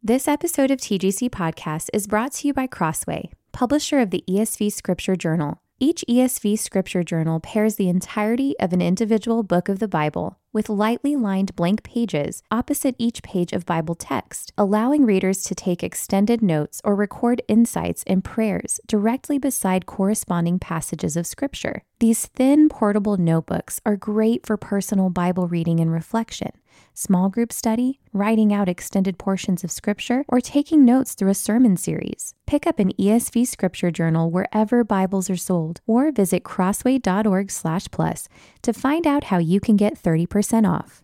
This 0.00 0.28
episode 0.28 0.70
of 0.70 0.78
TGC 0.78 1.28
Podcast 1.28 1.88
is 1.92 2.06
brought 2.06 2.30
to 2.34 2.46
you 2.46 2.54
by 2.54 2.68
Crossway, 2.68 3.30
publisher 3.50 3.98
of 3.98 4.10
the 4.10 4.22
ESV 4.28 4.72
Scripture 4.72 5.16
Journal. 5.16 5.60
Each 5.80 6.04
ESV 6.08 6.56
Scripture 6.60 7.02
Journal 7.02 7.40
pairs 7.40 7.74
the 7.74 7.88
entirety 7.88 8.54
of 8.60 8.72
an 8.72 8.80
individual 8.80 9.42
book 9.42 9.68
of 9.68 9.80
the 9.80 9.88
Bible 9.88 10.38
with 10.52 10.68
lightly 10.68 11.16
lined 11.16 11.54
blank 11.56 11.82
pages 11.82 12.44
opposite 12.50 12.94
each 12.96 13.24
page 13.24 13.52
of 13.52 13.66
Bible 13.66 13.96
text, 13.96 14.52
allowing 14.56 15.04
readers 15.04 15.42
to 15.42 15.54
take 15.56 15.82
extended 15.82 16.42
notes 16.42 16.80
or 16.84 16.94
record 16.94 17.42
insights 17.48 18.04
and 18.06 18.22
prayers 18.22 18.80
directly 18.86 19.36
beside 19.36 19.86
corresponding 19.86 20.60
passages 20.60 21.16
of 21.16 21.26
Scripture. 21.26 21.82
These 21.98 22.26
thin, 22.26 22.68
portable 22.68 23.16
notebooks 23.16 23.80
are 23.84 23.96
great 23.96 24.46
for 24.46 24.56
personal 24.56 25.10
Bible 25.10 25.48
reading 25.48 25.80
and 25.80 25.92
reflection 25.92 26.52
small 26.94 27.28
group 27.28 27.52
study, 27.52 28.00
writing 28.12 28.52
out 28.52 28.68
extended 28.68 29.18
portions 29.18 29.64
of 29.64 29.70
scripture, 29.70 30.24
or 30.28 30.40
taking 30.40 30.84
notes 30.84 31.14
through 31.14 31.30
a 31.30 31.34
sermon 31.34 31.76
series. 31.76 32.34
Pick 32.46 32.66
up 32.66 32.78
an 32.78 32.92
ESV 32.98 33.46
scripture 33.46 33.90
journal 33.90 34.30
wherever 34.30 34.84
Bibles 34.84 35.30
are 35.30 35.36
sold 35.36 35.80
or 35.86 36.12
visit 36.12 36.44
crossway.org/plus 36.44 38.28
to 38.62 38.72
find 38.72 39.06
out 39.06 39.24
how 39.24 39.38
you 39.38 39.60
can 39.60 39.76
get 39.76 39.98
30% 39.98 40.66
off. 40.66 41.02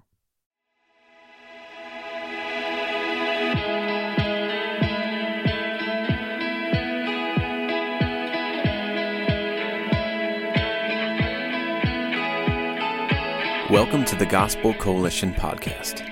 Welcome 13.75 14.05
to 14.05 14.15
the 14.15 14.25
Gospel 14.25 14.73
Coalition 14.75 15.35
podcast, 15.35 16.09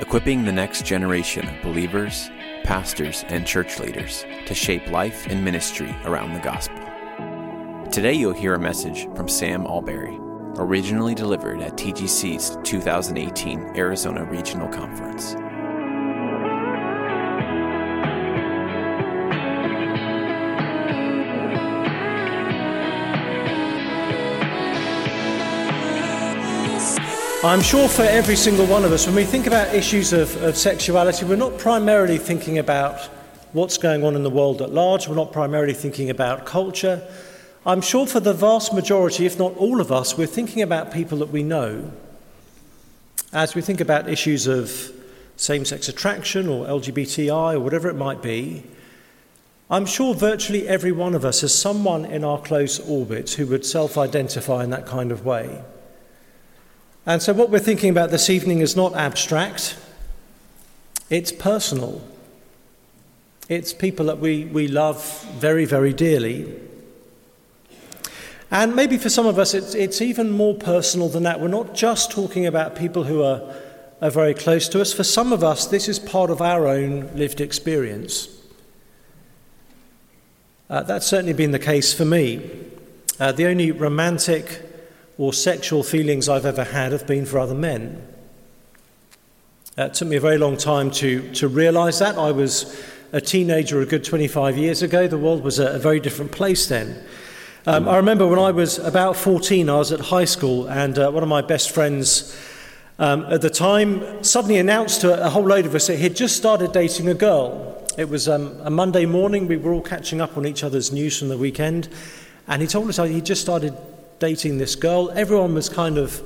equipping 0.00 0.46
the 0.46 0.50
next 0.50 0.86
generation 0.86 1.46
of 1.46 1.62
believers, 1.62 2.30
pastors, 2.64 3.22
and 3.28 3.46
church 3.46 3.78
leaders 3.78 4.24
to 4.46 4.54
shape 4.54 4.90
life 4.90 5.26
and 5.26 5.44
ministry 5.44 5.94
around 6.06 6.32
the 6.32 6.40
gospel. 6.40 6.80
Today 7.90 8.14
you'll 8.14 8.32
hear 8.32 8.54
a 8.54 8.58
message 8.58 9.14
from 9.14 9.28
Sam 9.28 9.66
Allberry, 9.66 10.18
originally 10.56 11.14
delivered 11.14 11.60
at 11.60 11.76
TGC's 11.76 12.56
2018 12.64 13.76
Arizona 13.76 14.24
Regional 14.24 14.68
Conference. 14.68 15.34
I'm 27.46 27.62
sure 27.62 27.88
for 27.88 28.02
every 28.02 28.34
single 28.34 28.66
one 28.66 28.84
of 28.84 28.90
us, 28.90 29.06
when 29.06 29.14
we 29.14 29.22
think 29.22 29.46
about 29.46 29.72
issues 29.72 30.12
of, 30.12 30.34
of, 30.42 30.56
sexuality, 30.56 31.24
we're 31.24 31.36
not 31.36 31.58
primarily 31.58 32.18
thinking 32.18 32.58
about 32.58 33.00
what's 33.52 33.78
going 33.78 34.02
on 34.02 34.16
in 34.16 34.24
the 34.24 34.30
world 34.30 34.60
at 34.60 34.72
large, 34.72 35.06
we're 35.06 35.14
not 35.14 35.30
primarily 35.32 35.72
thinking 35.72 36.10
about 36.10 36.44
culture. 36.44 37.06
I'm 37.64 37.80
sure 37.80 38.04
for 38.04 38.18
the 38.18 38.34
vast 38.34 38.74
majority, 38.74 39.26
if 39.26 39.38
not 39.38 39.56
all 39.58 39.80
of 39.80 39.92
us, 39.92 40.18
we're 40.18 40.26
thinking 40.26 40.60
about 40.60 40.92
people 40.92 41.18
that 41.18 41.28
we 41.28 41.44
know. 41.44 41.92
As 43.32 43.54
we 43.54 43.62
think 43.62 43.80
about 43.80 44.08
issues 44.08 44.48
of 44.48 44.92
same 45.36 45.64
sex 45.64 45.88
attraction 45.88 46.48
or 46.48 46.66
LGBTI 46.66 47.54
or 47.54 47.60
whatever 47.60 47.88
it 47.88 47.94
might 47.94 48.22
be, 48.22 48.64
I'm 49.70 49.86
sure 49.86 50.14
virtually 50.14 50.66
every 50.66 50.90
one 50.90 51.14
of 51.14 51.24
us 51.24 51.42
has 51.42 51.56
someone 51.56 52.06
in 52.06 52.24
our 52.24 52.42
close 52.42 52.80
orbit 52.80 53.30
who 53.34 53.46
would 53.46 53.64
self 53.64 53.96
identify 53.96 54.64
in 54.64 54.70
that 54.70 54.84
kind 54.84 55.12
of 55.12 55.24
way. 55.24 55.62
And 57.08 57.22
so, 57.22 57.32
what 57.32 57.50
we're 57.50 57.60
thinking 57.60 57.90
about 57.90 58.10
this 58.10 58.28
evening 58.28 58.60
is 58.60 58.74
not 58.74 58.94
abstract, 58.96 59.78
it's 61.08 61.30
personal. 61.30 62.02
It's 63.48 63.72
people 63.72 64.06
that 64.06 64.18
we, 64.18 64.44
we 64.46 64.66
love 64.66 65.24
very, 65.34 65.66
very 65.66 65.92
dearly. 65.92 66.52
And 68.50 68.74
maybe 68.74 68.98
for 68.98 69.08
some 69.08 69.24
of 69.24 69.38
us, 69.38 69.54
it's, 69.54 69.72
it's 69.76 70.02
even 70.02 70.30
more 70.32 70.56
personal 70.56 71.08
than 71.08 71.22
that. 71.22 71.40
We're 71.40 71.46
not 71.46 71.72
just 71.72 72.10
talking 72.10 72.44
about 72.44 72.74
people 72.74 73.04
who 73.04 73.22
are, 73.22 73.54
are 74.02 74.10
very 74.10 74.34
close 74.34 74.68
to 74.70 74.80
us. 74.80 74.92
For 74.92 75.04
some 75.04 75.32
of 75.32 75.44
us, 75.44 75.66
this 75.66 75.86
is 75.88 76.00
part 76.00 76.28
of 76.28 76.42
our 76.42 76.66
own 76.66 77.08
lived 77.14 77.40
experience. 77.40 78.28
Uh, 80.68 80.82
that's 80.82 81.06
certainly 81.06 81.32
been 81.32 81.52
the 81.52 81.60
case 81.60 81.94
for 81.94 82.04
me. 82.04 82.50
Uh, 83.20 83.30
the 83.30 83.46
only 83.46 83.70
romantic 83.70 84.75
or 85.18 85.32
sexual 85.32 85.82
feelings 85.82 86.28
I've 86.28 86.46
ever 86.46 86.64
had 86.64 86.92
have 86.92 87.06
been 87.06 87.24
for 87.24 87.38
other 87.38 87.54
men. 87.54 88.06
It 89.78 89.94
took 89.94 90.08
me 90.08 90.16
a 90.16 90.20
very 90.20 90.38
long 90.38 90.56
time 90.56 90.90
to, 90.92 91.30
to 91.34 91.48
realize 91.48 91.98
that. 91.98 92.16
I 92.16 92.32
was 92.32 92.82
a 93.12 93.20
teenager 93.20 93.80
a 93.80 93.86
good 93.86 94.04
25 94.04 94.56
years 94.56 94.82
ago. 94.82 95.06
The 95.06 95.18
world 95.18 95.42
was 95.42 95.58
a, 95.58 95.74
a 95.74 95.78
very 95.78 96.00
different 96.00 96.32
place 96.32 96.66
then. 96.66 97.02
Um, 97.66 97.88
I 97.88 97.96
remember 97.96 98.26
when 98.26 98.38
I 98.38 98.52
was 98.52 98.78
about 98.78 99.16
14, 99.16 99.68
I 99.68 99.76
was 99.76 99.90
at 99.90 100.00
high 100.00 100.24
school, 100.24 100.66
and 100.68 100.98
uh, 100.98 101.10
one 101.10 101.22
of 101.22 101.28
my 101.28 101.42
best 101.42 101.72
friends 101.72 102.36
um, 102.98 103.24
at 103.24 103.40
the 103.40 103.50
time 103.50 104.22
suddenly 104.22 104.58
announced 104.58 105.00
to 105.00 105.26
a 105.26 105.28
whole 105.28 105.44
load 105.44 105.66
of 105.66 105.74
us 105.74 105.88
that 105.88 105.98
he'd 105.98 106.14
just 106.14 106.36
started 106.36 106.72
dating 106.72 107.08
a 107.08 107.14
girl. 107.14 107.84
It 107.98 108.08
was 108.08 108.28
um, 108.28 108.58
a 108.62 108.70
Monday 108.70 109.04
morning, 109.04 109.48
we 109.48 109.56
were 109.56 109.72
all 109.72 109.82
catching 109.82 110.20
up 110.20 110.36
on 110.36 110.46
each 110.46 110.62
other's 110.62 110.92
news 110.92 111.18
from 111.18 111.28
the 111.28 111.36
weekend, 111.36 111.88
and 112.46 112.62
he 112.62 112.68
told 112.68 112.88
us 112.88 112.98
he'd 112.98 113.26
just 113.26 113.42
started 113.42 113.74
dating 114.18 114.58
this 114.58 114.74
girl. 114.76 115.10
Everyone 115.10 115.54
was 115.54 115.68
kind 115.68 115.98
of 115.98 116.22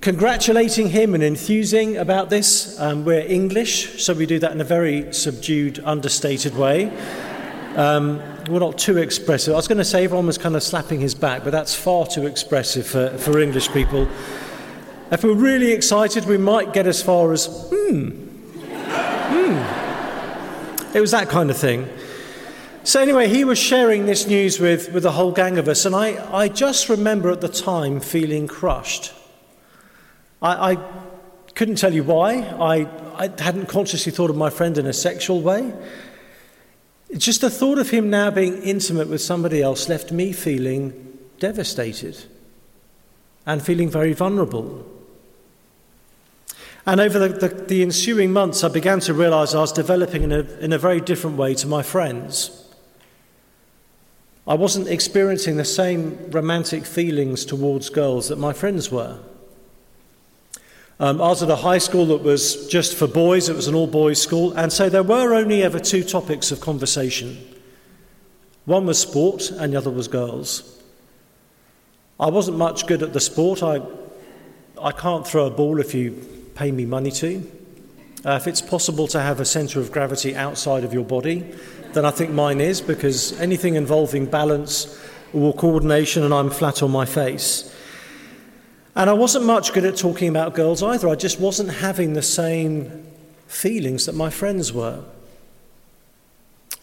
congratulating 0.00 0.90
him 0.90 1.14
and 1.14 1.22
enthusing 1.22 1.96
about 1.96 2.30
this. 2.30 2.78
Um, 2.78 3.04
we're 3.04 3.26
English, 3.26 4.02
so 4.04 4.14
we 4.14 4.26
do 4.26 4.38
that 4.38 4.52
in 4.52 4.60
a 4.60 4.64
very 4.64 5.12
subdued, 5.12 5.80
understated 5.84 6.54
way. 6.56 6.92
Um, 7.76 8.22
we're 8.48 8.60
not 8.60 8.78
too 8.78 8.98
expressive. 8.98 9.52
I 9.52 9.56
was 9.56 9.68
going 9.68 9.78
to 9.78 9.84
say 9.84 10.04
everyone 10.04 10.26
was 10.26 10.38
kind 10.38 10.56
of 10.56 10.62
slapping 10.62 11.00
his 11.00 11.14
back, 11.14 11.44
but 11.44 11.50
that's 11.50 11.74
far 11.74 12.06
too 12.06 12.26
expressive 12.26 12.86
for, 12.86 13.10
for 13.18 13.38
English 13.40 13.70
people. 13.72 14.08
If 15.10 15.24
we're 15.24 15.34
really 15.34 15.72
excited, 15.72 16.24
we 16.24 16.38
might 16.38 16.72
get 16.72 16.86
as 16.86 17.02
far 17.02 17.32
as, 17.32 17.46
hmm, 17.70 18.10
hmm. 19.30 19.86
It 20.96 21.00
was 21.00 21.10
that 21.10 21.28
kind 21.28 21.50
of 21.50 21.56
thing. 21.56 21.88
So, 22.86 23.00
anyway, 23.00 23.26
he 23.26 23.42
was 23.42 23.58
sharing 23.58 24.06
this 24.06 24.28
news 24.28 24.60
with, 24.60 24.92
with 24.92 25.04
a 25.04 25.10
whole 25.10 25.32
gang 25.32 25.58
of 25.58 25.66
us, 25.66 25.86
and 25.86 25.92
I, 25.92 26.24
I 26.32 26.46
just 26.46 26.88
remember 26.88 27.32
at 27.32 27.40
the 27.40 27.48
time 27.48 27.98
feeling 27.98 28.46
crushed. 28.46 29.12
I, 30.40 30.74
I 30.74 30.78
couldn't 31.56 31.78
tell 31.78 31.92
you 31.92 32.04
why. 32.04 32.42
I, 32.42 32.86
I 33.16 33.42
hadn't 33.42 33.66
consciously 33.66 34.12
thought 34.12 34.30
of 34.30 34.36
my 34.36 34.50
friend 34.50 34.78
in 34.78 34.86
a 34.86 34.92
sexual 34.92 35.40
way. 35.40 35.72
Just 37.16 37.40
the 37.40 37.50
thought 37.50 37.78
of 37.78 37.90
him 37.90 38.08
now 38.08 38.30
being 38.30 38.62
intimate 38.62 39.08
with 39.08 39.20
somebody 39.20 39.60
else 39.60 39.88
left 39.88 40.12
me 40.12 40.30
feeling 40.30 41.18
devastated 41.40 42.22
and 43.46 43.60
feeling 43.60 43.90
very 43.90 44.12
vulnerable. 44.12 44.86
And 46.86 47.00
over 47.00 47.18
the, 47.18 47.48
the, 47.48 47.48
the 47.48 47.82
ensuing 47.82 48.32
months, 48.32 48.62
I 48.62 48.68
began 48.68 49.00
to 49.00 49.12
realize 49.12 49.56
I 49.56 49.60
was 49.60 49.72
developing 49.72 50.22
in 50.22 50.30
a, 50.30 50.42
in 50.60 50.72
a 50.72 50.78
very 50.78 51.00
different 51.00 51.36
way 51.36 51.52
to 51.56 51.66
my 51.66 51.82
friends. 51.82 52.62
I 54.48 54.54
wasn't 54.54 54.88
experiencing 54.88 55.56
the 55.56 55.64
same 55.64 56.30
romantic 56.30 56.84
feelings 56.84 57.44
towards 57.44 57.90
girls 57.90 58.28
that 58.28 58.38
my 58.38 58.52
friends 58.52 58.90
were. 58.90 59.18
Um, 60.98 61.20
I 61.20 61.28
was 61.28 61.42
at 61.42 61.50
a 61.50 61.56
high 61.56 61.78
school 61.78 62.06
that 62.06 62.22
was 62.22 62.68
just 62.68 62.96
for 62.96 63.06
boys, 63.06 63.48
it 63.48 63.56
was 63.56 63.68
an 63.68 63.74
all 63.74 63.86
boys 63.86 64.22
school, 64.22 64.52
and 64.52 64.72
so 64.72 64.88
there 64.88 65.02
were 65.02 65.34
only 65.34 65.62
ever 65.62 65.78
two 65.78 66.02
topics 66.02 66.50
of 66.50 66.60
conversation 66.60 67.36
one 68.66 68.84
was 68.84 69.00
sport, 69.00 69.50
and 69.52 69.72
the 69.72 69.76
other 69.78 69.90
was 69.90 70.08
girls. 70.08 70.82
I 72.18 72.28
wasn't 72.30 72.58
much 72.58 72.86
good 72.86 73.00
at 73.00 73.12
the 73.12 73.20
sport. 73.20 73.62
I, 73.62 73.80
I 74.80 74.90
can't 74.90 75.26
throw 75.26 75.46
a 75.46 75.50
ball 75.50 75.78
if 75.78 75.94
you 75.94 76.10
pay 76.56 76.72
me 76.72 76.84
money 76.84 77.12
to. 77.12 77.48
Uh, 78.24 78.32
if 78.32 78.48
it's 78.48 78.60
possible 78.60 79.06
to 79.06 79.20
have 79.20 79.38
a 79.38 79.44
centre 79.44 79.78
of 79.78 79.92
gravity 79.92 80.34
outside 80.34 80.82
of 80.82 80.92
your 80.92 81.04
body, 81.04 81.54
then 81.96 82.04
I 82.04 82.10
think 82.10 82.30
mine 82.30 82.60
is, 82.60 82.80
because 82.80 83.38
anything 83.40 83.74
involving 83.74 84.26
balance 84.26 85.00
or 85.32 85.54
coordination, 85.54 86.22
and 86.22 86.32
I'm 86.32 86.50
flat 86.50 86.82
on 86.82 86.90
my 86.90 87.06
face. 87.06 87.74
And 88.94 89.10
I 89.10 89.14
wasn't 89.14 89.46
much 89.46 89.72
good 89.72 89.84
at 89.84 89.96
talking 89.96 90.28
about 90.28 90.54
girls 90.54 90.82
either. 90.82 91.08
I 91.08 91.14
just 91.14 91.40
wasn't 91.40 91.70
having 91.70 92.12
the 92.12 92.22
same 92.22 93.06
feelings 93.46 94.06
that 94.06 94.14
my 94.14 94.30
friends 94.30 94.72
were. 94.72 95.02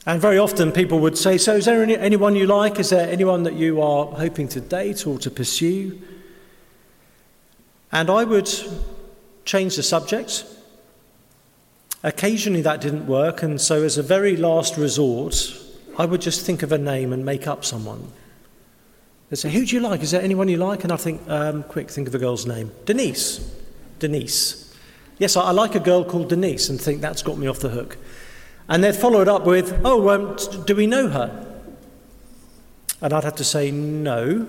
And 0.06 0.19
very 0.19 0.38
often 0.38 0.71
people 0.71 1.00
would 1.00 1.18
say, 1.18 1.38
So, 1.38 1.56
is 1.56 1.65
there 1.65 1.81
any, 1.81 1.95
anyone 1.95 2.36
you 2.36 2.45
like? 2.45 2.80
Is 2.80 2.89
there 2.89 3.07
anyone 3.07 3.44
that 3.44 3.54
you 3.54 3.81
are 3.81 4.07
hoping 4.07 4.48
to 4.50 4.62
date 4.62 5.07
or 5.07 5.18
to 5.19 5.31
pursue? 5.31 6.01
And 7.92 8.10
I 8.10 8.24
would 8.24 8.50
change 9.45 9.75
the 9.75 9.83
subject. 9.83 10.45
Occasionally 12.03 12.61
that 12.61 12.81
didn't 12.81 13.07
work, 13.07 13.41
and 13.44 13.59
so 13.59 13.83
as 13.83 13.97
a 13.97 14.03
very 14.03 14.35
last 14.35 14.77
resort, 14.77 15.57
I 15.97 16.05
would 16.05 16.21
just 16.21 16.45
think 16.45 16.61
of 16.61 16.71
a 16.71 16.77
name 16.77 17.13
and 17.13 17.23
make 17.23 17.47
up 17.47 17.63
someone. 17.63 18.11
They'd 19.29 19.38
say, 19.38 19.50
Who 19.50 19.65
do 19.65 19.75
you 19.75 19.81
like? 19.81 20.01
Is 20.01 20.11
there 20.11 20.21
anyone 20.21 20.50
you 20.50 20.57
like? 20.57 20.83
And 20.83 20.91
I 20.91 20.97
think, 20.97 21.21
um, 21.29 21.63
Quick, 21.63 21.89
think 21.89 22.07
of 22.07 22.15
a 22.15 22.19
girl's 22.19 22.45
name. 22.45 22.71
Denise. 22.85 23.39
Denise. 24.00 24.75
Yes, 25.17 25.38
I, 25.38 25.44
I 25.44 25.51
like 25.51 25.75
a 25.75 25.79
girl 25.79 26.03
called 26.03 26.29
Denise 26.29 26.69
and 26.69 26.79
think 26.79 27.01
that's 27.01 27.23
got 27.23 27.38
me 27.38 27.47
off 27.47 27.59
the 27.59 27.69
hook. 27.69 27.97
And 28.67 28.83
they'd 28.83 28.95
follow 28.95 29.21
it 29.21 29.27
up 29.27 29.45
with, 29.45 29.79
Oh, 29.85 30.09
um, 30.09 30.38
do 30.65 30.75
we 30.75 30.88
know 30.88 31.07
her? 31.07 31.63
And 33.01 33.13
I'd 33.13 33.23
have 33.23 33.35
to 33.38 33.44
say, 33.44 33.71
No. 33.71 34.47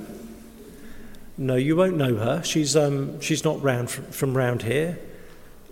No, 1.36 1.56
you 1.56 1.76
won't 1.76 1.96
know 1.96 2.16
her. 2.16 2.42
She's, 2.42 2.76
um, 2.76 3.20
she's 3.20 3.44
not 3.44 3.62
round 3.62 3.90
from 3.90 4.36
round 4.36 4.62
here. 4.62 4.98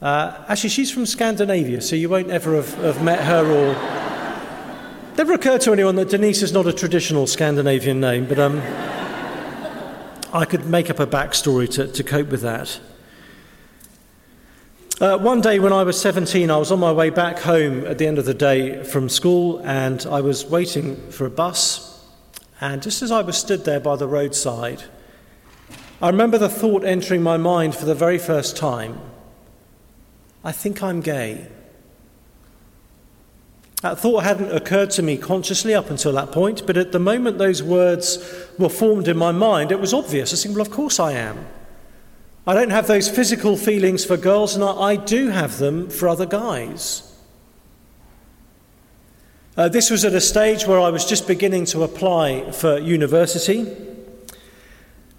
Uh, 0.03 0.45
actually, 0.49 0.69
she's 0.69 0.91
from 0.91 1.07
Scandinavia, 1.07 1.81
so 1.81 1.95
you 1.95 2.09
won't 2.09 2.29
ever 2.29 2.57
have, 2.57 2.75
have 2.79 3.05
met 3.05 3.21
her 3.21 3.47
or. 3.47 5.17
Never 5.17 5.35
occurred 5.35 5.61
to 5.61 5.73
anyone 5.73 5.95
that 5.95 6.09
Denise 6.09 6.43
is 6.43 6.53
not 6.53 6.67
a 6.67 6.73
traditional 6.73 7.29
Scandinavian 7.29 8.01
name, 8.01 8.27
but 8.27 8.41
um, 8.41 8.61
I 10.33 10.45
could 10.45 10.67
make 10.67 10.91
up 10.91 10.99
a 10.99 11.07
backstory 11.07 11.71
to, 11.75 11.87
to 11.87 12.03
cope 12.03 12.31
with 12.31 12.41
that. 12.41 12.81
Uh, 15.01 15.19
one 15.19 15.41
day 15.41 15.61
when 15.61 15.73
I 15.73 15.85
was 15.85 16.01
17, 16.01 16.51
I 16.51 16.57
was 16.57 16.73
on 16.73 16.81
my 16.81 16.91
way 16.91 17.11
back 17.11 17.39
home 17.39 17.87
at 17.87 17.99
the 17.99 18.09
end 18.09 18.19
of 18.19 18.25
the 18.25 18.35
day 18.35 18.83
from 18.83 19.09
school, 19.09 19.59
and 19.59 20.05
I 20.07 20.21
was 20.21 20.45
waiting 20.45 20.97
for 21.13 21.27
a 21.27 21.31
bus. 21.31 22.05
And 22.61 22.83
just 22.83 23.03
as 23.03 23.13
I 23.13 23.23
was 23.23 23.39
stood 23.39 23.65
there 23.65 23.79
by 23.79 23.95
the 23.95 24.09
roadside, 24.09 24.83
I 26.01 26.09
remember 26.09 26.39
the 26.39 26.49
thought 26.49 26.83
entering 26.83 27.23
my 27.23 27.37
mind 27.37 27.77
for 27.77 27.85
the 27.85 27.95
very 27.95 28.19
first 28.19 28.57
time 28.57 28.99
I 30.45 30.53
think 30.53 30.83
I'm 30.83 31.01
gay. 31.01 31.47
That 33.83 33.99
thought 33.99 34.23
hadn't 34.23 34.55
occurred 34.55 34.91
to 34.93 35.03
me 35.03 35.17
consciously 35.17 35.75
up 35.75 35.91
until 35.91 36.13
that 36.13 36.31
point, 36.31 36.67
but 36.67 36.77
at 36.77 36.93
the 36.93 37.01
moment 37.01 37.39
those 37.39 37.63
words 37.63 38.19
were 38.59 38.69
formed 38.69 39.09
in 39.09 39.17
my 39.17 39.33
mind, 39.33 39.73
it 39.73 39.81
was 39.81 39.93
obvious. 39.93 40.33
I 40.33 40.37
said, 40.37 40.53
Well, 40.53 40.61
of 40.61 40.71
course 40.71 41.01
I 41.01 41.13
am. 41.13 41.47
I 42.47 42.55
don't 42.55 42.71
have 42.71 42.87
those 42.87 43.09
physical 43.09 43.57
feelings 43.57 44.05
for 44.05 44.17
girls, 44.17 44.55
and 44.55 44.65
I, 44.65 44.73
I 44.73 44.97
do 44.97 45.29
have 45.29 45.59
them 45.59 45.91
for 45.91 46.09
other 46.09 46.27
guys. 46.27 47.09
Uh, 49.57 49.69
this 49.69 49.91
was 49.91 50.05
at 50.05 50.15
a 50.15 50.21
stage 50.21 50.67
where 50.67 50.81
I 50.81 50.89
was 50.89 51.05
just 51.05 51.27
beginning 51.27 51.67
to 51.67 51.83
apply 51.83 52.53
for 52.53 52.79
university. 52.79 53.92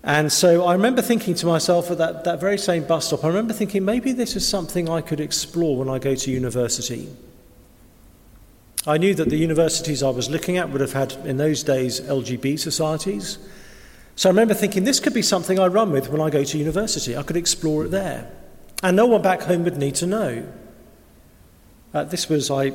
And 0.03 0.31
so 0.31 0.65
I 0.65 0.73
remember 0.73 1.01
thinking 1.01 1.33
to 1.35 1.45
myself 1.45 1.89
at 1.89 1.97
that, 1.97 2.25
that 2.25 2.41
very 2.41 2.57
same 2.57 2.83
bus 2.83 3.07
stop, 3.07 3.23
I 3.23 3.27
remember 3.27 3.53
thinking 3.53 3.85
maybe 3.85 4.11
this 4.11 4.35
is 4.35 4.45
something 4.45 4.89
I 4.89 4.99
could 4.99 5.21
explore 5.21 5.77
when 5.77 5.89
I 5.89 5.97
go 5.97 6.13
to 6.13 6.31
university. 6.31 7.07
I 8.85 8.97
knew 8.97 9.15
that 9.15 9.29
the 9.29 9.37
universities 9.37 10.03
I 10.03 10.09
was 10.09 10.29
looking 10.29 10.57
at 10.57 10.69
would 10.69 10.81
have 10.81 10.91
had, 10.91 11.13
in 11.25 11.37
those 11.37 11.63
days, 11.63 12.01
LGB 12.01 12.59
societies. 12.59 13.37
So 14.17 14.29
I 14.29 14.31
remember 14.31 14.53
thinking 14.53 14.83
this 14.83 14.99
could 14.99 15.13
be 15.13 15.21
something 15.21 15.57
I 15.57 15.67
run 15.67 15.93
with 15.93 16.09
when 16.09 16.19
I 16.19 16.29
go 16.29 16.43
to 16.43 16.57
university. 16.57 17.15
I 17.15 17.23
could 17.23 17.37
explore 17.37 17.85
it 17.85 17.91
there. 17.91 18.29
And 18.83 18.97
no 18.97 19.05
one 19.05 19.21
back 19.21 19.43
home 19.43 19.63
would 19.63 19.77
need 19.77 19.95
to 19.95 20.05
know. 20.05 20.45
Uh, 21.93 22.03
this 22.03 22.27
was, 22.27 22.51
I 22.51 22.73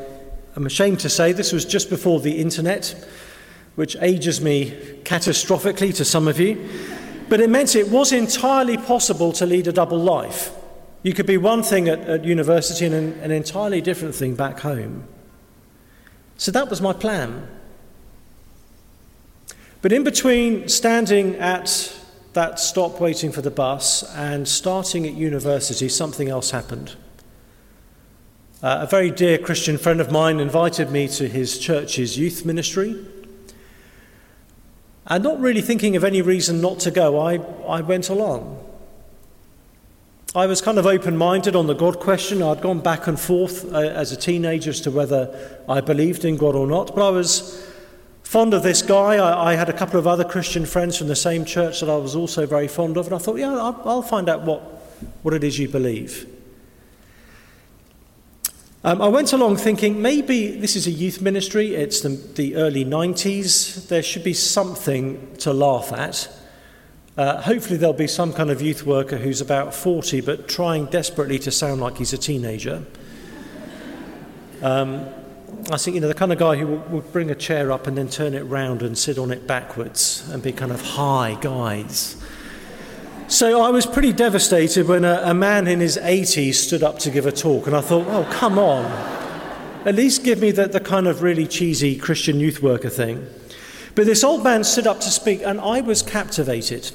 am 0.56 0.64
ashamed 0.64 1.00
to 1.00 1.10
say, 1.10 1.32
this 1.32 1.52
was 1.52 1.66
just 1.66 1.90
before 1.90 2.20
the 2.20 2.38
internet, 2.38 3.06
which 3.75 3.96
ages 4.00 4.40
me 4.40 4.70
catastrophically 5.02 5.94
to 5.96 6.06
some 6.06 6.26
of 6.26 6.40
you. 6.40 6.66
But 7.28 7.40
it 7.40 7.50
meant 7.50 7.76
it 7.76 7.90
was 7.90 8.12
entirely 8.12 8.76
possible 8.76 9.32
to 9.32 9.46
lead 9.46 9.66
a 9.66 9.72
double 9.72 9.98
life. 9.98 10.50
You 11.02 11.12
could 11.12 11.26
be 11.26 11.36
one 11.36 11.62
thing 11.62 11.88
at, 11.88 12.00
at 12.00 12.25
university 12.25 12.86
and 12.86 12.94
an, 12.94 13.12
an 13.20 13.30
entirely 13.30 13.80
different 13.80 14.14
thing 14.14 14.34
back 14.34 14.60
home. 14.60 15.06
So 16.36 16.50
that 16.52 16.70
was 16.70 16.80
my 16.80 16.92
plan. 16.92 17.48
But 19.80 19.92
in 19.92 20.04
between 20.04 20.69
standing 20.69 21.36
at 21.36 21.94
that 22.32 22.58
stop 22.58 23.00
waiting 23.00 23.32
for 23.32 23.42
the 23.42 23.50
bus 23.50 24.02
and 24.14 24.46
starting 24.46 25.06
at 25.06 25.14
university, 25.14 25.88
something 25.88 26.28
else 26.28 26.50
happened. 26.50 26.96
Uh, 28.62 28.80
a 28.82 28.86
very 28.86 29.10
dear 29.10 29.38
Christian 29.38 29.78
friend 29.78 30.00
of 30.00 30.10
mine 30.10 30.40
invited 30.40 30.90
me 30.90 31.06
to 31.08 31.28
his 31.28 31.58
church's 31.58 32.19
youth 32.19 32.44
ministry. 32.44 32.96
And 35.08 35.25
not 35.25 35.40
really 35.40 35.62
thinking 35.62 35.96
of 35.96 36.05
any 36.05 36.20
reason 36.20 36.60
not 36.60 36.81
to 36.81 36.90
go, 36.90 37.19
I, 37.19 37.37
I 37.66 37.81
went 37.81 38.10
along. 38.10 38.62
I 40.34 40.44
was 40.44 40.60
kind 40.60 40.76
of 40.76 40.84
open 40.87 41.16
minded 41.16 41.56
on 41.56 41.66
the 41.66 41.75
God 41.75 41.99
question. 41.99 42.43
I'd 42.43 42.60
gone 42.60 42.81
back 42.81 43.06
and 43.06 43.19
forth 43.19 43.72
uh, 43.72 43.78
as 43.78 44.12
a 44.12 44.16
teenager 44.16 44.69
as 44.69 44.82
to 44.82 44.90
whether 44.90 45.58
I 45.66 45.81
believed 45.81 46.26
in 46.26 46.37
God 46.37 46.55
or 46.55 46.66
not, 46.66 46.94
but 46.94 47.08
I 47.08 47.10
was 47.10 47.66
fond 48.22 48.52
of 48.52 48.62
this 48.62 48.82
guy. 48.82 49.16
I, 49.16 49.52
I, 49.52 49.55
had 49.55 49.70
a 49.70 49.72
couple 49.72 49.99
of 49.99 50.06
other 50.06 50.25
Christian 50.25 50.66
friends 50.66 50.99
from 50.99 51.08
the 51.08 51.16
same 51.16 51.46
church 51.46 51.81
that 51.81 51.88
I 51.88 51.96
was 51.96 52.14
also 52.14 52.44
very 52.44 52.69
fond 52.69 52.99
of, 52.99 53.06
and 53.06 53.14
I 53.14 53.19
thought, 53.19 53.38
yeah, 53.38 53.54
I'll, 53.54 53.81
I'll 53.87 54.02
find 54.02 54.28
out 54.28 54.43
what, 54.43 54.61
what 55.22 55.32
it 55.32 55.43
is 55.43 55.58
you 55.58 55.69
believe. 55.69 56.26
Um, 58.84 59.02
I 59.02 59.08
went 59.08 59.32
along 59.32 59.56
thinking 59.56 60.00
maybe 60.00 60.52
this 60.52 60.76
is 60.76 60.86
a 60.86 60.92
youth 60.92 61.20
ministry, 61.20 61.75
it's 61.75 62.00
the, 62.00 62.10
the 62.10 62.54
early 62.54 62.84
90s, 62.84 63.88
there 63.88 64.04
should 64.04 64.22
be 64.22 64.32
something 64.32 65.36
to 65.38 65.52
laugh 65.52 65.92
at. 65.92 66.30
Uh, 67.16 67.42
hopefully, 67.42 67.76
there'll 67.76 67.92
be 67.92 68.06
some 68.06 68.32
kind 68.32 68.50
of 68.50 68.62
youth 68.62 68.86
worker 68.86 69.16
who's 69.16 69.40
about 69.40 69.75
40 69.75 70.20
but 70.20 70.46
trying 70.46 70.86
desperately 70.86 71.40
to 71.40 71.50
sound 71.50 71.80
like 71.80 71.98
he's 71.98 72.12
a 72.12 72.19
teenager. 72.19 72.84
Um, 74.62 75.08
I 75.73 75.76
think, 75.76 75.97
you 75.97 76.00
know, 76.00 76.06
the 76.06 76.14
kind 76.14 76.32
of 76.32 76.38
guy 76.38 76.54
who 76.54 76.66
would 76.66 77.12
bring 77.12 77.32
a 77.32 77.35
chair 77.35 77.73
up 77.73 77.88
and 77.88 77.99
then 77.99 78.08
turn 78.08 78.32
it 78.32 78.42
round 78.42 78.82
and 78.82 78.97
sit 78.97 79.18
on 79.18 79.32
it 79.32 79.49
backwards 79.49 80.28
and 80.30 80.40
be 80.40 80.52
kind 80.52 80.70
of, 80.70 80.80
hi, 80.80 81.37
guys. 81.40 82.14
So 83.28 83.61
I 83.61 83.68
was 83.68 83.85
pretty 83.85 84.14
devastated 84.14 84.88
when 84.88 85.04
a, 85.04 85.20
a, 85.23 85.35
man 85.35 85.66
in 85.68 85.80
his 85.80 85.99
80s 85.99 86.54
stood 86.54 86.82
up 86.82 86.99
to 87.00 87.11
give 87.11 87.26
a 87.26 87.30
talk, 87.30 87.66
and 87.66 87.76
I 87.76 87.82
thought, 87.82 88.06
oh, 88.08 88.26
come 88.32 88.58
on. 88.58 88.87
At 89.85 89.94
least 89.97 90.25
give 90.25 90.40
me 90.40 90.50
the, 90.50 90.66
the 90.66 90.80
kind 90.80 91.06
of 91.06 91.20
really 91.20 91.47
cheesy 91.47 91.94
Christian 91.99 92.40
youth 92.40 92.62
worker 92.62 92.88
thing. 92.88 93.28
But 93.94 94.06
this 94.06 94.25
old 94.25 94.42
man 94.42 94.64
stood 94.64 94.87
up 94.87 95.00
to 95.00 95.11
speak, 95.11 95.42
and 95.44 95.61
I 95.61 95.82
was 95.82 96.00
captivated. 96.00 96.90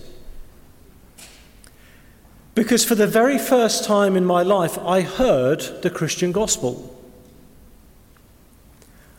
Because 2.55 2.83
for 2.83 2.95
the 2.95 3.05
very 3.05 3.37
first 3.37 3.83
time 3.83 4.15
in 4.15 4.25
my 4.25 4.41
life, 4.41 4.79
I 4.79 5.01
heard 5.01 5.83
the 5.83 5.91
Christian 5.91 6.31
gospel. 6.31 6.99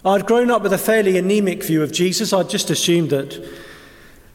I'd 0.04 0.26
grown 0.26 0.50
up 0.50 0.62
with 0.62 0.72
a 0.72 0.78
fairly 0.78 1.16
anemic 1.16 1.62
view 1.62 1.80
of 1.80 1.92
Jesus. 1.92 2.32
I'd 2.32 2.50
just 2.50 2.70
assumed 2.70 3.10
that 3.10 3.40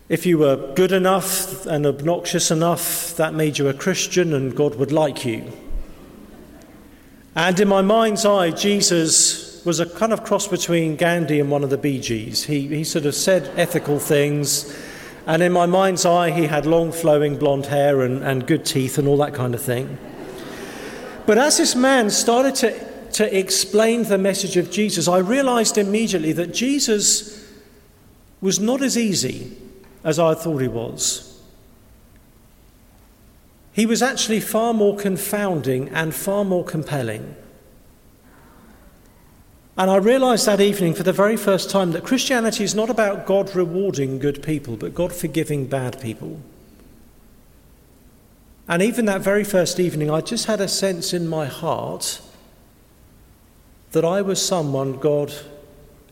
if 0.10 0.25
you 0.25 0.39
were 0.39 0.74
good 0.74 0.92
enough 0.92 1.68
and 1.68 1.86
obnoxious 1.86 2.50
enough, 2.50 3.16
that 3.16 3.36
made 3.36 3.60
you 3.60 3.68
a 3.70 3.74
Christian 3.74 4.34
and 4.34 4.56
God 4.56 4.75
would 4.75 4.92
like 4.92 5.24
you. 5.24 5.51
And 7.36 7.60
in 7.60 7.68
my 7.68 7.84
mind's 7.84 8.25
eye, 8.25 8.50
Jesus 8.50 9.63
was 9.63 9.80
a 9.80 9.86
kind 9.86 10.12
of 10.12 10.24
cross 10.24 10.48
between 10.48 10.96
Gandhi 10.96 11.39
and 11.39 11.51
one 11.51 11.63
of 11.63 11.70
the 11.70 11.78
Bee 11.78 12.00
Gees. 12.00 12.46
He, 12.46 12.68
he 12.68 12.84
sort 12.84 13.06
of 13.06 13.13
said 13.13 13.51
ethical 13.56 14.00
things, 14.00 14.75
and 15.28 15.44
in 15.44 15.51
my 15.51 15.68
mind's 15.68 16.06
eye, 16.06 16.32
he 16.32 16.48
had 16.48 16.66
long 16.66 16.92
flowing 16.92 17.38
blonde 17.38 17.68
hair 17.68 18.01
and, 18.01 18.24
and 18.24 18.48
good 18.48 18.66
teeth 18.66 18.98
and 18.98 19.08
all 19.08 19.18
that 19.18 19.36
kind 19.36 19.54
of 19.54 19.62
thing. 19.62 20.00
But 21.28 21.38
as 21.38 21.58
this 21.58 21.75
man 21.75 22.10
started 22.10 22.56
to, 22.56 23.12
to 23.12 23.38
explain 23.38 24.04
the 24.04 24.18
message 24.18 24.58
of 24.58 24.72
Jesus, 24.72 25.08
I 25.08 25.20
realized 25.20 25.78
immediately 25.78 26.32
that 26.34 26.51
Jesus 26.51 27.48
was 28.42 28.60
not 28.60 28.82
as 28.82 28.98
easy 28.98 29.56
as 30.03 30.20
I 30.20 30.34
thought 30.34 30.60
he 30.60 30.68
was. 30.68 31.41
He 33.74 33.86
was 33.86 34.01
actually 34.01 34.39
far 34.39 34.74
more 34.74 34.96
confounding 34.96 35.89
and 35.89 36.13
far 36.13 36.44
more 36.44 36.63
compelling. 36.63 37.36
And 39.77 39.89
I 39.89 39.96
realized 39.96 40.46
that 40.46 40.60
evening 40.60 40.94
for 40.94 41.03
the 41.03 41.13
very 41.13 41.38
first 41.38 41.70
time 41.70 41.91
that 41.91 42.03
Christianity 42.03 42.65
is 42.65 42.75
not 42.75 42.89
about 42.89 43.25
God 43.25 43.56
rewarding 43.56 44.20
good 44.20 44.44
people, 44.44 44.75
but 44.75 44.94
God 44.94 45.13
forgiving 45.13 45.68
bad 45.68 46.01
people. 46.01 46.41
And 48.68 48.82
even 48.82 49.06
that 49.06 49.22
very 49.22 49.46
first 49.46 49.79
evening, 49.79 50.12
I 50.12 50.22
just 50.22 50.48
had 50.48 50.60
a 50.60 50.68
sense 50.68 51.13
in 51.13 51.27
my 51.27 51.46
heart 51.46 52.22
that 53.94 54.03
I 54.03 54.22
was 54.22 54.46
someone 54.46 55.00
God 55.00 55.34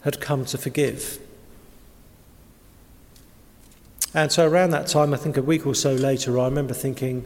had 0.01 0.22
come 0.22 0.46
to 0.46 0.58
forgive. 0.58 1.20
And 4.13 4.31
so 4.31 4.47
around 4.47 4.71
that 4.71 4.87
time, 4.87 5.13
I 5.13 5.17
think 5.17 5.37
a 5.37 5.41
week 5.41 5.65
or 5.65 5.75
so 5.75 5.93
later, 5.93 6.39
I 6.39 6.45
remember 6.45 6.73
thinking, 6.73 7.25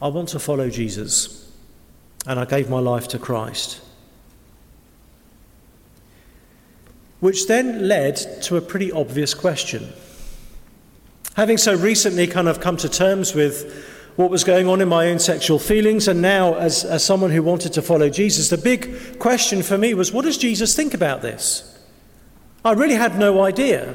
I 0.00 0.08
want 0.08 0.28
to 0.30 0.38
follow 0.38 0.70
Jesus. 0.70 1.50
And 2.26 2.38
I 2.38 2.44
gave 2.44 2.68
my 2.68 2.78
life 2.78 3.08
to 3.08 3.18
Christ. 3.18 3.80
Which 7.20 7.46
then 7.46 7.88
led 7.88 8.16
to 8.42 8.56
a 8.56 8.60
pretty 8.60 8.92
obvious 8.92 9.34
question. 9.34 9.92
Having 11.36 11.58
so 11.58 11.74
recently 11.74 12.26
kind 12.26 12.48
of 12.48 12.60
come 12.60 12.76
to 12.78 12.88
terms 12.88 13.34
with 13.34 13.86
what 14.16 14.30
was 14.30 14.42
going 14.42 14.66
on 14.66 14.80
in 14.80 14.88
my 14.88 15.08
own 15.08 15.20
sexual 15.20 15.60
feelings, 15.60 16.08
and 16.08 16.20
now 16.20 16.54
as, 16.54 16.84
as 16.84 17.04
someone 17.04 17.30
who 17.30 17.42
wanted 17.42 17.72
to 17.74 17.82
follow 17.82 18.10
Jesus, 18.10 18.50
the 18.50 18.58
big 18.58 19.20
question 19.20 19.62
for 19.62 19.78
me 19.78 19.94
was 19.94 20.12
what 20.12 20.24
does 20.24 20.36
Jesus 20.36 20.74
think 20.74 20.92
about 20.92 21.22
this? 21.22 21.78
I 22.64 22.72
really 22.72 22.96
had 22.96 23.16
no 23.16 23.44
idea. 23.44 23.94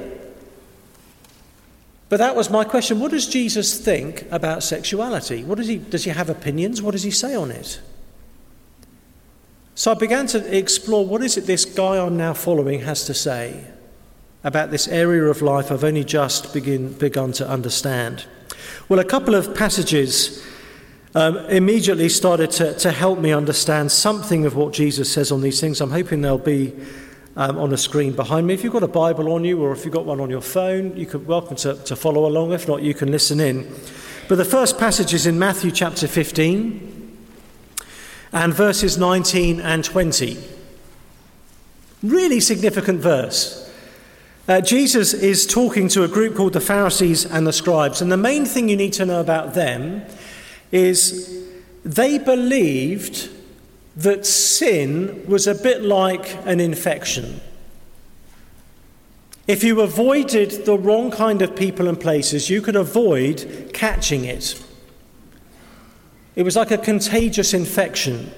But 2.13 2.17
that 2.17 2.35
was 2.35 2.51
my 2.51 2.63
question. 2.63 2.99
What 2.99 3.09
does 3.09 3.25
Jesus 3.25 3.79
think 3.79 4.31
about 4.31 4.61
sexuality? 4.61 5.43
What 5.43 5.57
does, 5.57 5.67
he, 5.67 5.77
does 5.79 6.03
he 6.03 6.11
have 6.11 6.29
opinions? 6.29 6.79
What 6.79 6.91
does 6.91 7.01
he 7.01 7.09
say 7.09 7.33
on 7.33 7.49
it? 7.49 7.81
So 9.73 9.89
I 9.89 9.95
began 9.95 10.27
to 10.27 10.55
explore 10.55 11.07
what 11.07 11.23
is 11.23 11.37
it 11.37 11.47
this 11.47 11.65
guy 11.65 11.97
I'm 11.97 12.15
now 12.15 12.35
following 12.35 12.81
has 12.81 13.05
to 13.05 13.15
say 13.15 13.65
about 14.43 14.69
this 14.69 14.87
area 14.87 15.23
of 15.23 15.41
life 15.41 15.71
I've 15.71 15.83
only 15.83 16.03
just 16.03 16.53
begin, 16.53 16.93
begun 16.93 17.31
to 17.31 17.49
understand. 17.49 18.25
Well, 18.89 18.99
a 18.99 19.03
couple 19.03 19.33
of 19.33 19.55
passages 19.55 20.45
um, 21.15 21.37
immediately 21.49 22.09
started 22.09 22.51
to, 22.51 22.75
to 22.75 22.91
help 22.91 23.17
me 23.17 23.33
understand 23.33 23.91
something 23.91 24.45
of 24.45 24.55
what 24.55 24.71
Jesus 24.71 25.11
says 25.11 25.31
on 25.31 25.41
these 25.41 25.59
things. 25.59 25.81
I'm 25.81 25.89
hoping 25.89 26.21
they'll 26.21 26.37
be 26.37 26.75
um, 27.35 27.57
on 27.57 27.73
a 27.73 27.77
screen 27.77 28.13
behind 28.13 28.47
me. 28.47 28.53
If 28.53 28.63
you've 28.63 28.73
got 28.73 28.83
a 28.83 28.87
Bible 28.87 29.31
on 29.31 29.43
you 29.43 29.61
or 29.61 29.71
if 29.71 29.85
you've 29.85 29.93
got 29.93 30.05
one 30.05 30.19
on 30.19 30.29
your 30.29 30.41
phone, 30.41 30.95
you 30.95 31.05
could 31.05 31.27
welcome 31.27 31.55
to, 31.57 31.75
to 31.75 31.95
follow 31.95 32.25
along. 32.25 32.53
If 32.53 32.67
not, 32.67 32.81
you 32.81 32.93
can 32.93 33.11
listen 33.11 33.39
in. 33.39 33.73
But 34.27 34.35
the 34.35 34.45
first 34.45 34.77
passage 34.77 35.13
is 35.13 35.25
in 35.25 35.37
Matthew 35.39 35.71
chapter 35.71 36.07
15 36.07 37.17
and 38.31 38.53
verses 38.53 38.97
19 38.97 39.59
and 39.59 39.83
20. 39.83 40.37
Really 42.01 42.39
significant 42.39 42.99
verse. 42.99 43.71
Uh, 44.47 44.59
Jesus 44.59 45.13
is 45.13 45.47
talking 45.47 45.87
to 45.89 46.03
a 46.03 46.07
group 46.07 46.35
called 46.35 46.53
the 46.53 46.59
Pharisees 46.59 47.25
and 47.25 47.47
the 47.47 47.53
scribes, 47.53 48.01
and 48.01 48.11
the 48.11 48.17
main 48.17 48.45
thing 48.45 48.67
you 48.67 48.75
need 48.75 48.91
to 48.93 49.05
know 49.05 49.21
about 49.21 49.53
them 49.53 50.03
is 50.71 51.47
they 51.85 52.17
believed 52.17 53.29
that 53.95 54.25
sin 54.25 55.23
was 55.27 55.47
a 55.47 55.55
bit 55.55 55.83
like 55.83 56.37
an 56.45 56.59
infection. 56.59 57.41
If 59.47 59.63
you 59.63 59.81
avoided 59.81 60.65
the 60.65 60.77
wrong 60.77 61.11
kind 61.11 61.41
of 61.41 61.55
people 61.55 61.87
and 61.87 61.99
places, 61.99 62.49
you 62.49 62.61
could 62.61 62.75
avoid 62.75 63.71
catching 63.73 64.23
it. 64.23 64.63
It 66.35 66.43
was 66.43 66.55
like 66.55 66.71
a 66.71 66.77
contagious 66.77 67.53
infection. 67.53 68.31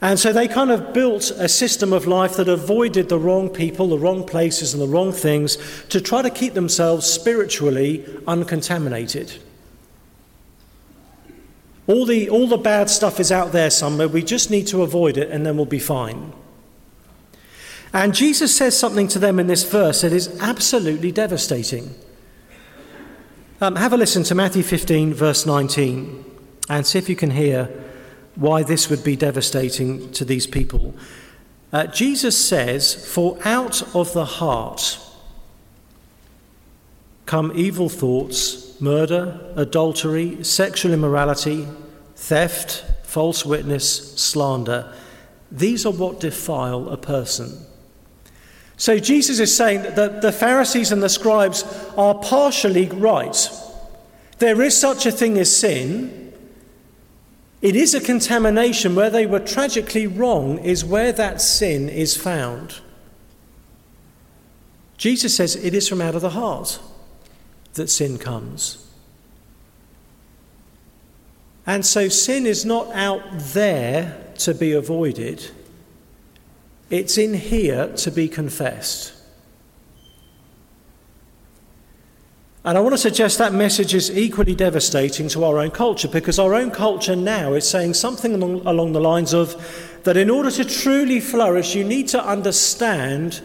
And 0.00 0.18
so 0.18 0.32
they 0.32 0.46
kind 0.46 0.70
of 0.70 0.92
built 0.92 1.30
a 1.30 1.48
system 1.48 1.92
of 1.92 2.06
life 2.06 2.36
that 2.36 2.48
avoided 2.48 3.08
the 3.08 3.18
wrong 3.18 3.48
people, 3.48 3.88
the 3.88 3.98
wrong 3.98 4.24
places, 4.24 4.74
and 4.74 4.82
the 4.82 4.86
wrong 4.86 5.12
things 5.12 5.56
to 5.88 6.00
try 6.00 6.20
to 6.20 6.30
keep 6.30 6.52
themselves 6.52 7.06
spiritually 7.06 8.04
uncontaminated. 8.26 9.32
All 11.86 12.06
the, 12.06 12.30
all 12.30 12.46
the 12.46 12.56
bad 12.56 12.88
stuff 12.88 13.20
is 13.20 13.30
out 13.30 13.52
there 13.52 13.70
somewhere. 13.70 14.08
We 14.08 14.22
just 14.22 14.50
need 14.50 14.66
to 14.68 14.82
avoid 14.82 15.16
it 15.16 15.30
and 15.30 15.44
then 15.44 15.56
we'll 15.56 15.66
be 15.66 15.78
fine. 15.78 16.32
And 17.92 18.14
Jesus 18.14 18.56
says 18.56 18.76
something 18.76 19.06
to 19.08 19.18
them 19.18 19.38
in 19.38 19.46
this 19.46 19.62
verse 19.62 20.00
that 20.00 20.12
is 20.12 20.36
absolutely 20.40 21.12
devastating. 21.12 21.94
Um, 23.60 23.76
have 23.76 23.92
a 23.92 23.96
listen 23.96 24.24
to 24.24 24.34
Matthew 24.34 24.62
15, 24.62 25.14
verse 25.14 25.46
19, 25.46 26.24
and 26.68 26.86
see 26.86 26.98
if 26.98 27.08
you 27.08 27.16
can 27.16 27.30
hear 27.30 27.70
why 28.34 28.62
this 28.62 28.90
would 28.90 29.04
be 29.04 29.14
devastating 29.14 30.10
to 30.12 30.24
these 30.24 30.46
people. 30.46 30.94
Uh, 31.72 31.86
Jesus 31.86 32.36
says, 32.36 32.94
For 32.94 33.38
out 33.44 33.82
of 33.94 34.12
the 34.12 34.24
heart 34.24 34.98
come 37.26 37.52
evil 37.54 37.88
thoughts, 37.88 38.63
murder, 38.84 39.40
adultery, 39.56 40.44
sexual 40.44 40.92
immorality, 40.92 41.66
theft, 42.14 42.84
false 43.02 43.44
witness, 43.44 44.14
slander. 44.20 44.92
These 45.50 45.86
are 45.86 45.92
what 45.92 46.20
defile 46.20 46.88
a 46.90 46.96
person. 46.96 47.64
So 48.76 48.98
Jesus 48.98 49.40
is 49.40 49.56
saying 49.56 49.82
that 49.94 50.20
the 50.20 50.32
Pharisees 50.32 50.92
and 50.92 51.02
the 51.02 51.08
scribes 51.08 51.64
are 51.96 52.14
partially 52.14 52.88
right. 52.88 53.48
There 54.38 54.60
is 54.60 54.78
such 54.78 55.06
a 55.06 55.12
thing 55.12 55.38
as 55.38 55.56
sin, 55.56 56.32
it 57.62 57.76
is 57.76 57.94
a 57.94 58.00
contamination 58.00 58.94
where 58.94 59.08
they 59.08 59.24
were 59.24 59.40
tragically 59.40 60.06
wrong, 60.06 60.58
is 60.58 60.84
where 60.84 61.12
that 61.12 61.40
sin 61.40 61.88
is 61.88 62.14
found. 62.14 62.80
Jesus 64.98 65.34
says 65.34 65.56
it 65.56 65.72
is 65.72 65.88
from 65.88 66.02
out 66.02 66.14
of 66.14 66.20
the 66.20 66.30
heart 66.30 66.78
that 67.74 67.90
sin 67.90 68.18
comes. 68.18 68.84
And 71.66 71.84
so 71.84 72.08
sin 72.08 72.46
is 72.46 72.64
not 72.64 72.90
out 72.92 73.22
there 73.38 74.20
to 74.38 74.54
be 74.54 74.72
avoided, 74.72 75.50
it's 76.90 77.16
in 77.16 77.34
here 77.34 77.88
to 77.96 78.10
be 78.10 78.28
confessed. 78.28 79.12
And 82.66 82.78
I 82.78 82.80
want 82.80 82.94
to 82.94 82.98
suggest 82.98 83.36
that 83.38 83.52
message 83.52 83.92
is 83.92 84.16
equally 84.16 84.54
devastating 84.54 85.28
to 85.28 85.44
our 85.44 85.58
own 85.58 85.70
culture 85.70 86.08
because 86.08 86.38
our 86.38 86.54
own 86.54 86.70
culture 86.70 87.14
now 87.14 87.52
is 87.52 87.68
saying 87.68 87.92
something 87.92 88.32
along, 88.34 88.66
along, 88.66 88.92
the 88.92 89.00
lines 89.00 89.34
of 89.34 90.00
that 90.04 90.16
in 90.16 90.30
order 90.30 90.50
to 90.50 90.64
truly 90.64 91.20
flourish, 91.20 91.74
you 91.74 91.84
need 91.84 92.08
to 92.08 92.24
understand 92.24 93.42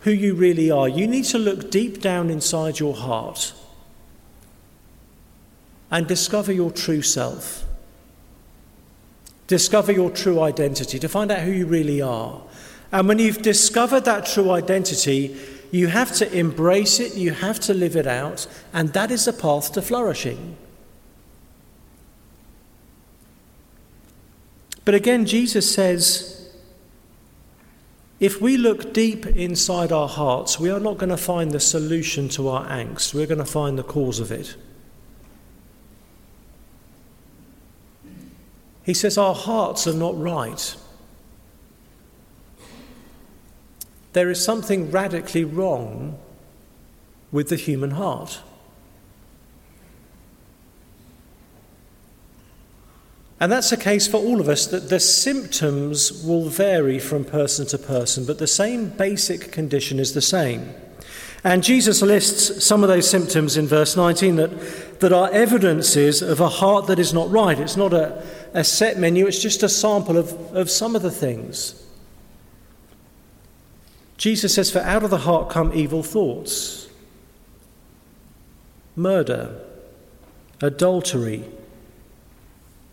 who 0.00 0.10
you 0.10 0.34
really 0.34 0.70
are. 0.70 0.86
You 0.86 1.06
need 1.06 1.24
to 1.26 1.38
look 1.38 1.70
deep 1.70 2.02
down 2.02 2.28
inside 2.28 2.78
your 2.78 2.94
heart 2.94 3.54
and 5.90 6.06
discover 6.06 6.52
your 6.52 6.70
true 6.70 7.02
self. 7.02 7.64
Discover 9.46 9.92
your 9.92 10.10
true 10.10 10.40
identity, 10.40 10.98
to 10.98 11.08
find 11.08 11.30
out 11.30 11.40
who 11.40 11.50
you 11.50 11.66
really 11.66 12.02
are. 12.02 12.42
And 12.92 13.08
when 13.08 13.18
you've 13.18 13.42
discovered 13.42 14.04
that 14.04 14.26
true 14.26 14.50
identity, 14.50 15.36
you 15.70 15.88
have 15.88 16.12
to 16.16 16.32
embrace 16.32 17.00
it, 17.00 17.14
you 17.14 17.32
have 17.32 17.60
to 17.60 17.74
live 17.74 17.96
it 17.96 18.06
out, 18.06 18.46
and 18.72 18.92
that 18.92 19.10
is 19.10 19.24
the 19.24 19.32
path 19.32 19.72
to 19.72 19.82
flourishing. 19.82 20.56
But 24.84 24.94
again, 24.94 25.26
Jesus 25.26 25.74
says, 25.74 26.50
if 28.20 28.40
we 28.40 28.56
look 28.56 28.92
deep 28.92 29.26
inside 29.26 29.92
our 29.92 30.08
hearts, 30.08 30.58
we 30.58 30.70
are 30.70 30.80
not 30.80 30.98
going 30.98 31.10
to 31.10 31.16
find 31.16 31.52
the 31.52 31.60
solution 31.60 32.28
to 32.30 32.48
our 32.48 32.66
angst. 32.66 33.14
We're 33.14 33.26
going 33.26 33.38
to 33.38 33.44
find 33.44 33.78
the 33.78 33.84
cause 33.84 34.18
of 34.18 34.32
it. 34.32 34.56
He 38.88 38.94
says 38.94 39.18
our 39.18 39.34
hearts 39.34 39.86
are 39.86 39.92
not 39.92 40.18
right. 40.18 40.74
there 44.18 44.30
is 44.30 44.42
something 44.42 44.90
radically 44.90 45.44
wrong 45.44 46.18
with 47.30 47.50
the 47.50 47.56
human 47.56 47.92
heart. 47.92 48.40
And 53.38 53.52
that's 53.52 53.70
the 53.70 53.76
case 53.76 54.08
for 54.08 54.16
all 54.16 54.40
of 54.40 54.48
us, 54.48 54.66
that 54.66 54.88
the 54.88 54.98
symptoms 54.98 56.24
will 56.24 56.48
vary 56.48 56.98
from 56.98 57.24
person 57.24 57.64
to 57.68 57.78
person, 57.78 58.24
but 58.26 58.38
the 58.38 58.48
same 58.48 58.88
basic 58.88 59.52
condition 59.52 60.00
is 60.00 60.14
the 60.14 60.20
same. 60.20 60.74
And 61.44 61.62
Jesus 61.62 62.02
lists 62.02 62.64
some 62.64 62.82
of 62.82 62.88
those 62.88 63.08
symptoms 63.08 63.56
in 63.56 63.68
verse 63.68 63.96
19 63.96 64.34
that, 64.36 64.98
that 64.98 65.12
are 65.12 65.30
evidences 65.30 66.20
of 66.20 66.40
a 66.40 66.48
heart 66.48 66.88
that 66.88 66.98
is 66.98 67.14
not 67.14 67.30
right. 67.30 67.60
It's 67.60 67.76
not 67.76 67.92
a, 67.92 68.26
a 68.54 68.64
set 68.64 68.98
menu, 68.98 69.26
it's 69.26 69.40
just 69.40 69.62
a 69.62 69.68
sample 69.68 70.16
of, 70.16 70.32
of 70.54 70.70
some 70.70 70.96
of 70.96 71.02
the 71.02 71.10
things. 71.10 71.84
Jesus 74.16 74.54
says, 74.54 74.70
For 74.70 74.80
out 74.80 75.04
of 75.04 75.10
the 75.10 75.18
heart 75.18 75.48
come 75.48 75.72
evil 75.72 76.02
thoughts, 76.02 76.88
murder, 78.96 79.60
adultery, 80.60 81.44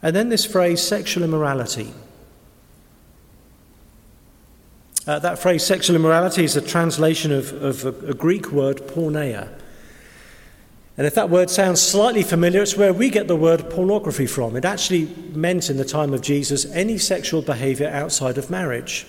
and 0.02 0.16
then 0.16 0.30
this 0.30 0.46
phrase, 0.46 0.82
sexual 0.82 1.24
immorality. 1.24 1.94
Uh, 5.08 5.20
that 5.20 5.38
phrase, 5.38 5.66
sexual 5.66 5.96
immorality, 5.96 6.44
is 6.44 6.56
a 6.56 6.62
translation 6.62 7.32
of, 7.32 7.54
of 7.54 7.86
a, 7.86 8.10
a 8.10 8.14
Greek 8.14 8.52
word, 8.52 8.78
porneia. 8.88 9.50
And 10.98 11.06
if 11.06 11.16
that 11.16 11.30
word 11.30 11.50
sounds 11.50 11.82
slightly 11.82 12.24
familiar, 12.24 12.62
it's 12.62 12.78
where 12.78 12.94
we 12.94 13.10
get 13.10 13.28
the 13.28 13.36
word 13.36 13.70
pornography 13.70 14.28
from. 14.28 14.56
It 14.56 14.64
actually 14.64 15.14
meant 15.34 15.70
in 15.70 15.76
the 15.76 15.84
time 15.84 16.14
of 16.14 16.22
Jesus 16.22 16.66
any 16.72 16.98
sexual 16.98 17.42
behavior 17.42 17.90
outside 17.90 18.38
of 18.38 18.50
marriage. 18.50 19.06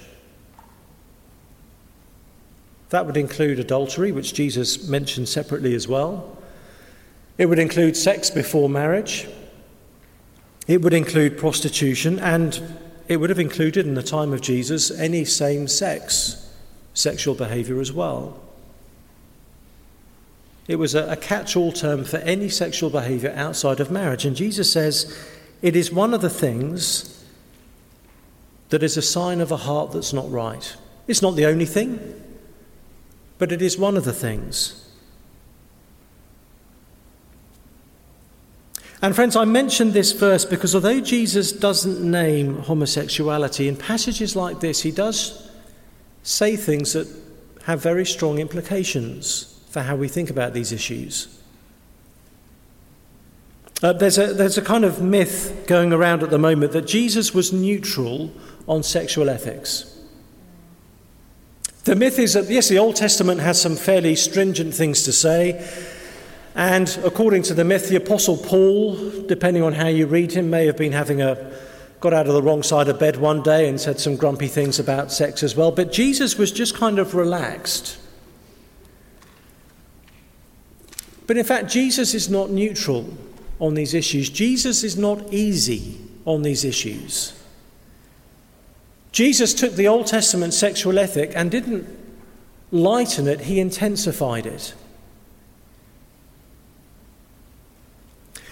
That 2.90 3.06
would 3.06 3.16
include 3.16 3.60
adultery, 3.60 4.10
which 4.10 4.34
Jesus 4.34 4.88
mentioned 4.88 5.28
separately 5.28 5.74
as 5.74 5.86
well. 5.86 6.36
It 7.38 7.46
would 7.46 7.58
include 7.58 7.96
sex 7.96 8.30
before 8.30 8.68
marriage. 8.68 9.28
It 10.66 10.82
would 10.82 10.94
include 10.94 11.38
prostitution, 11.38 12.18
and 12.18 12.60
it 13.06 13.18
would 13.18 13.30
have 13.30 13.38
included 13.38 13.86
in 13.86 13.94
the 13.94 14.02
time 14.02 14.32
of 14.32 14.40
Jesus 14.40 14.90
any 14.90 15.24
same 15.24 15.68
sex 15.68 16.42
sexual 16.94 17.34
behavior 17.34 17.80
as 17.80 17.92
well. 17.92 18.40
It 20.68 20.76
was 20.76 20.94
a, 20.94 21.06
a 21.10 21.16
catch 21.16 21.56
all 21.56 21.72
term 21.72 22.04
for 22.04 22.16
any 22.18 22.48
sexual 22.48 22.90
behavior 22.90 23.32
outside 23.36 23.80
of 23.80 23.90
marriage. 23.90 24.24
And 24.24 24.34
Jesus 24.34 24.72
says 24.72 25.16
it 25.62 25.76
is 25.76 25.92
one 25.92 26.12
of 26.12 26.20
the 26.20 26.30
things 26.30 27.24
that 28.70 28.82
is 28.82 28.96
a 28.96 29.02
sign 29.02 29.40
of 29.40 29.52
a 29.52 29.56
heart 29.56 29.92
that's 29.92 30.12
not 30.12 30.30
right. 30.30 30.76
It's 31.06 31.22
not 31.22 31.36
the 31.36 31.46
only 31.46 31.66
thing, 31.66 32.00
but 33.38 33.52
it 33.52 33.62
is 33.62 33.78
one 33.78 33.96
of 33.96 34.04
the 34.04 34.12
things. 34.12 34.82
And 39.02 39.14
friends, 39.14 39.36
I 39.36 39.44
mentioned 39.44 39.92
this 39.92 40.12
verse 40.12 40.44
because 40.44 40.74
although 40.74 41.00
Jesus 41.00 41.52
doesn't 41.52 42.00
name 42.00 42.62
homosexuality, 42.62 43.68
in 43.68 43.76
passages 43.76 44.34
like 44.34 44.58
this, 44.58 44.82
he 44.82 44.90
does 44.90 45.48
say 46.24 46.56
things 46.56 46.94
that 46.94 47.06
have 47.64 47.80
very 47.80 48.04
strong 48.04 48.38
implications 48.40 49.55
for 49.76 49.82
how 49.82 49.94
we 49.94 50.08
think 50.08 50.30
about 50.30 50.54
these 50.54 50.72
issues. 50.72 51.38
Uh, 53.82 53.92
there's, 53.92 54.16
a, 54.16 54.32
there's 54.32 54.56
a 54.56 54.62
kind 54.62 54.86
of 54.86 55.02
myth 55.02 55.64
going 55.66 55.92
around 55.92 56.22
at 56.22 56.30
the 56.30 56.38
moment 56.38 56.72
that 56.72 56.86
Jesus 56.86 57.34
was 57.34 57.52
neutral 57.52 58.32
on 58.66 58.82
sexual 58.82 59.28
ethics. 59.28 60.00
The 61.84 61.94
myth 61.94 62.18
is 62.18 62.32
that, 62.32 62.48
yes, 62.48 62.70
the 62.70 62.78
Old 62.78 62.96
Testament 62.96 63.42
has 63.42 63.60
some 63.60 63.76
fairly 63.76 64.16
stringent 64.16 64.72
things 64.72 65.02
to 65.02 65.12
say, 65.12 65.62
and 66.54 66.88
according 67.04 67.42
to 67.42 67.52
the 67.52 67.64
myth, 67.64 67.90
the 67.90 67.96
Apostle 67.96 68.38
Paul, 68.38 69.26
depending 69.26 69.62
on 69.62 69.74
how 69.74 69.88
you 69.88 70.06
read 70.06 70.32
him, 70.32 70.48
may 70.48 70.64
have 70.64 70.78
been 70.78 70.92
having 70.92 71.20
a 71.20 71.52
got 72.00 72.14
out 72.14 72.26
of 72.26 72.32
the 72.32 72.42
wrong 72.42 72.62
side 72.62 72.88
of 72.88 72.98
bed 72.98 73.18
one 73.18 73.42
day 73.42 73.68
and 73.68 73.78
said 73.78 74.00
some 74.00 74.16
grumpy 74.16 74.48
things 74.48 74.78
about 74.78 75.12
sex 75.12 75.42
as 75.42 75.54
well. 75.54 75.70
But 75.70 75.92
Jesus 75.92 76.38
was 76.38 76.50
just 76.50 76.74
kind 76.74 76.98
of 76.98 77.14
relaxed. 77.14 77.98
But 81.26 81.36
in 81.36 81.44
fact, 81.44 81.70
Jesus 81.70 82.14
is 82.14 82.28
not 82.28 82.50
neutral 82.50 83.12
on 83.58 83.74
these 83.74 83.94
issues. 83.94 84.30
Jesus 84.30 84.84
is 84.84 84.96
not 84.96 85.32
easy 85.32 85.98
on 86.24 86.42
these 86.42 86.64
issues. 86.64 87.32
Jesus 89.12 89.54
took 89.54 89.72
the 89.72 89.88
Old 89.88 90.06
Testament 90.06 90.52
sexual 90.52 90.98
ethic 90.98 91.32
and 91.34 91.50
didn't 91.50 91.88
lighten 92.70 93.26
it, 93.26 93.42
he 93.42 93.60
intensified 93.60 94.44
it. 94.44 94.74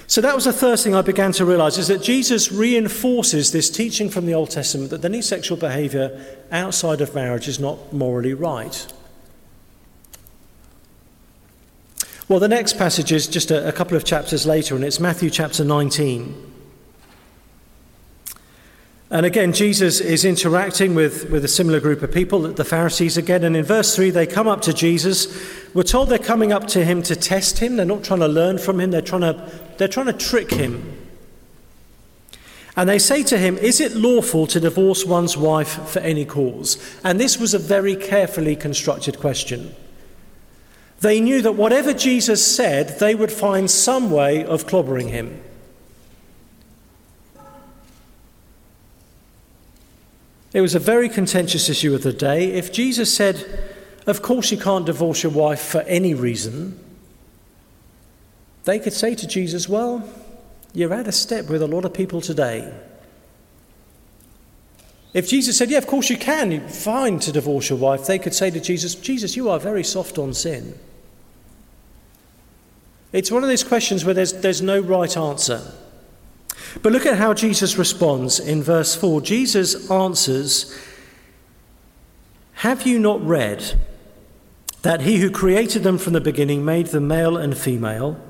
So 0.06 0.20
that 0.20 0.34
was 0.34 0.44
the 0.44 0.52
first 0.52 0.84
thing 0.84 0.94
I 0.94 1.02
began 1.02 1.32
to 1.32 1.44
realize 1.44 1.76
is 1.76 1.88
that 1.88 2.02
Jesus 2.02 2.52
reinforces 2.52 3.52
this 3.52 3.68
teaching 3.70 4.08
from 4.08 4.26
the 4.26 4.34
Old 4.34 4.50
Testament 4.50 4.90
that 4.90 5.04
any 5.04 5.22
sexual 5.22 5.56
behavior 5.56 6.38
outside 6.52 7.00
of 7.00 7.14
marriage 7.14 7.48
is 7.48 7.58
not 7.58 7.92
morally 7.92 8.34
right. 8.34 8.92
Well, 12.26 12.40
the 12.40 12.48
next 12.48 12.78
passage 12.78 13.12
is 13.12 13.28
just 13.28 13.50
a, 13.50 13.68
a 13.68 13.72
couple 13.72 13.98
of 13.98 14.04
chapters 14.04 14.46
later, 14.46 14.74
and 14.74 14.82
it's 14.82 14.98
Matthew 14.98 15.28
chapter 15.28 15.62
19. 15.62 16.52
And 19.10 19.26
again, 19.26 19.52
Jesus 19.52 20.00
is 20.00 20.24
interacting 20.24 20.94
with, 20.94 21.28
with 21.30 21.44
a 21.44 21.48
similar 21.48 21.80
group 21.80 22.00
of 22.00 22.10
people, 22.10 22.40
the 22.40 22.64
Pharisees 22.64 23.18
again. 23.18 23.44
And 23.44 23.54
in 23.54 23.62
verse 23.62 23.94
3, 23.94 24.08
they 24.08 24.26
come 24.26 24.48
up 24.48 24.62
to 24.62 24.72
Jesus. 24.72 25.28
We're 25.74 25.82
told 25.82 26.08
they're 26.08 26.18
coming 26.18 26.50
up 26.50 26.66
to 26.68 26.82
him 26.82 27.02
to 27.02 27.14
test 27.14 27.58
him. 27.58 27.76
They're 27.76 27.84
not 27.84 28.02
trying 28.02 28.20
to 28.20 28.28
learn 28.28 28.56
from 28.56 28.80
him, 28.80 28.90
they're 28.90 29.02
trying 29.02 29.20
to, 29.20 29.60
they're 29.76 29.86
trying 29.86 30.06
to 30.06 30.14
trick 30.14 30.50
him. 30.50 30.98
And 32.74 32.88
they 32.88 32.98
say 32.98 33.22
to 33.24 33.36
him, 33.36 33.58
Is 33.58 33.80
it 33.80 33.94
lawful 33.94 34.46
to 34.46 34.58
divorce 34.58 35.04
one's 35.04 35.36
wife 35.36 35.86
for 35.90 36.00
any 36.00 36.24
cause? 36.24 36.78
And 37.04 37.20
this 37.20 37.38
was 37.38 37.52
a 37.52 37.58
very 37.58 37.94
carefully 37.94 38.56
constructed 38.56 39.20
question. 39.20 39.74
They 41.04 41.20
knew 41.20 41.42
that 41.42 41.52
whatever 41.52 41.92
Jesus 41.92 42.42
said, 42.42 42.98
they 42.98 43.14
would 43.14 43.30
find 43.30 43.70
some 43.70 44.10
way 44.10 44.42
of 44.42 44.66
clobbering 44.66 45.10
him. 45.10 45.38
It 50.54 50.62
was 50.62 50.74
a 50.74 50.78
very 50.78 51.10
contentious 51.10 51.68
issue 51.68 51.94
of 51.94 52.04
the 52.04 52.12
day. 52.14 52.54
If 52.54 52.72
Jesus 52.72 53.14
said, 53.14 53.44
Of 54.06 54.22
course, 54.22 54.50
you 54.50 54.56
can't 54.56 54.86
divorce 54.86 55.22
your 55.22 55.32
wife 55.32 55.60
for 55.60 55.82
any 55.82 56.14
reason, 56.14 56.82
they 58.64 58.78
could 58.78 58.94
say 58.94 59.14
to 59.14 59.26
Jesus, 59.26 59.68
Well, 59.68 60.08
you're 60.72 60.94
out 60.94 61.06
of 61.06 61.14
step 61.14 61.50
with 61.50 61.60
a 61.60 61.66
lot 61.66 61.84
of 61.84 61.92
people 61.92 62.22
today. 62.22 62.72
If 65.12 65.28
Jesus 65.28 65.58
said, 65.58 65.70
Yeah, 65.70 65.76
of 65.76 65.86
course 65.86 66.08
you 66.08 66.16
can, 66.16 66.66
fine 66.66 67.18
to 67.18 67.30
divorce 67.30 67.68
your 67.68 67.78
wife, 67.78 68.06
they 68.06 68.18
could 68.18 68.32
say 68.32 68.50
to 68.50 68.58
Jesus, 68.58 68.94
Jesus, 68.94 69.36
you 69.36 69.50
are 69.50 69.60
very 69.60 69.84
soft 69.84 70.16
on 70.16 70.32
sin. 70.32 70.78
It's 73.14 73.30
one 73.30 73.44
of 73.44 73.48
those 73.48 73.62
questions 73.62 74.04
where 74.04 74.12
there's, 74.12 74.32
there's 74.32 74.60
no 74.60 74.80
right 74.80 75.16
answer. 75.16 75.62
But 76.82 76.92
look 76.92 77.06
at 77.06 77.16
how 77.16 77.32
Jesus 77.32 77.78
responds 77.78 78.40
in 78.40 78.60
verse 78.60 78.96
4. 78.96 79.20
Jesus 79.20 79.88
answers, 79.88 80.76
Have 82.54 82.84
you 82.84 82.98
not 82.98 83.24
read 83.24 83.78
that 84.82 85.02
he 85.02 85.18
who 85.18 85.30
created 85.30 85.84
them 85.84 85.96
from 85.96 86.12
the 86.12 86.20
beginning 86.20 86.64
made 86.64 86.88
them 86.88 87.06
male 87.06 87.36
and 87.36 87.56
female, 87.56 88.20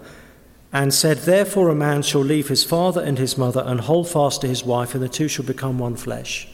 and 0.70 0.92
said, 0.92 1.16
Therefore 1.16 1.70
a 1.70 1.74
man 1.74 2.02
shall 2.02 2.20
leave 2.20 2.48
his 2.48 2.62
father 2.62 3.00
and 3.00 3.18
his 3.18 3.38
mother 3.38 3.64
and 3.66 3.80
hold 3.80 4.06
fast 4.06 4.42
to 4.42 4.48
his 4.48 4.64
wife, 4.64 4.94
and 4.94 5.02
the 5.02 5.08
two 5.08 5.28
shall 5.28 5.46
become 5.46 5.78
one 5.78 5.96
flesh? 5.96 6.46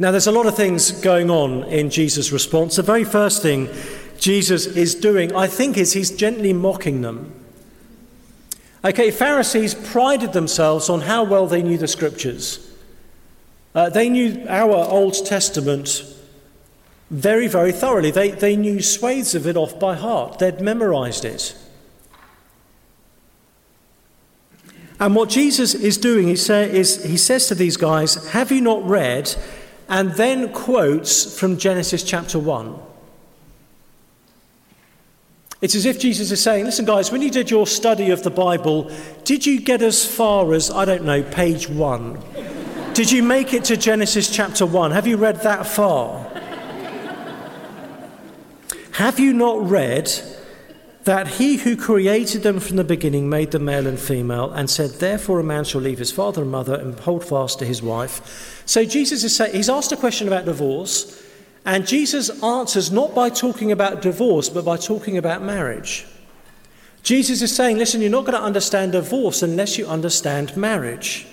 Now, 0.00 0.10
there's 0.10 0.26
a 0.26 0.32
lot 0.32 0.46
of 0.46 0.56
things 0.56 0.90
going 0.90 1.30
on 1.30 1.64
in 1.64 1.90
Jesus' 1.90 2.32
response. 2.32 2.76
The 2.76 2.82
very 2.82 3.04
first 3.04 3.42
thing 3.42 3.68
Jesus 4.18 4.66
is 4.66 4.94
doing, 4.94 5.34
I 5.34 5.46
think, 5.46 5.76
is 5.76 5.92
he's 5.92 6.10
gently 6.10 6.52
mocking 6.52 7.02
them. 7.02 7.32
Okay, 8.84 9.10
Pharisees 9.10 9.74
prided 9.74 10.32
themselves 10.32 10.88
on 10.88 11.02
how 11.02 11.24
well 11.24 11.46
they 11.46 11.62
knew 11.62 11.78
the 11.78 11.88
scriptures. 11.88 12.64
Uh, 13.74 13.90
they 13.90 14.08
knew 14.08 14.44
our 14.48 14.74
Old 14.74 15.26
Testament 15.26 16.04
very, 17.10 17.48
very 17.48 17.72
thoroughly. 17.72 18.10
They, 18.10 18.30
they 18.30 18.56
knew 18.56 18.82
swathes 18.82 19.34
of 19.34 19.46
it 19.46 19.56
off 19.56 19.78
by 19.78 19.94
heart, 19.94 20.38
they'd 20.38 20.60
memorized 20.60 21.24
it. 21.24 21.56
And 25.00 25.14
what 25.14 25.28
Jesus 25.28 25.74
is 25.74 25.96
doing 25.96 26.26
he 26.26 26.34
say, 26.34 26.70
is 26.70 27.04
he 27.04 27.16
says 27.16 27.46
to 27.48 27.54
these 27.54 27.76
guys, 27.76 28.30
Have 28.30 28.50
you 28.50 28.60
not 28.60 28.84
read? 28.84 29.34
And 29.88 30.10
then 30.12 30.52
quotes 30.52 31.38
from 31.38 31.56
Genesis 31.56 32.02
chapter 32.02 32.38
1. 32.38 32.87
It's 35.60 35.74
as 35.74 35.86
if 35.86 35.98
Jesus 35.98 36.30
is 36.30 36.42
saying, 36.42 36.66
Listen, 36.66 36.84
guys, 36.84 37.10
when 37.10 37.22
you 37.22 37.30
did 37.30 37.50
your 37.50 37.66
study 37.66 38.10
of 38.10 38.22
the 38.22 38.30
Bible, 38.30 38.90
did 39.24 39.44
you 39.44 39.60
get 39.60 39.82
as 39.82 40.04
far 40.04 40.52
as, 40.54 40.70
I 40.70 40.84
don't 40.84 41.04
know, 41.04 41.22
page 41.22 41.68
one? 41.68 42.20
did 42.94 43.10
you 43.12 43.22
make 43.22 43.54
it 43.54 43.64
to 43.64 43.76
Genesis 43.76 44.28
chapter 44.28 44.66
one? 44.66 44.90
Have 44.90 45.06
you 45.06 45.16
read 45.16 45.42
that 45.42 45.66
far? 45.66 46.28
Have 48.92 49.20
you 49.20 49.32
not 49.32 49.68
read 49.68 50.10
that 51.04 51.28
he 51.28 51.56
who 51.56 51.76
created 51.76 52.42
them 52.42 52.58
from 52.58 52.76
the 52.76 52.82
beginning 52.84 53.30
made 53.30 53.52
them 53.52 53.64
male 53.64 53.86
and 53.86 53.98
female 53.98 54.50
and 54.50 54.68
said, 54.68 54.90
Therefore 54.90 55.38
a 55.38 55.44
man 55.44 55.62
shall 55.64 55.80
leave 55.80 56.00
his 56.00 56.10
father 56.10 56.42
and 56.42 56.50
mother 56.50 56.74
and 56.74 56.98
hold 56.98 57.24
fast 57.24 57.60
to 57.60 57.64
his 57.64 57.80
wife? 57.80 58.62
So 58.66 58.84
Jesus 58.84 59.22
is 59.24 59.34
saying, 59.34 59.54
he's 59.54 59.70
asked 59.70 59.92
a 59.92 59.96
question 59.96 60.26
about 60.26 60.44
divorce. 60.44 61.24
And 61.64 61.86
Jesus 61.86 62.42
answers 62.42 62.90
not 62.90 63.14
by 63.14 63.30
talking 63.30 63.72
about 63.72 64.02
divorce, 64.02 64.48
but 64.48 64.64
by 64.64 64.76
talking 64.76 65.18
about 65.18 65.42
marriage. 65.42 66.06
Jesus 67.02 67.42
is 67.42 67.54
saying, 67.54 67.78
listen, 67.78 68.00
you're 68.00 68.10
not 68.10 68.24
going 68.24 68.38
to 68.38 68.42
understand 68.42 68.92
divorce 68.92 69.42
unless 69.42 69.78
you 69.78 69.86
understand 69.86 70.56
marriage. 70.56 71.26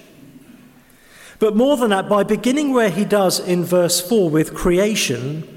But 1.39 1.55
more 1.55 1.77
than 1.77 1.89
that, 1.89 2.07
by 2.07 2.23
beginning 2.23 2.73
where 2.73 2.89
he 2.89 3.05
does 3.05 3.39
in 3.39 3.63
verse 3.63 3.99
4 4.01 4.29
with 4.29 4.53
creation, 4.53 5.47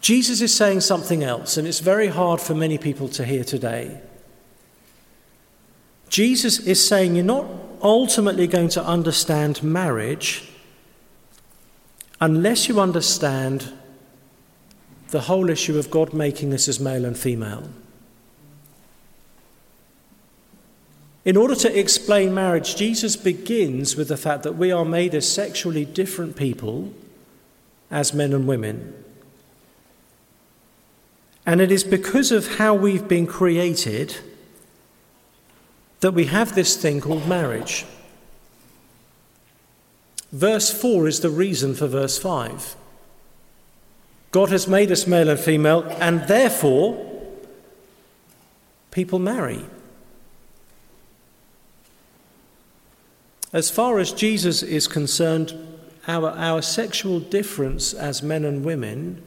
Jesus 0.00 0.40
is 0.40 0.54
saying 0.54 0.80
something 0.80 1.22
else, 1.22 1.56
and 1.56 1.66
it's 1.66 1.80
very 1.80 2.08
hard 2.08 2.40
for 2.40 2.54
many 2.54 2.78
people 2.78 3.08
to 3.10 3.24
hear 3.24 3.44
today. 3.44 4.00
Jesus 6.08 6.58
is 6.60 6.86
saying 6.86 7.16
you're 7.16 7.24
not 7.24 7.46
ultimately 7.82 8.46
going 8.46 8.68
to 8.70 8.84
understand 8.84 9.62
marriage 9.62 10.50
unless 12.20 12.68
you 12.68 12.80
understand 12.80 13.72
the 15.08 15.22
whole 15.22 15.48
issue 15.50 15.78
of 15.78 15.90
God 15.90 16.12
making 16.12 16.52
us 16.52 16.68
as 16.68 16.80
male 16.80 17.04
and 17.04 17.16
female. 17.16 17.68
In 21.24 21.36
order 21.36 21.56
to 21.56 21.78
explain 21.78 22.32
marriage, 22.34 22.76
Jesus 22.76 23.16
begins 23.16 23.96
with 23.96 24.08
the 24.08 24.16
fact 24.16 24.44
that 24.44 24.56
we 24.56 24.70
are 24.70 24.84
made 24.84 25.14
as 25.14 25.30
sexually 25.30 25.84
different 25.84 26.36
people 26.36 26.92
as 27.90 28.14
men 28.14 28.32
and 28.32 28.46
women. 28.46 28.94
And 31.44 31.60
it 31.60 31.70
is 31.72 31.84
because 31.84 32.32
of 32.32 32.58
how 32.58 32.74
we've 32.74 33.06
been 33.06 33.26
created 33.26 34.16
that 36.00 36.12
we 36.12 36.26
have 36.26 36.54
this 36.54 36.76
thing 36.76 37.00
called 37.00 37.26
marriage. 37.26 37.84
Verse 40.32 40.72
4 40.72 41.06
is 41.06 41.20
the 41.20 41.30
reason 41.30 41.74
for 41.74 41.86
verse 41.86 42.18
5. 42.18 42.76
God 44.32 44.50
has 44.50 44.68
made 44.68 44.90
us 44.90 45.06
male 45.06 45.28
and 45.28 45.38
female, 45.38 45.84
and 46.00 46.26
therefore 46.28 47.02
people 48.90 49.18
marry. 49.18 49.64
As 53.52 53.70
far 53.70 53.98
as 53.98 54.12
Jesus 54.12 54.62
is 54.62 54.88
concerned, 54.88 55.54
our, 56.06 56.30
our 56.30 56.60
sexual 56.60 57.20
difference 57.20 57.94
as 57.94 58.22
men 58.22 58.44
and 58.44 58.64
women 58.64 59.22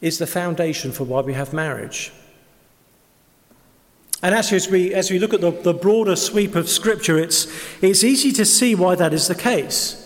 is 0.00 0.18
the 0.18 0.26
foundation 0.26 0.92
for 0.92 1.04
why 1.04 1.20
we 1.20 1.34
have 1.34 1.52
marriage. 1.52 2.12
And 4.24 4.34
actually, 4.34 4.56
as 4.56 4.70
we, 4.70 4.94
as 4.94 5.10
we 5.10 5.18
look 5.18 5.34
at 5.34 5.42
the, 5.42 5.50
the 5.50 5.74
broader 5.74 6.16
sweep 6.16 6.54
of 6.54 6.66
Scripture, 6.70 7.18
it's, 7.18 7.46
it's 7.82 8.02
easy 8.02 8.32
to 8.32 8.46
see 8.46 8.74
why 8.74 8.94
that 8.94 9.12
is 9.12 9.28
the 9.28 9.34
case. 9.34 10.00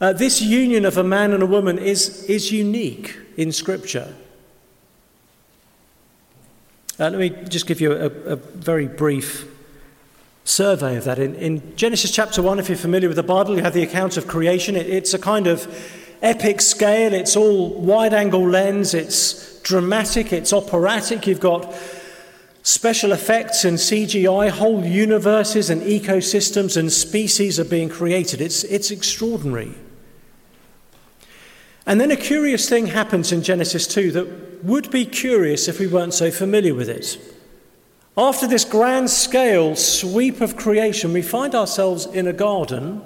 Uh, 0.00 0.12
this 0.12 0.40
union 0.40 0.84
of 0.84 0.96
a 0.96 1.02
man 1.02 1.32
and 1.32 1.42
a 1.42 1.46
woman 1.46 1.76
is, 1.76 2.22
is 2.26 2.52
unique 2.52 3.18
in 3.36 3.50
Scripture. 3.50 4.14
Uh, 7.00 7.10
let 7.10 7.18
me 7.18 7.30
just 7.48 7.66
give 7.66 7.80
you 7.80 7.90
a, 7.90 8.06
a, 8.06 8.36
very 8.36 8.86
brief 8.86 9.48
survey 10.44 10.96
of 10.96 11.02
that. 11.02 11.18
In, 11.18 11.34
in, 11.34 11.76
Genesis 11.76 12.12
chapter 12.12 12.42
1, 12.42 12.60
if 12.60 12.68
you're 12.68 12.78
familiar 12.78 13.08
with 13.08 13.16
the 13.16 13.24
Bible, 13.24 13.56
you 13.56 13.62
have 13.64 13.74
the 13.74 13.82
account 13.82 14.16
of 14.16 14.28
creation. 14.28 14.76
It, 14.76 14.86
it's 14.86 15.14
a 15.14 15.18
kind 15.18 15.48
of 15.48 15.66
epic 16.22 16.60
scale, 16.60 17.12
it's 17.12 17.34
all 17.34 17.70
wide 17.80 18.14
angle 18.14 18.48
lens, 18.48 18.94
it's 18.94 19.60
dramatic, 19.62 20.32
it's 20.32 20.52
operatic. 20.52 21.26
You've 21.26 21.40
got 21.40 21.74
Special 22.62 23.10
effects 23.10 23.64
and 23.64 23.76
CGI, 23.76 24.48
whole 24.50 24.84
universes 24.84 25.68
and 25.68 25.82
ecosystems 25.82 26.76
and 26.76 26.92
species 26.92 27.58
are 27.58 27.64
being 27.64 27.88
created. 27.88 28.40
It's, 28.40 28.62
it's 28.64 28.92
extraordinary. 28.92 29.74
And 31.86 32.00
then 32.00 32.12
a 32.12 32.16
curious 32.16 32.68
thing 32.68 32.86
happens 32.86 33.32
in 33.32 33.42
Genesis 33.42 33.88
2 33.88 34.12
that 34.12 34.64
would 34.64 34.92
be 34.92 35.04
curious 35.04 35.66
if 35.66 35.80
we 35.80 35.88
weren't 35.88 36.14
so 36.14 36.30
familiar 36.30 36.74
with 36.74 36.88
it. 36.88 37.18
After 38.16 38.46
this 38.46 38.64
grand 38.64 39.10
scale 39.10 39.74
sweep 39.74 40.40
of 40.40 40.56
creation, 40.56 41.12
we 41.12 41.22
find 41.22 41.56
ourselves 41.56 42.06
in 42.06 42.28
a 42.28 42.32
garden 42.32 43.02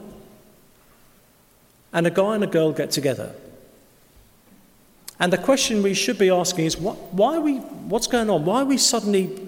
and 1.94 2.06
a 2.06 2.10
guy 2.10 2.34
and 2.34 2.44
a 2.44 2.48
girl 2.48 2.72
get 2.72 2.90
together. 2.90 3.34
And 5.18 5.32
the 5.32 5.38
question 5.38 5.82
we 5.82 5.94
should 5.94 6.18
be 6.18 6.28
asking 6.28 6.66
is 6.66 6.76
what, 6.76 6.96
why 7.14 7.38
we, 7.38 7.56
what's 7.56 8.06
going 8.06 8.28
on? 8.28 8.44
Why 8.44 8.60
are 8.60 8.66
we 8.66 8.76
suddenly 8.76 9.45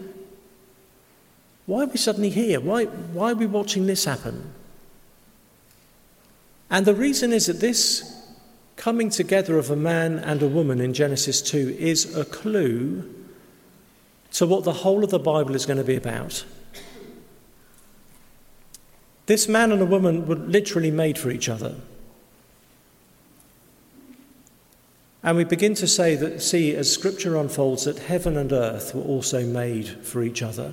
why 1.69 1.83
are 1.83 1.87
we 1.87 1.99
suddenly 1.99 2.31
here? 2.31 2.61
Why, 2.61 2.87
why 2.87 3.33
are 3.33 3.35
we 3.35 3.45
watching 3.45 3.87
this 3.87 4.07
happen? 4.07 4.55
And 6.71 6.87
the 6.87 6.95
reason 6.95 7.31
is 7.31 7.45
that 7.45 7.61
this 7.61 8.25
coming 8.77 9.11
together 9.11 9.59
of 9.59 9.71
a 9.71 9.77
man 9.77 10.19
and 10.19 10.43
a 10.43 10.49
woman 10.49 10.81
in 10.81 10.95
Genesis 10.95 11.43
2 11.43 11.77
is 11.79 12.17
a 12.17 12.25
clue 12.25 13.15
to 14.33 14.47
what 14.47 14.65
the 14.65 14.73
whole 14.73 15.05
of 15.05 15.11
the 15.11 15.19
Bible 15.19 15.55
is 15.55 15.67
going 15.67 15.77
to 15.77 15.85
be 15.85 15.95
about. 15.95 16.43
This 19.27 19.47
man 19.47 19.71
and 19.71 19.83
a 19.83 19.87
woman 19.87 20.27
were 20.27 20.37
literally 20.37 20.91
made 20.91 21.19
for 21.19 21.31
each 21.31 21.51
other. 21.51 21.75
And 25.23 25.37
we 25.37 25.45
begin 25.45 25.75
to 25.75 25.87
say 25.87 26.15
that, 26.15 26.41
see, 26.41 26.75
as 26.75 26.91
Scripture 26.91 27.37
unfolds, 27.37 27.85
that 27.85 27.99
heaven 27.99 28.39
and 28.39 28.55
earth 28.55 28.95
were 28.95 29.03
also 29.03 29.45
made 29.45 29.87
for 29.87 30.23
each 30.23 30.41
other. 30.41 30.73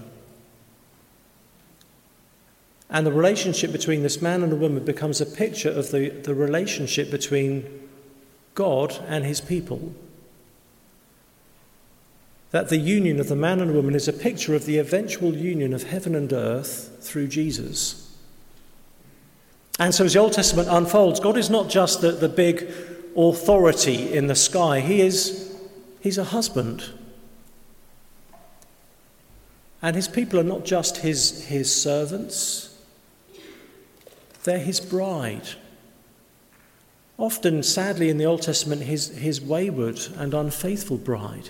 And 2.96 3.06
the 3.06 3.12
relationship 3.12 3.74
between 3.74 4.04
this 4.04 4.22
man 4.22 4.42
and 4.42 4.54
a 4.54 4.56
woman 4.56 4.86
becomes 4.86 5.20
a 5.20 5.26
picture 5.26 5.70
of 5.70 5.92
the, 5.92 6.08
the 6.08 6.34
relationship 6.34 7.12
between 7.12 7.90
God 8.54 8.98
and 9.10 9.26
his 9.26 9.42
people. 9.42 9.94
That 12.52 12.70
the 12.70 12.78
union 12.78 13.20
of 13.20 13.28
the 13.28 13.36
man 13.36 13.60
and 13.60 13.76
woman 13.76 13.96
is 13.96 14.08
a 14.08 14.14
picture 14.14 14.56
of 14.56 14.66
the 14.66 14.78
eventual 14.78 15.36
union 15.36 15.74
of 15.74 15.84
heaven 15.84 16.16
and 16.16 16.32
earth 16.32 16.96
through 17.02 17.28
Jesus. 17.28 18.16
And 19.78 19.94
so, 19.94 20.06
as 20.06 20.14
the 20.14 20.20
Old 20.20 20.32
Testament 20.32 20.70
unfolds, 20.72 21.20
God 21.20 21.36
is 21.36 21.50
not 21.50 21.70
just 21.70 22.00
the, 22.00 22.12
the 22.14 22.30
big 22.30 22.72
authority 23.18 24.14
in 24.14 24.28
the 24.28 24.36
sky, 24.36 24.80
He 24.80 25.02
is 25.02 25.54
He's 26.00 26.18
a 26.18 26.24
husband. 26.24 26.92
And 29.82 29.98
His 29.98 30.08
people 30.08 30.40
are 30.40 30.44
not 30.44 30.64
just 30.64 31.00
His, 31.00 31.44
his 31.48 31.76
servants, 31.76 32.72
they're 34.46 34.60
his 34.60 34.80
bride. 34.80 35.50
Often, 37.18 37.64
sadly, 37.64 38.10
in 38.10 38.18
the 38.18 38.26
Old 38.26 38.42
Testament, 38.42 38.84
his, 38.84 39.10
his 39.18 39.42
wayward 39.42 40.00
and 40.18 40.34
unfaithful 40.34 40.98
bride. 40.98 41.50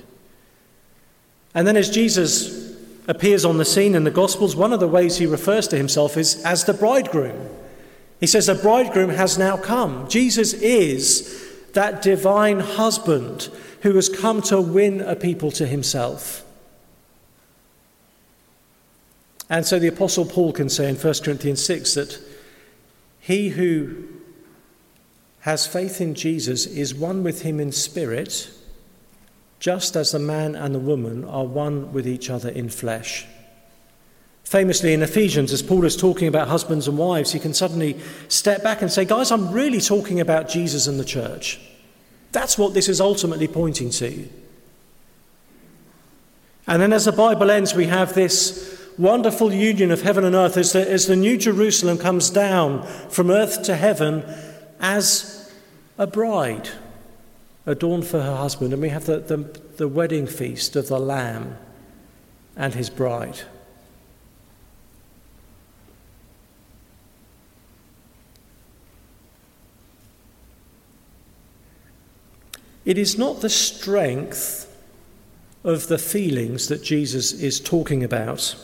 And 1.53 1.67
then, 1.67 1.77
as 1.77 1.89
Jesus 1.89 2.75
appears 3.07 3.45
on 3.45 3.57
the 3.57 3.65
scene 3.65 3.95
in 3.95 4.03
the 4.03 4.11
Gospels, 4.11 4.55
one 4.55 4.73
of 4.73 4.79
the 4.79 4.87
ways 4.87 5.17
he 5.17 5.25
refers 5.25 5.67
to 5.69 5.77
himself 5.77 6.17
is 6.17 6.43
as 6.43 6.65
the 6.65 6.73
bridegroom. 6.73 7.49
He 8.19 8.27
says, 8.27 8.45
The 8.45 8.55
bridegroom 8.55 9.09
has 9.09 9.37
now 9.37 9.57
come. 9.57 10.07
Jesus 10.07 10.53
is 10.53 11.43
that 11.73 12.01
divine 12.01 12.59
husband 12.59 13.49
who 13.81 13.93
has 13.95 14.09
come 14.09 14.41
to 14.43 14.61
win 14.61 15.01
a 15.01 15.15
people 15.15 15.51
to 15.51 15.67
himself. 15.67 16.43
And 19.49 19.65
so 19.65 19.77
the 19.77 19.87
Apostle 19.87 20.25
Paul 20.25 20.53
can 20.53 20.69
say 20.69 20.89
in 20.89 20.95
1 20.95 21.13
Corinthians 21.23 21.63
6 21.63 21.93
that 21.95 22.19
he 23.25 23.49
who 23.49 24.03
has 25.39 25.65
faith 25.65 25.99
in 25.99 26.13
Jesus 26.13 26.67
is 26.67 26.93
one 26.93 27.23
with 27.23 27.41
him 27.41 27.59
in 27.59 27.71
spirit, 27.71 28.51
just 29.59 29.95
as 29.95 30.11
the 30.11 30.19
man 30.19 30.53
and 30.53 30.75
the 30.75 30.79
woman 30.79 31.23
are 31.23 31.43
one 31.43 31.91
with 31.91 32.07
each 32.07 32.29
other 32.29 32.49
in 32.49 32.69
flesh. 32.69 33.25
Famously 34.43 34.93
in 34.93 35.01
Ephesians, 35.01 35.51
as 35.51 35.63
Paul 35.63 35.85
is 35.85 35.97
talking 35.97 36.27
about 36.27 36.49
husbands 36.49 36.87
and 36.87 36.99
wives, 36.99 37.31
he 37.31 37.39
can 37.39 37.55
suddenly 37.55 37.99
step 38.27 38.61
back 38.61 38.83
and 38.83 38.91
say, 38.91 39.05
Guys, 39.05 39.31
I'm 39.31 39.51
really 39.51 39.81
talking 39.81 40.19
about 40.19 40.47
Jesus 40.47 40.85
and 40.85 40.99
the 40.99 41.03
church. 41.03 41.59
That's 42.31 42.59
what 42.59 42.75
this 42.75 42.87
is 42.87 43.01
ultimately 43.01 43.47
pointing 43.47 43.89
to. 43.89 44.29
And 46.67 46.79
then 46.79 46.93
as 46.93 47.05
the 47.05 47.11
Bible 47.11 47.49
ends, 47.49 47.73
we 47.73 47.87
have 47.87 48.13
this 48.13 48.84
wonderful 48.97 49.53
union 49.53 49.91
of 49.91 50.01
heaven 50.01 50.23
and 50.23 50.35
earth 50.35 50.57
as 50.57 50.71
the, 50.73 50.89
as 50.89 51.07
the 51.07 51.15
New 51.15 51.37
Jerusalem 51.37 51.97
comes 51.97 52.29
down 52.29 52.83
from 53.09 53.29
earth 53.29 53.63
to 53.63 53.75
heaven 53.75 54.23
as 54.79 55.53
a 55.97 56.07
bride 56.07 56.69
adorned 57.65 58.05
for 58.05 58.21
her 58.21 58.35
husband. 58.35 58.73
And 58.73 58.81
we 58.81 58.89
have 58.89 59.05
the, 59.05 59.19
the, 59.19 59.37
the 59.77 59.87
wedding 59.87 60.27
feast 60.27 60.75
of 60.75 60.87
the 60.87 60.99
Lamb 60.99 61.57
and 62.55 62.73
his 62.73 62.89
bride. 62.89 63.41
It 72.85 72.99
is 72.99 73.17
not 73.17 73.41
the 73.41 73.49
strength 73.49 74.71
of 75.63 75.87
the 75.87 75.97
feelings 75.97 76.67
that 76.67 76.83
Jesus 76.83 77.33
is 77.33 77.59
talking 77.59 78.03
about 78.03 78.55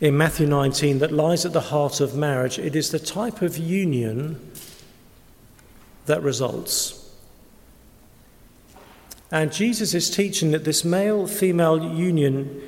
in 0.00 0.16
Matthew 0.16 0.46
19 0.46 0.98
that 1.00 1.12
lies 1.12 1.44
at 1.44 1.52
the 1.52 1.60
heart 1.60 2.00
of 2.00 2.14
marriage. 2.14 2.58
It 2.58 2.74
is 2.74 2.90
the 2.90 2.98
type 2.98 3.42
of 3.42 3.58
union 3.58 4.50
that 6.06 6.22
results. 6.22 6.96
And 9.30 9.52
Jesus 9.52 9.94
is 9.94 10.10
teaching 10.10 10.50
that 10.52 10.64
this 10.64 10.84
male 10.84 11.26
female 11.26 11.94
union 11.94 12.62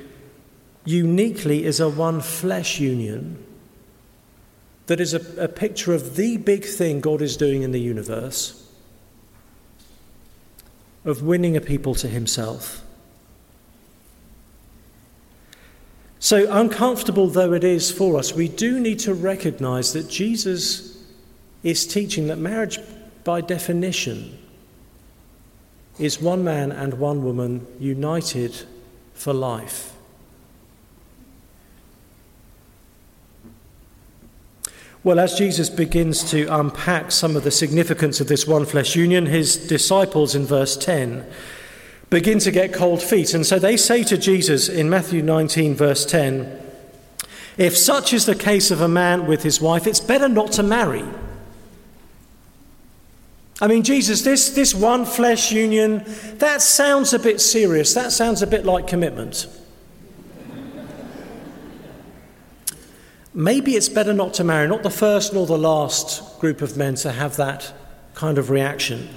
uniquely 0.85 1.65
is 1.65 1.79
a 1.79 1.89
one 1.89 2.21
flesh 2.21 2.79
union 2.79 3.43
that 4.85 4.99
is 4.99 5.13
a, 5.13 5.43
a, 5.43 5.47
picture 5.47 5.93
of 5.93 6.17
the 6.17 6.35
big 6.37 6.65
thing 6.65 6.99
God 6.99 7.21
is 7.21 7.37
doing 7.37 7.63
in 7.63 7.71
the 7.71 7.79
universe 7.79 8.69
of 11.05 11.23
winning 11.23 11.55
a 11.55 11.61
people 11.61 11.95
to 11.95 12.07
himself. 12.07 12.83
So, 16.23 16.47
uncomfortable 16.49 17.27
though 17.27 17.51
it 17.51 17.65
is 17.65 17.91
for 17.91 18.17
us, 18.17 18.33
we 18.33 18.47
do 18.47 18.79
need 18.79 18.99
to 18.99 19.13
recognize 19.13 19.91
that 19.91 20.09
Jesus 20.09 21.03
is 21.63 21.85
teaching 21.85 22.27
that 22.27 22.37
marriage, 22.37 22.79
by 23.25 23.41
definition, 23.41 24.37
is 25.99 26.21
one 26.21 26.41
man 26.41 26.71
and 26.71 26.93
one 26.93 27.25
woman 27.25 27.67
united 27.77 28.55
for 29.13 29.33
life. 29.33 29.91
Well, 35.03 35.19
as 35.19 35.37
Jesus 35.37 35.69
begins 35.69 36.23
to 36.31 36.45
unpack 36.45 37.11
some 37.11 37.35
of 37.35 37.43
the 37.43 37.51
significance 37.51 38.21
of 38.21 38.29
this 38.29 38.47
one 38.47 38.65
flesh 38.65 38.95
union, 38.95 39.25
his 39.25 39.57
disciples 39.67 40.35
in 40.35 40.45
verse 40.45 40.77
10 40.77 41.25
begin 42.13 42.37
to 42.37 42.51
get 42.51 42.71
cold 42.71 43.01
feet. 43.01 43.33
And 43.33 43.43
so 43.43 43.57
they 43.57 43.75
say 43.75 44.03
to 44.03 44.19
Jesus 44.19 44.69
in 44.69 44.87
Matthew 44.87 45.23
19, 45.23 45.73
verse 45.73 46.05
10, 46.05 46.61
If 47.57 47.75
such 47.75 48.13
is 48.13 48.27
the 48.27 48.35
case 48.35 48.69
of 48.69 48.81
a 48.81 48.87
man 48.87 49.25
with 49.25 49.41
his 49.41 49.59
wife, 49.59 49.87
it's 49.87 49.99
better 49.99 50.29
not 50.29 50.51
to 50.53 50.63
marry. 50.63 51.03
I 53.59 53.65
mean, 53.65 53.81
Jesus, 53.81 54.21
this, 54.21 54.51
this 54.51 54.75
one 54.75 55.05
flesh 55.05 55.51
union, 55.51 56.03
that 56.37 56.61
sounds 56.61 57.13
a 57.13 57.19
bit 57.19 57.41
serious. 57.41 57.95
That 57.95 58.11
sounds 58.11 58.43
a 58.43 58.47
bit 58.47 58.63
like 58.63 58.85
commitment. 58.85 59.47
maybe 63.33 63.71
it's 63.71 63.89
better 63.89 64.13
not 64.13 64.35
to 64.35 64.43
marry, 64.43 64.67
not 64.67 64.83
the 64.83 64.91
first 64.91 65.33
nor 65.33 65.47
the 65.47 65.57
last 65.57 66.39
group 66.39 66.61
of 66.61 66.77
men 66.77 66.93
to 66.93 67.11
have 67.11 67.37
that 67.37 67.73
kind 68.13 68.37
of 68.37 68.51
reaction. 68.51 69.09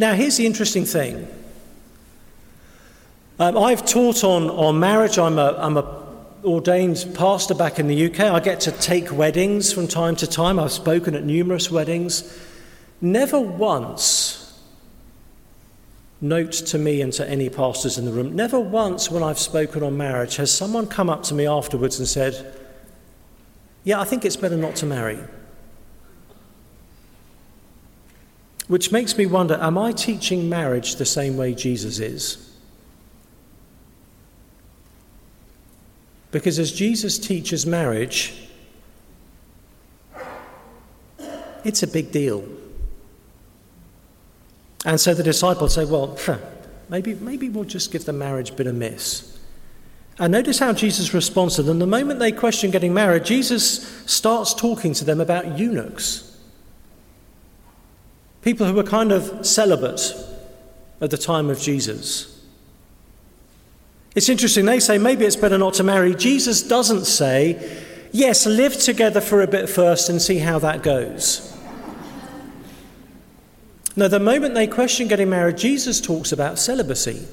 Now, 0.00 0.14
here's 0.14 0.38
the 0.38 0.46
interesting 0.46 0.86
thing. 0.86 1.28
Um, 3.38 3.58
I've 3.58 3.84
taught 3.84 4.24
on, 4.24 4.48
on 4.48 4.80
marriage. 4.80 5.18
I'm 5.18 5.38
a, 5.38 5.54
I'm 5.58 5.76
a 5.76 6.06
ordained 6.42 7.06
pastor 7.14 7.54
back 7.54 7.78
in 7.78 7.86
the 7.86 8.06
UK. 8.06 8.20
I 8.20 8.40
get 8.40 8.60
to 8.60 8.72
take 8.72 9.12
weddings 9.12 9.74
from 9.74 9.86
time 9.86 10.16
to 10.16 10.26
time. 10.26 10.58
I've 10.58 10.72
spoken 10.72 11.14
at 11.14 11.24
numerous 11.24 11.70
weddings. 11.70 12.34
Never 13.02 13.38
once 13.38 14.58
note 16.22 16.52
to 16.52 16.78
me 16.78 17.02
and 17.02 17.12
to 17.12 17.28
any 17.28 17.50
pastors 17.50 17.98
in 17.98 18.06
the 18.06 18.12
room 18.12 18.34
never 18.34 18.60
once 18.60 19.10
when 19.10 19.22
I've 19.22 19.38
spoken 19.38 19.82
on 19.82 19.96
marriage 19.96 20.36
has 20.36 20.52
someone 20.52 20.86
come 20.86 21.08
up 21.08 21.22
to 21.24 21.34
me 21.34 21.46
afterwards 21.46 21.98
and 21.98 22.08
said, 22.08 22.56
Yeah, 23.84 24.00
I 24.00 24.04
think 24.04 24.24
it's 24.24 24.36
better 24.36 24.56
not 24.56 24.76
to 24.76 24.86
marry. 24.86 25.18
Which 28.70 28.92
makes 28.92 29.18
me 29.18 29.26
wonder 29.26 29.58
am 29.60 29.76
I 29.76 29.90
teaching 29.90 30.48
marriage 30.48 30.94
the 30.94 31.04
same 31.04 31.36
way 31.36 31.54
Jesus 31.54 31.98
is? 31.98 32.54
Because 36.30 36.56
as 36.60 36.70
Jesus 36.70 37.18
teaches 37.18 37.66
marriage, 37.66 38.32
it's 41.64 41.82
a 41.82 41.88
big 41.88 42.12
deal. 42.12 42.44
And 44.84 45.00
so 45.00 45.14
the 45.14 45.24
disciples 45.24 45.74
say, 45.74 45.84
well, 45.84 46.16
maybe, 46.88 47.16
maybe 47.16 47.48
we'll 47.48 47.64
just 47.64 47.90
give 47.90 48.04
the 48.04 48.12
marriage 48.12 48.54
bit 48.54 48.68
a 48.68 48.72
miss. 48.72 49.36
And 50.20 50.30
notice 50.30 50.60
how 50.60 50.74
Jesus 50.74 51.12
responds 51.12 51.56
to 51.56 51.64
them. 51.64 51.80
The 51.80 51.88
moment 51.88 52.20
they 52.20 52.30
question 52.30 52.70
getting 52.70 52.94
married, 52.94 53.24
Jesus 53.24 53.82
starts 54.06 54.54
talking 54.54 54.94
to 54.94 55.04
them 55.04 55.20
about 55.20 55.58
eunuchs. 55.58 56.29
People 58.42 58.66
who 58.66 58.74
were 58.74 58.82
kind 58.82 59.12
of 59.12 59.46
celibate 59.46 60.14
at 61.00 61.10
the 61.10 61.18
time 61.18 61.50
of 61.50 61.60
Jesus. 61.60 62.40
It's 64.14 64.28
interesting, 64.28 64.64
they 64.64 64.80
say 64.80 64.98
maybe 64.98 65.24
it's 65.24 65.36
better 65.36 65.58
not 65.58 65.74
to 65.74 65.82
marry. 65.82 66.14
Jesus 66.14 66.62
doesn't 66.62 67.04
say, 67.04 67.84
yes, 68.12 68.46
live 68.46 68.76
together 68.78 69.20
for 69.20 69.42
a 69.42 69.46
bit 69.46 69.68
first 69.68 70.08
and 70.08 70.20
see 70.20 70.38
how 70.38 70.58
that 70.58 70.82
goes. 70.82 71.46
Now, 73.96 74.08
the 74.08 74.20
moment 74.20 74.54
they 74.54 74.66
question 74.66 75.08
getting 75.08 75.30
married, 75.30 75.58
Jesus 75.58 76.00
talks 76.00 76.32
about 76.32 76.58
celibacy. 76.58 77.26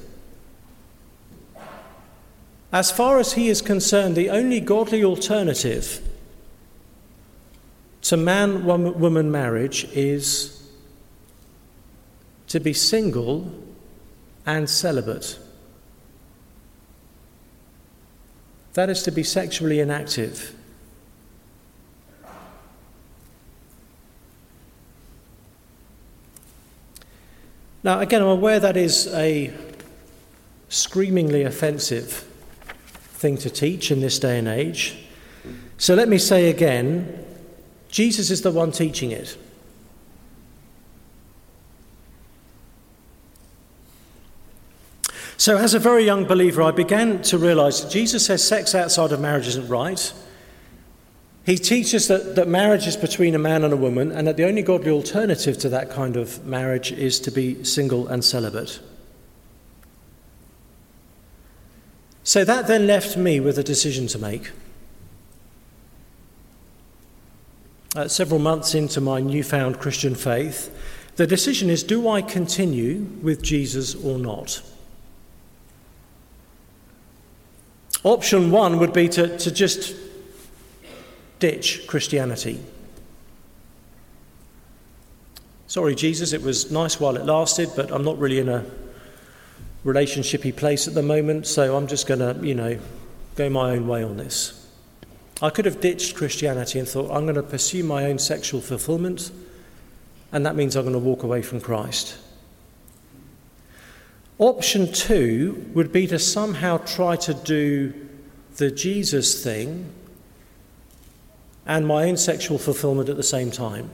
As 2.71 2.91
far 2.91 3.19
as 3.19 3.33
he 3.33 3.47
is 3.47 3.61
concerned, 3.61 4.15
the 4.15 4.29
only 4.29 4.59
godly 4.59 5.03
alternative 5.03 6.01
to 8.03 8.17
man 8.17 8.65
woman 8.65 9.31
marriage 9.31 9.85
is 9.93 10.66
to 12.47 12.59
be 12.59 12.73
single 12.73 13.51
and 14.45 14.69
celibate. 14.69 15.37
That 18.73 18.89
is 18.89 19.03
to 19.03 19.11
be 19.11 19.23
sexually 19.23 19.79
inactive. 19.79 20.53
Now, 27.83 27.99
again, 27.99 28.21
I'm 28.21 28.27
aware 28.27 28.59
that 28.59 28.75
is 28.75 29.07
a 29.13 29.53
screamingly 30.69 31.43
offensive 31.43 32.25
thing 33.17 33.37
to 33.37 33.49
teach 33.49 33.91
in 33.91 34.01
this 34.01 34.19
day 34.19 34.37
and 34.37 34.47
age. 34.47 34.95
So 35.77 35.95
let 35.95 36.09
me 36.09 36.17
say 36.17 36.49
again 36.49 37.25
Jesus 37.89 38.29
is 38.29 38.41
the 38.41 38.51
one 38.51 38.71
teaching 38.71 39.11
it. 39.11 39.37
So, 45.47 45.55
as 45.55 45.73
a 45.73 45.79
very 45.79 46.03
young 46.03 46.25
believer, 46.25 46.61
I 46.61 46.71
began 46.71 47.21
to 47.21 47.37
realize 47.37 47.81
that 47.81 47.89
Jesus 47.89 48.25
says 48.25 48.45
sex 48.45 48.75
outside 48.75 49.13
of 49.13 49.21
marriage 49.21 49.47
isn't 49.47 49.69
right. 49.69 50.11
He 51.45 51.55
teaches 51.55 52.09
that, 52.09 52.35
that 52.35 52.49
marriage 52.49 52.85
is 52.85 52.97
between 52.97 53.33
a 53.33 53.39
man 53.39 53.63
and 53.63 53.73
a 53.73 53.77
woman, 53.77 54.11
and 54.11 54.27
that 54.27 54.35
the 54.35 54.43
only 54.43 54.61
godly 54.61 54.91
alternative 54.91 55.57
to 55.59 55.69
that 55.69 55.89
kind 55.89 56.17
of 56.17 56.45
marriage 56.45 56.91
is 56.91 57.17
to 57.21 57.31
be 57.31 57.63
single 57.63 58.09
and 58.09 58.25
celibate. 58.25 58.81
So 62.23 62.43
that 62.43 62.67
then 62.67 62.85
left 62.85 63.15
me 63.15 63.39
with 63.39 63.57
a 63.57 63.63
decision 63.63 64.07
to 64.07 64.19
make. 64.19 64.51
Uh, 67.95 68.09
several 68.09 68.41
months 68.41 68.75
into 68.75 68.99
my 68.99 69.21
newfound 69.21 69.79
Christian 69.79 70.13
faith, 70.13 70.77
the 71.15 71.25
decision 71.25 71.69
is 71.69 71.83
do 71.83 72.09
I 72.09 72.21
continue 72.21 73.07
with 73.21 73.41
Jesus 73.41 73.95
or 73.95 74.17
not? 74.17 74.61
Option 78.07 78.51
one 78.51 78.79
would 78.79 78.93
be 78.93 79.09
to, 79.09 79.37
to 79.37 79.51
just 79.51 79.93
ditch 81.39 81.85
Christianity. 81.87 82.57
Sorry, 85.67 85.93
Jesus, 85.93 86.31
it 86.31 86.41
was 86.41 86.71
nice 86.71 87.01
while 87.01 87.17
it 87.17 87.25
lasted, 87.25 87.69
but 87.75 87.91
I'm 87.91 88.05
not 88.05 88.17
really 88.17 88.39
in 88.39 88.47
a 88.47 88.63
relationshipy 89.83 90.55
place 90.55 90.87
at 90.87 90.93
the 90.93 91.03
moment, 91.03 91.47
so 91.47 91.75
I'm 91.75 91.85
just 91.85 92.07
going 92.07 92.21
to, 92.21 92.47
you 92.47 92.55
know, 92.55 92.79
go 93.35 93.49
my 93.49 93.71
own 93.71 93.89
way 93.89 94.05
on 94.05 94.15
this. 94.15 94.65
I 95.41 95.49
could 95.49 95.65
have 95.65 95.81
ditched 95.81 96.15
Christianity 96.15 96.79
and 96.79 96.87
thought, 96.87 97.11
I'm 97.11 97.23
going 97.23 97.35
to 97.35 97.43
pursue 97.43 97.83
my 97.83 98.05
own 98.05 98.19
sexual 98.19 98.61
fulfillment, 98.61 99.31
and 100.31 100.45
that 100.45 100.55
means 100.55 100.77
I'm 100.77 100.83
going 100.83 100.93
to 100.93 100.99
walk 100.99 101.23
away 101.23 101.41
from 101.41 101.59
Christ. 101.59 102.17
Option 104.39 104.91
two 104.91 105.65
would 105.73 105.91
be 105.91 106.05
to 106.07 106.19
somehow 106.19 106.77
try 106.77 107.15
to 107.15 107.33
do 107.33 107.93
the 108.57 108.69
Jesus 108.69 109.43
thing 109.43 109.91
and 111.65 111.87
my 111.87 112.05
own 112.05 112.17
sexual 112.17 112.57
fulfillment 112.57 113.09
at 113.09 113.17
the 113.17 113.23
same 113.23 113.51
time. 113.51 113.89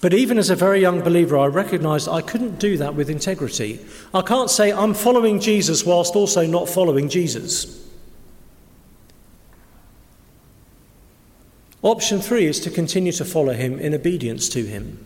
But 0.00 0.14
even 0.14 0.38
as 0.38 0.48
a 0.48 0.56
very 0.56 0.80
young 0.80 1.02
believer, 1.02 1.36
I 1.36 1.46
recognized 1.46 2.08
I 2.08 2.20
couldn't 2.20 2.58
do 2.58 2.76
that 2.76 2.94
with 2.94 3.10
integrity. 3.10 3.80
I 4.14 4.22
can't 4.22 4.48
say 4.48 4.72
I'm 4.72 4.94
following 4.94 5.40
Jesus 5.40 5.84
whilst 5.84 6.14
also 6.14 6.46
not 6.46 6.68
following 6.68 7.08
Jesus. 7.08 7.84
Option 11.82 12.20
three 12.20 12.46
is 12.46 12.60
to 12.60 12.70
continue 12.70 13.12
to 13.12 13.24
follow 13.24 13.52
him 13.52 13.78
in 13.78 13.94
obedience 13.94 14.48
to 14.50 14.64
him. 14.64 15.04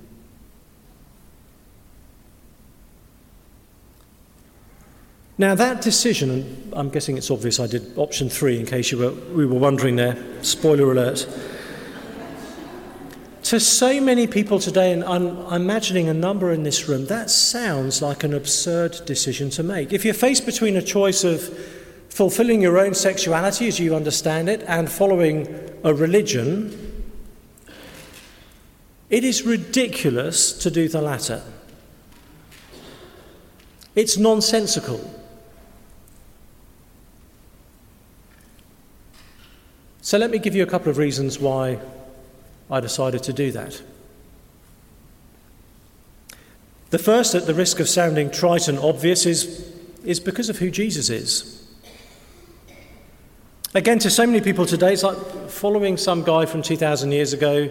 Now, 5.42 5.56
that 5.56 5.82
decision, 5.82 6.30
and 6.30 6.72
I'm 6.72 6.88
guessing 6.88 7.18
it's 7.18 7.28
obvious 7.28 7.58
I 7.58 7.66
did 7.66 7.98
option 7.98 8.30
three 8.30 8.60
in 8.60 8.64
case 8.64 8.92
you 8.92 8.98
were, 8.98 9.10
we 9.10 9.44
were 9.44 9.58
wondering 9.58 9.96
there, 9.96 10.16
spoiler 10.44 10.92
alert. 10.92 11.26
to 13.42 13.58
so 13.58 14.00
many 14.00 14.28
people 14.28 14.60
today, 14.60 14.92
and 14.92 15.02
I'm, 15.02 15.36
I'm 15.46 15.62
imagining 15.62 16.08
a 16.08 16.14
number 16.14 16.52
in 16.52 16.62
this 16.62 16.88
room, 16.88 17.06
that 17.06 17.28
sounds 17.28 18.00
like 18.00 18.22
an 18.22 18.34
absurd 18.34 19.04
decision 19.04 19.50
to 19.50 19.64
make. 19.64 19.92
If 19.92 20.04
you're 20.04 20.14
faced 20.14 20.46
between 20.46 20.76
a 20.76 20.80
choice 20.80 21.24
of 21.24 21.42
fulfilling 22.08 22.62
your 22.62 22.78
own 22.78 22.94
sexuality 22.94 23.66
as 23.66 23.80
you 23.80 23.96
understand 23.96 24.48
it 24.48 24.62
and 24.68 24.88
following 24.88 25.48
a 25.82 25.92
religion, 25.92 27.02
it 29.10 29.24
is 29.24 29.42
ridiculous 29.42 30.52
to 30.52 30.70
do 30.70 30.88
the 30.88 31.02
latter. 31.02 31.42
It's 33.96 34.16
nonsensical. 34.16 35.18
So 40.02 40.18
let 40.18 40.30
me 40.30 40.38
give 40.38 40.56
you 40.56 40.64
a 40.64 40.66
couple 40.66 40.90
of 40.90 40.98
reasons 40.98 41.38
why 41.38 41.78
I 42.68 42.80
decided 42.80 43.22
to 43.22 43.32
do 43.32 43.52
that. 43.52 43.80
The 46.90 46.98
first, 46.98 47.36
at 47.36 47.46
the 47.46 47.54
risk 47.54 47.78
of 47.78 47.88
sounding 47.88 48.30
trite 48.30 48.66
and 48.66 48.78
obvious, 48.80 49.24
is, 49.26 49.72
is 50.04 50.18
because 50.18 50.50
of 50.50 50.58
who 50.58 50.70
Jesus 50.72 51.08
is. 51.08 51.66
Again, 53.74 54.00
to 54.00 54.10
so 54.10 54.26
many 54.26 54.40
people 54.40 54.66
today, 54.66 54.92
it's 54.92 55.04
like 55.04 55.16
following 55.48 55.96
some 55.96 56.24
guy 56.24 56.46
from 56.46 56.62
2,000 56.62 57.12
years 57.12 57.32
ago 57.32 57.70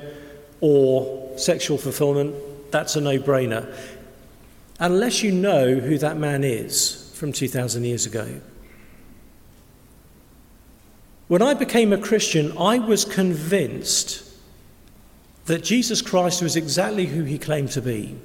or 0.61 1.37
sexual 1.37 1.77
fulfillment. 1.77 2.33
That's 2.71 2.95
a 2.95 3.01
no 3.01 3.19
brainer. 3.19 3.71
Unless 4.79 5.21
you 5.21 5.33
know 5.33 5.75
who 5.75 5.97
that 5.97 6.17
man 6.17 6.45
is 6.45 7.11
from 7.13 7.33
2,000 7.33 7.83
years 7.83 8.05
ago. 8.05 8.39
When 11.31 11.41
I 11.41 11.53
became 11.53 11.93
a 11.93 11.97
Christian, 11.97 12.51
I 12.57 12.77
was 12.77 13.05
convinced 13.05 14.29
that 15.45 15.63
Jesus 15.63 16.01
Christ 16.01 16.41
was 16.41 16.57
exactly 16.57 17.05
who 17.05 17.23
he 17.23 17.37
claimed 17.37 17.71
to 17.71 17.81
be. 17.81 18.17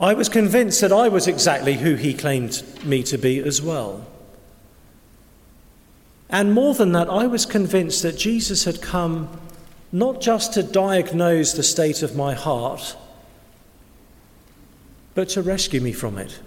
I 0.00 0.14
was 0.14 0.30
convinced 0.30 0.80
that 0.80 0.92
I 0.92 1.08
was 1.08 1.28
exactly 1.28 1.74
who 1.74 1.96
he 1.96 2.14
claimed 2.14 2.62
me 2.86 3.02
to 3.02 3.18
be 3.18 3.38
as 3.38 3.60
well. 3.60 4.06
And 6.30 6.54
more 6.54 6.72
than 6.72 6.92
that, 6.92 7.10
I 7.10 7.26
was 7.26 7.44
convinced 7.44 8.02
that 8.02 8.16
Jesus 8.16 8.64
had 8.64 8.80
come 8.80 9.28
not 9.92 10.22
just 10.22 10.54
to 10.54 10.62
diagnose 10.62 11.52
the 11.52 11.62
state 11.62 12.02
of 12.02 12.16
my 12.16 12.32
heart, 12.32 12.96
but 15.14 15.28
to 15.28 15.42
rescue 15.42 15.82
me 15.82 15.92
from 15.92 16.16
it. 16.16 16.40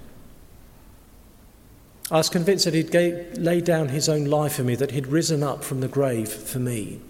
I 2.09 2.17
was 2.17 2.29
convinced 2.29 2.65
that 2.65 2.73
he'd 2.73 2.93
laid 3.37 3.65
down 3.65 3.89
his 3.89 4.07
own 4.07 4.25
life 4.25 4.53
for 4.53 4.63
me, 4.63 4.75
that 4.75 4.91
he'd 4.91 5.07
risen 5.07 5.43
up 5.43 5.63
from 5.63 5.81
the 5.81 5.87
grave 5.89 6.29
for 6.29 6.59
me. 6.59 7.01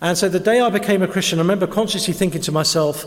And 0.00 0.18
so 0.18 0.28
the 0.28 0.40
day 0.40 0.60
I 0.60 0.68
became 0.68 1.02
a 1.02 1.08
Christian, 1.08 1.38
I 1.38 1.42
remember 1.42 1.66
consciously 1.66 2.14
thinking 2.14 2.40
to 2.42 2.52
myself, 2.52 3.04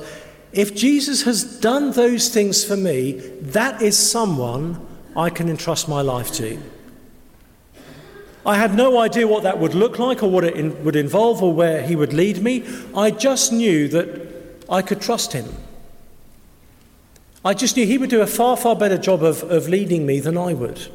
if 0.54 0.76
Jesus 0.76 1.24
has 1.24 1.44
done 1.44 1.92
those 1.92 2.30
things 2.30 2.64
for 2.64 2.76
me, 2.76 3.14
that 3.42 3.82
is 3.82 3.98
someone 3.98 4.86
I 5.16 5.30
can 5.30 5.50
entrust 5.50 5.88
my 5.88 6.02
life 6.02 6.32
to. 6.34 6.62
I 8.46 8.56
had 8.56 8.76
no 8.76 8.98
idea 8.98 9.28
what 9.28 9.44
that 9.44 9.60
would 9.60 9.76
look 9.76 10.00
like 10.00 10.24
or 10.24 10.30
what 10.30 10.44
it 10.44 10.56
in, 10.56 10.84
would 10.84 10.96
involve 10.96 11.44
or 11.44 11.54
where 11.54 11.84
he 11.84 11.96
would 11.96 12.12
lead 12.12 12.42
me. 12.42 12.66
I 12.96 13.12
just 13.12 13.54
knew 13.54 13.88
that 13.90 14.66
I 14.70 14.82
could 14.82 15.00
trust 15.00 15.34
him. 15.34 15.46
I 17.44 17.54
just 17.54 17.76
knew 17.76 17.86
he 17.86 17.98
would 17.98 18.10
do 18.10 18.22
a 18.22 18.28
far, 18.28 18.56
far 18.56 18.76
better 18.76 18.98
job 18.98 19.24
of, 19.24 19.44
of 19.44 19.68
leading 19.68 20.06
me 20.06 20.20
than 20.20 20.38
I 20.38 20.54
would. 20.54 20.88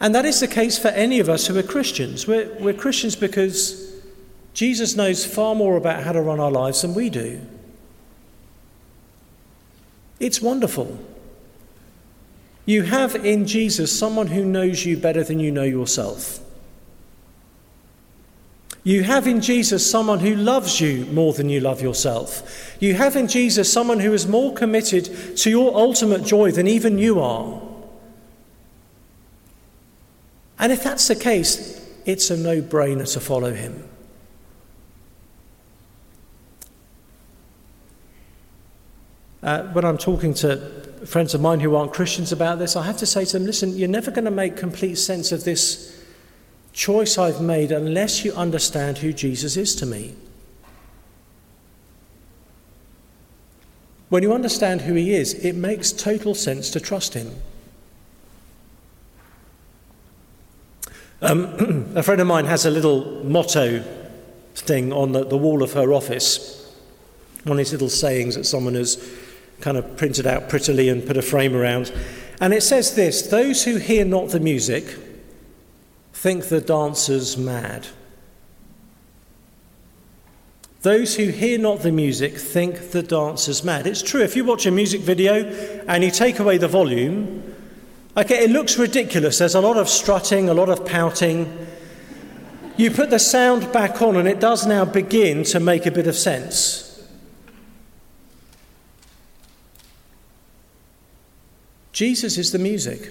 And 0.00 0.14
that 0.14 0.24
is 0.24 0.40
the 0.40 0.48
case 0.48 0.78
for 0.78 0.88
any 0.88 1.20
of 1.20 1.28
us 1.28 1.46
who 1.46 1.56
are 1.56 1.62
Christians. 1.62 2.26
We're, 2.26 2.52
we're 2.58 2.74
Christians 2.74 3.14
because 3.14 3.92
Jesus 4.52 4.96
knows 4.96 5.24
far 5.24 5.54
more 5.54 5.76
about 5.76 6.02
how 6.02 6.12
to 6.12 6.20
run 6.20 6.40
our 6.40 6.50
lives 6.50 6.82
than 6.82 6.94
we 6.94 7.08
do. 7.08 7.40
It's 10.18 10.40
wonderful. 10.40 10.98
You 12.66 12.82
have 12.82 13.16
in 13.16 13.46
Jesus 13.46 13.96
someone 13.96 14.28
who 14.28 14.44
knows 14.44 14.84
you 14.84 14.96
better 14.96 15.24
than 15.24 15.40
you 15.40 15.50
know 15.50 15.64
yourself. 15.64 16.40
You 18.84 19.04
have 19.04 19.28
in 19.28 19.40
Jesus 19.40 19.88
someone 19.88 20.18
who 20.18 20.34
loves 20.34 20.80
you 20.80 21.06
more 21.06 21.32
than 21.32 21.48
you 21.48 21.60
love 21.60 21.80
yourself. 21.80 22.76
You 22.80 22.94
have 22.94 23.14
in 23.14 23.28
Jesus 23.28 23.72
someone 23.72 24.00
who 24.00 24.12
is 24.12 24.26
more 24.26 24.52
committed 24.52 25.36
to 25.36 25.50
your 25.50 25.76
ultimate 25.76 26.24
joy 26.24 26.50
than 26.50 26.66
even 26.66 26.98
you 26.98 27.20
are. 27.20 27.62
And 30.58 30.72
if 30.72 30.82
that's 30.82 31.06
the 31.06 31.14
case, 31.14 31.80
it's 32.06 32.30
a 32.30 32.36
no 32.36 32.60
brainer 32.60 33.10
to 33.12 33.20
follow 33.20 33.54
him. 33.54 33.88
Uh, 39.44 39.64
when 39.72 39.84
I'm 39.84 39.98
talking 39.98 40.34
to 40.34 40.56
friends 41.04 41.34
of 41.34 41.40
mine 41.40 41.60
who 41.60 41.74
aren't 41.74 41.92
Christians 41.92 42.30
about 42.30 42.58
this, 42.58 42.76
I 42.76 42.84
have 42.84 42.96
to 42.98 43.06
say 43.06 43.24
to 43.24 43.32
them 43.38 43.46
listen, 43.46 43.76
you're 43.76 43.88
never 43.88 44.10
going 44.10 44.24
to 44.24 44.30
make 44.30 44.56
complete 44.56 44.96
sense 44.96 45.32
of 45.32 45.44
this 45.44 46.01
choice 46.72 47.18
I've 47.18 47.40
made 47.40 47.70
unless 47.70 48.24
you 48.24 48.32
understand 48.32 48.98
who 48.98 49.12
Jesus 49.12 49.56
is 49.56 49.74
to 49.76 49.86
me. 49.86 50.14
When 54.08 54.22
you 54.22 54.34
understand 54.34 54.82
who 54.82 54.94
he 54.94 55.14
is, 55.14 55.32
it 55.34 55.54
makes 55.54 55.90
total 55.90 56.34
sense 56.34 56.70
to 56.70 56.80
trust 56.80 57.14
him. 57.14 57.34
Um, 61.22 61.92
a 61.96 62.02
friend 62.02 62.20
of 62.20 62.26
mine 62.26 62.44
has 62.44 62.66
a 62.66 62.70
little 62.70 63.24
motto 63.24 63.82
thing 64.54 64.92
on 64.92 65.12
the, 65.12 65.24
the 65.24 65.38
wall 65.38 65.62
of 65.62 65.72
her 65.72 65.92
office, 65.92 66.74
one 67.44 67.52
of 67.52 67.58
these 67.58 67.72
little 67.72 67.88
sayings 67.88 68.34
that 68.34 68.44
someone 68.44 68.74
has 68.74 69.02
kind 69.60 69.78
of 69.78 69.96
printed 69.96 70.26
out 70.26 70.48
prettily 70.48 70.88
and 70.88 71.06
put 71.06 71.16
a 71.16 71.22
frame 71.22 71.54
around. 71.54 71.92
And 72.40 72.52
it 72.52 72.62
says 72.62 72.94
this 72.94 73.22
Those 73.22 73.64
who 73.64 73.76
hear 73.76 74.04
not 74.04 74.28
the 74.28 74.40
music, 74.40 74.84
think 76.22 76.44
the 76.44 76.60
dancers 76.60 77.36
mad. 77.36 77.84
Those 80.82 81.16
who 81.16 81.26
hear 81.26 81.58
not 81.58 81.80
the 81.80 81.90
music 81.90 82.36
think 82.36 82.92
the 82.92 83.02
dancers 83.02 83.64
mad. 83.64 83.88
It's 83.88 84.02
true, 84.02 84.22
if 84.22 84.36
you 84.36 84.44
watch 84.44 84.64
a 84.64 84.70
music 84.70 85.00
video 85.00 85.44
and 85.88 86.04
you 86.04 86.12
take 86.12 86.38
away 86.38 86.58
the 86.58 86.68
volume, 86.68 87.56
okay, 88.16 88.44
it 88.44 88.50
looks 88.50 88.78
ridiculous. 88.78 89.38
There's 89.38 89.56
a 89.56 89.60
lot 89.60 89.76
of 89.76 89.88
strutting, 89.88 90.48
a 90.48 90.54
lot 90.54 90.68
of 90.68 90.86
pouting. 90.86 91.66
You 92.76 92.92
put 92.92 93.10
the 93.10 93.18
sound 93.18 93.72
back 93.72 94.00
on, 94.00 94.14
and 94.14 94.28
it 94.28 94.38
does 94.38 94.64
now 94.64 94.84
begin 94.84 95.42
to 95.46 95.58
make 95.58 95.86
a 95.86 95.90
bit 95.90 96.06
of 96.06 96.14
sense. 96.14 97.04
Jesus 101.90 102.38
is 102.38 102.52
the 102.52 102.60
music. 102.60 103.10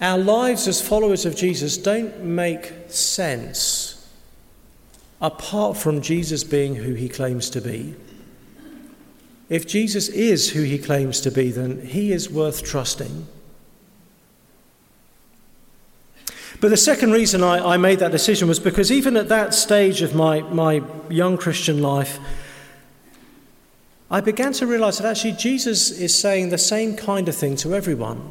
Our 0.00 0.18
lives 0.18 0.68
as 0.68 0.80
followers 0.80 1.26
of 1.26 1.34
Jesus 1.34 1.76
don't 1.76 2.22
make 2.22 2.72
sense 2.88 3.94
apart 5.20 5.76
from 5.76 6.00
Jesus 6.00 6.44
being 6.44 6.76
who 6.76 6.94
he 6.94 7.08
claims 7.08 7.50
to 7.50 7.60
be. 7.60 7.96
If 9.48 9.66
Jesus 9.66 10.08
is 10.08 10.50
who 10.50 10.62
he 10.62 10.78
claims 10.78 11.20
to 11.22 11.30
be, 11.30 11.50
then 11.50 11.84
he 11.84 12.12
is 12.12 12.30
worth 12.30 12.62
trusting. 12.62 13.26
But 16.60 16.68
the 16.68 16.76
second 16.76 17.12
reason 17.12 17.42
I, 17.42 17.74
I, 17.74 17.76
made 17.76 18.00
that 18.00 18.10
decision 18.10 18.48
was 18.48 18.58
because 18.58 18.90
even 18.90 19.16
at 19.16 19.28
that 19.28 19.54
stage 19.54 20.02
of 20.02 20.14
my, 20.14 20.40
my 20.40 20.82
young 21.08 21.36
Christian 21.36 21.80
life, 21.80 22.18
I 24.10 24.20
began 24.20 24.52
to 24.54 24.66
realize 24.66 24.98
that 24.98 25.06
actually 25.06 25.32
Jesus 25.32 25.90
is 25.90 26.18
saying 26.18 26.48
the 26.48 26.58
same 26.58 26.96
kind 26.96 27.28
of 27.28 27.36
thing 27.36 27.56
to 27.56 27.74
everyone. 27.74 28.30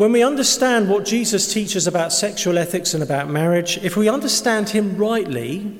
When 0.00 0.12
we 0.12 0.22
understand 0.22 0.88
what 0.88 1.04
Jesus 1.04 1.52
teaches 1.52 1.86
about 1.86 2.10
sexual 2.10 2.56
ethics 2.56 2.94
and 2.94 3.02
about 3.02 3.28
marriage, 3.28 3.76
if 3.82 3.98
we 3.98 4.08
understand 4.08 4.70
him 4.70 4.96
rightly, 4.96 5.78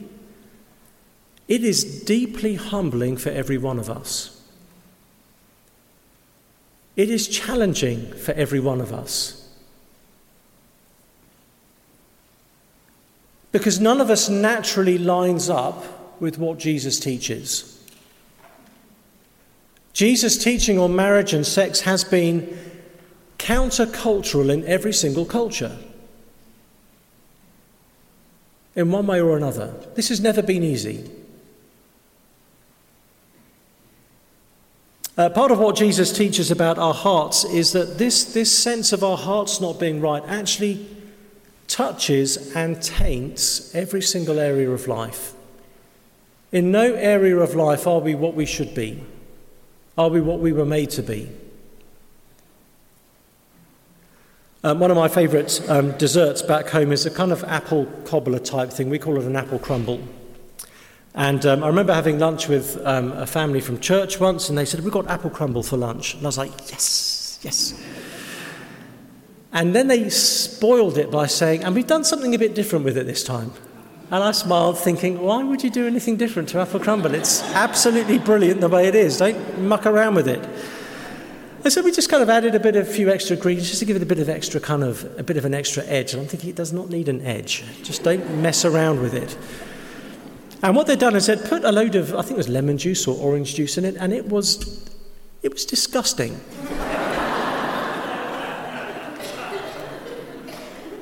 it 1.48 1.64
is 1.64 2.02
deeply 2.04 2.56
humbling 2.56 3.16
for 3.16 3.30
every 3.30 3.56
one 3.56 3.78
of 3.78 3.88
us. 3.88 4.38
It 6.96 7.08
is 7.08 7.28
challenging 7.28 8.12
for 8.12 8.32
every 8.32 8.60
one 8.60 8.82
of 8.82 8.92
us. 8.92 9.48
Because 13.52 13.80
none 13.80 14.02
of 14.02 14.10
us 14.10 14.28
naturally 14.28 14.98
lines 14.98 15.48
up 15.48 16.20
with 16.20 16.36
what 16.36 16.58
Jesus 16.58 17.00
teaches. 17.00 17.82
Jesus' 19.94 20.36
teaching 20.36 20.78
on 20.78 20.94
marriage 20.94 21.32
and 21.32 21.46
sex 21.46 21.80
has 21.80 22.04
been 22.04 22.69
countercultural 23.40 24.52
in 24.52 24.64
every 24.66 24.92
single 24.92 25.24
culture. 25.24 25.76
In 28.76 28.92
one 28.92 29.06
way 29.06 29.20
or 29.20 29.36
another. 29.36 29.74
This 29.94 30.10
has 30.10 30.20
never 30.20 30.42
been 30.42 30.62
easy. 30.62 31.10
Uh, 35.16 35.28
part 35.28 35.50
of 35.50 35.58
what 35.58 35.74
Jesus 35.74 36.12
teaches 36.12 36.50
about 36.50 36.78
our 36.78 36.94
hearts 36.94 37.44
is 37.44 37.72
that 37.72 37.98
this, 37.98 38.32
this 38.32 38.56
sense 38.56 38.92
of 38.92 39.02
our 39.02 39.16
hearts 39.16 39.60
not 39.60 39.80
being 39.80 40.00
right 40.00 40.22
actually 40.26 40.86
touches 41.66 42.54
and 42.54 42.80
taints 42.82 43.74
every 43.74 44.02
single 44.02 44.38
area 44.38 44.70
of 44.70 44.86
life. 44.86 45.34
In 46.52 46.70
no 46.70 46.94
area 46.94 47.38
of 47.38 47.54
life 47.54 47.86
are 47.86 48.00
we 48.00 48.14
what 48.14 48.34
we 48.34 48.46
should 48.46 48.74
be, 48.74 49.02
are 49.96 50.08
we 50.08 50.20
what 50.20 50.40
we 50.40 50.52
were 50.52 50.64
made 50.64 50.90
to 50.90 51.02
be. 51.02 51.28
Um, 54.62 54.78
one 54.78 54.90
of 54.90 54.96
my 54.98 55.08
favourite 55.08 55.58
um, 55.70 55.92
desserts 55.96 56.42
back 56.42 56.68
home 56.68 56.92
is 56.92 57.06
a 57.06 57.10
kind 57.10 57.32
of 57.32 57.42
apple 57.44 57.86
cobbler 58.04 58.38
type 58.38 58.70
thing. 58.70 58.90
We 58.90 58.98
call 58.98 59.16
it 59.16 59.24
an 59.24 59.34
apple 59.34 59.58
crumble. 59.58 60.02
And 61.14 61.44
um, 61.46 61.64
I 61.64 61.66
remember 61.68 61.94
having 61.94 62.18
lunch 62.18 62.46
with 62.46 62.78
um, 62.86 63.12
a 63.12 63.26
family 63.26 63.62
from 63.62 63.80
church 63.80 64.20
once, 64.20 64.50
and 64.50 64.58
they 64.58 64.66
said, 64.66 64.84
We've 64.84 64.92
got 64.92 65.08
apple 65.08 65.30
crumble 65.30 65.62
for 65.62 65.78
lunch. 65.78 66.12
And 66.12 66.24
I 66.24 66.26
was 66.26 66.36
like, 66.36 66.52
Yes, 66.70 67.38
yes. 67.42 67.82
And 69.50 69.74
then 69.74 69.88
they 69.88 70.10
spoiled 70.10 70.98
it 70.98 71.10
by 71.10 71.26
saying, 71.26 71.64
And 71.64 71.74
we've 71.74 71.86
done 71.86 72.04
something 72.04 72.34
a 72.34 72.38
bit 72.38 72.54
different 72.54 72.84
with 72.84 72.98
it 72.98 73.06
this 73.06 73.24
time. 73.24 73.52
And 74.10 74.22
I 74.22 74.32
smiled, 74.32 74.76
thinking, 74.76 75.20
why 75.20 75.42
would 75.42 75.62
you 75.62 75.70
do 75.70 75.86
anything 75.86 76.16
different 76.16 76.48
to 76.50 76.58
apple 76.58 76.80
crumble? 76.80 77.14
It's 77.14 77.42
absolutely 77.54 78.18
brilliant 78.18 78.60
the 78.60 78.68
way 78.68 78.88
it 78.88 78.96
is. 78.96 79.18
Don't 79.18 79.62
muck 79.62 79.86
around 79.86 80.16
with 80.16 80.26
it. 80.26 80.44
And 81.62 81.70
so 81.70 81.82
we 81.82 81.92
just 81.92 82.08
kind 82.08 82.22
of 82.22 82.30
added 82.30 82.54
a 82.54 82.60
bit 82.60 82.74
of 82.76 82.88
a 82.88 82.90
few 82.90 83.10
extra 83.10 83.36
ingredients 83.36 83.68
just 83.68 83.80
to 83.80 83.84
give 83.84 83.96
it 83.96 84.02
a 84.02 84.06
bit 84.06 84.18
of 84.18 84.30
extra 84.30 84.60
kind 84.60 84.82
of 84.82 85.04
a 85.18 85.22
bit 85.22 85.36
of 85.36 85.44
an 85.44 85.52
extra 85.52 85.84
edge. 85.84 86.14
And 86.14 86.22
I'm 86.22 86.28
thinking 86.28 86.48
it 86.48 86.56
does 86.56 86.72
not 86.72 86.88
need 86.88 87.08
an 87.08 87.20
edge. 87.20 87.64
Just 87.82 88.02
don't 88.02 88.38
mess 88.40 88.64
around 88.64 89.00
with 89.00 89.12
it. 89.12 89.36
And 90.62 90.74
what 90.74 90.86
they'd 90.86 90.98
done 90.98 91.16
is 91.16 91.26
they'd 91.26 91.44
put 91.44 91.64
a 91.64 91.72
load 91.72 91.96
of 91.96 92.14
I 92.14 92.22
think 92.22 92.32
it 92.32 92.36
was 92.38 92.48
lemon 92.48 92.78
juice 92.78 93.06
or 93.06 93.16
orange 93.18 93.54
juice 93.54 93.76
in 93.76 93.84
it, 93.84 93.96
and 93.96 94.12
it 94.12 94.26
was 94.26 94.88
it 95.42 95.52
was 95.52 95.66
disgusting. 95.66 96.40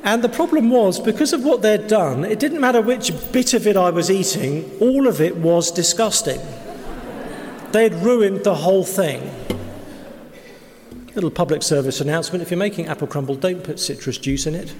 And 0.05 0.25
the 0.25 0.29
problem 0.29 0.71
was, 0.71 0.99
because 0.99 1.35
of 1.35 1.45
what 1.45 1.61
they'd 1.61 1.87
done, 1.87 2.25
it 2.25 2.39
didn't 2.39 2.61
matter 2.61 2.81
which 2.81 3.13
bit 3.31 3.53
of 3.53 3.67
it 3.67 3.77
I 3.77 3.91
was 3.91 4.11
eating, 4.11 4.79
all 4.81 5.07
of 5.07 5.21
it 5.21 5.37
was 5.37 5.71
disgusting. 5.71 6.41
They'd 7.73 7.93
ruined 7.93 8.43
the 8.43 8.55
whole 8.55 8.85
thing. 8.85 9.31
Little 11.19 11.33
public 11.33 11.64
service 11.64 12.01
announcement 12.01 12.43
if 12.43 12.53
you're 12.53 12.59
making 12.59 12.87
apple 12.87 13.09
crumble, 13.09 13.35
don't 13.35 13.64
put 13.64 13.81
citrus 13.81 14.19
juice 14.19 14.47
in 14.47 14.55
it. 14.55 14.73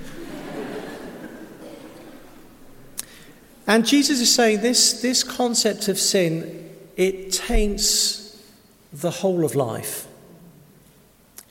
and 3.67 3.85
Jesus 3.85 4.21
is 4.21 4.33
saying 4.33 4.61
this, 4.61 5.03
this 5.03 5.25
concept 5.25 5.89
of 5.89 5.99
sin, 5.99 6.71
it 6.97 7.33
taints 7.33 8.41
the 8.93 9.11
whole 9.11 9.45
of 9.45 9.57
life. 9.57 10.07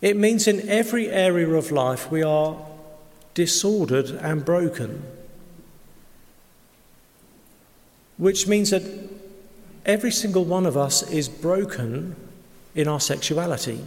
It 0.02 0.16
means 0.16 0.48
in 0.48 0.70
every 0.70 1.10
area 1.10 1.50
of 1.50 1.70
life 1.70 2.10
we 2.10 2.24
are 2.24 2.56
disordered 3.34 4.12
and 4.12 4.46
broken. 4.46 5.04
Which 8.16 8.48
means 8.48 8.70
that 8.70 8.84
every 9.86 10.12
single 10.12 10.46
one 10.46 10.66
of 10.66 10.78
us 10.78 11.04
is 11.12 11.28
broken 11.28 12.16
in 12.74 12.88
our 12.88 13.02
sexuality. 13.02 13.84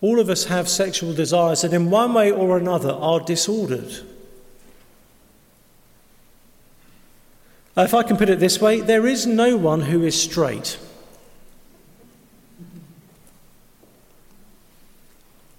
All 0.00 0.20
of 0.20 0.28
us 0.28 0.44
have 0.44 0.68
sexual 0.68 1.14
desires 1.14 1.62
that, 1.62 1.72
in 1.72 1.90
one 1.90 2.12
way 2.12 2.30
or 2.30 2.58
another, 2.58 2.90
are 2.92 3.20
disordered. 3.20 3.92
If 7.76 7.92
I 7.92 8.02
can 8.02 8.16
put 8.16 8.28
it 8.28 8.40
this 8.40 8.60
way, 8.60 8.80
there 8.80 9.06
is 9.06 9.26
no 9.26 9.56
one 9.56 9.82
who 9.82 10.02
is 10.02 10.20
straight. 10.20 10.78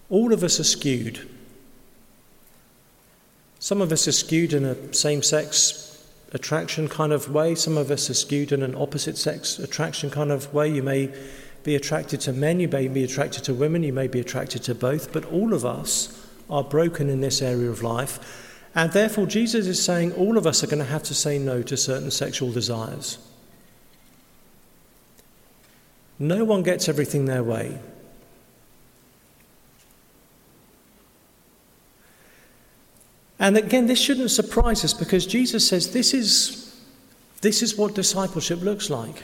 All 0.10 0.34
of 0.34 0.44
us 0.44 0.60
are 0.60 0.64
skewed. 0.64 1.28
Some 3.60 3.82
of 3.82 3.92
us 3.92 4.08
are 4.08 4.14
skewed 4.14 4.54
in 4.54 4.66
a 4.66 4.94
same 4.94 5.22
sex 5.22 5.84
attraction 6.34 6.88
kind 6.88 7.14
of 7.14 7.32
way, 7.32 7.56
some 7.56 7.78
of 7.78 7.90
us 7.90 8.10
are 8.10 8.14
skewed 8.14 8.52
in 8.52 8.62
an 8.62 8.76
opposite 8.76 9.18
sex 9.18 9.60
attraction 9.60 10.10
kind 10.10 10.32
of 10.32 10.54
way. 10.54 10.70
You 10.70 10.84
may 10.84 11.14
be 11.68 11.76
attracted 11.76 12.22
to 12.22 12.32
men, 12.32 12.62
you 12.62 12.68
may 12.70 12.88
be 12.88 13.04
attracted 13.04 13.44
to 13.44 13.54
women, 13.54 13.84
you 13.84 13.92
may 13.92 14.08
be 14.08 14.22
attracted 14.22 14.64
to 14.64 14.74
both, 14.74 15.12
but 15.12 15.26
all 15.26 15.54
of 15.54 15.66
us 15.66 16.26
are 16.50 16.64
broken 16.64 17.10
in 17.10 17.20
this 17.20 17.42
area 17.42 17.70
of 17.70 17.84
life. 17.84 18.64
And 18.74 18.90
therefore, 18.94 19.26
Jesus 19.26 19.68
is 19.68 19.84
saying 19.84 20.14
all 20.14 20.38
of 20.38 20.48
us 20.48 20.64
are 20.64 20.68
going 20.68 20.80
to 20.80 20.86
have 20.86 21.04
to 21.04 21.14
say 21.14 21.38
no 21.38 21.62
to 21.64 21.76
certain 21.76 22.10
sexual 22.10 22.54
desires. 22.54 23.18
No 26.18 26.46
one 26.46 26.64
gets 26.64 26.88
everything 26.88 27.26
their 27.26 27.44
way. 27.44 27.78
And 33.40 33.58
again, 33.58 33.88
this 33.88 34.00
shouldn't 34.00 34.32
surprise 34.32 34.86
us 34.86 34.94
because 34.94 35.26
Jesus 35.28 35.68
says 35.68 35.92
this 35.92 36.14
is, 36.14 36.82
this 37.42 37.62
is 37.62 37.76
what 37.76 37.94
discipleship 37.94 38.62
looks 38.62 38.90
like. 38.90 39.22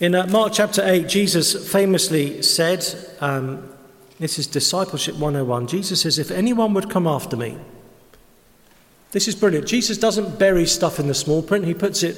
In 0.00 0.14
uh, 0.14 0.26
Mark 0.28 0.52
chapter 0.52 0.80
8, 0.84 1.08
Jesus 1.08 1.70
famously 1.72 2.40
said, 2.42 2.86
um, 3.20 3.68
This 4.20 4.38
is 4.38 4.46
Discipleship 4.46 5.16
101. 5.16 5.66
Jesus 5.66 6.02
says, 6.02 6.20
If 6.20 6.30
anyone 6.30 6.72
would 6.74 6.88
come 6.88 7.08
after 7.08 7.36
me, 7.36 7.58
this 9.10 9.26
is 9.26 9.34
brilliant. 9.34 9.66
Jesus 9.66 9.98
doesn't 9.98 10.38
bury 10.38 10.66
stuff 10.66 11.00
in 11.00 11.08
the 11.08 11.14
small 11.14 11.42
print, 11.42 11.64
he 11.64 11.74
puts 11.74 12.04
it 12.04 12.14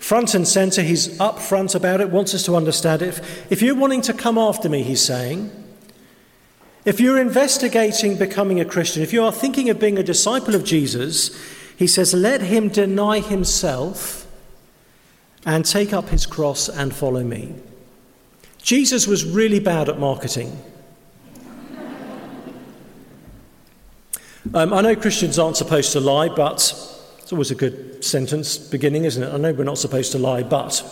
front 0.00 0.34
and 0.34 0.46
center. 0.46 0.82
He's 0.82 1.20
up 1.20 1.38
front 1.38 1.76
about 1.76 2.00
it, 2.00 2.10
wants 2.10 2.34
us 2.34 2.44
to 2.46 2.56
understand 2.56 3.00
it. 3.00 3.10
If, 3.10 3.52
If 3.52 3.62
you're 3.62 3.76
wanting 3.76 4.02
to 4.02 4.12
come 4.12 4.36
after 4.36 4.68
me, 4.68 4.82
he's 4.82 5.00
saying, 5.02 5.52
if 6.84 6.98
you're 6.98 7.18
investigating 7.18 8.18
becoming 8.18 8.58
a 8.58 8.64
Christian, 8.64 9.04
if 9.04 9.12
you 9.12 9.22
are 9.22 9.32
thinking 9.32 9.70
of 9.70 9.78
being 9.78 9.98
a 9.98 10.02
disciple 10.02 10.56
of 10.56 10.64
Jesus, 10.64 11.30
he 11.76 11.86
says, 11.86 12.12
let 12.12 12.42
him 12.42 12.68
deny 12.68 13.20
himself 13.20 14.23
and 15.46 15.64
take 15.64 15.92
up 15.92 16.08
his 16.08 16.26
cross 16.26 16.68
and 16.68 16.94
follow 16.94 17.22
me. 17.22 17.54
Jesus 18.62 19.06
was 19.06 19.24
really 19.24 19.60
bad 19.60 19.88
at 19.88 19.98
marketing. 19.98 20.58
Um, 24.52 24.72
I 24.72 24.80
know 24.82 24.94
Christians 24.94 25.38
aren't 25.38 25.56
supposed 25.56 25.92
to 25.92 26.00
lie, 26.00 26.28
but 26.28 26.56
it's 27.18 27.32
always 27.32 27.50
a 27.50 27.54
good 27.54 28.04
sentence 28.04 28.58
beginning, 28.58 29.04
isn't 29.04 29.22
it? 29.22 29.32
I 29.32 29.36
know 29.36 29.52
we're 29.52 29.64
not 29.64 29.78
supposed 29.78 30.12
to 30.12 30.18
lie, 30.18 30.42
but. 30.42 30.82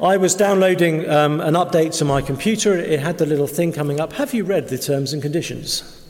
I 0.00 0.16
was 0.16 0.34
downloading 0.34 1.08
um, 1.08 1.40
an 1.40 1.54
update 1.54 1.96
to 1.98 2.04
my 2.04 2.22
computer. 2.22 2.74
It 2.74 2.98
had 2.98 3.18
the 3.18 3.26
little 3.26 3.46
thing 3.46 3.72
coming 3.72 4.00
up. 4.00 4.14
Have 4.14 4.34
you 4.34 4.42
read 4.42 4.66
the 4.66 4.76
terms 4.76 5.12
and 5.12 5.22
conditions? 5.22 6.01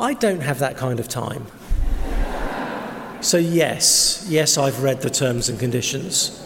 I 0.00 0.14
don't 0.14 0.40
have 0.40 0.60
that 0.60 0.76
kind 0.76 1.00
of 1.00 1.08
time. 1.08 1.46
So, 3.20 3.36
yes, 3.36 4.26
yes, 4.28 4.56
I've 4.56 4.82
read 4.82 5.02
the 5.02 5.10
terms 5.10 5.48
and 5.48 5.58
conditions. 5.58 6.40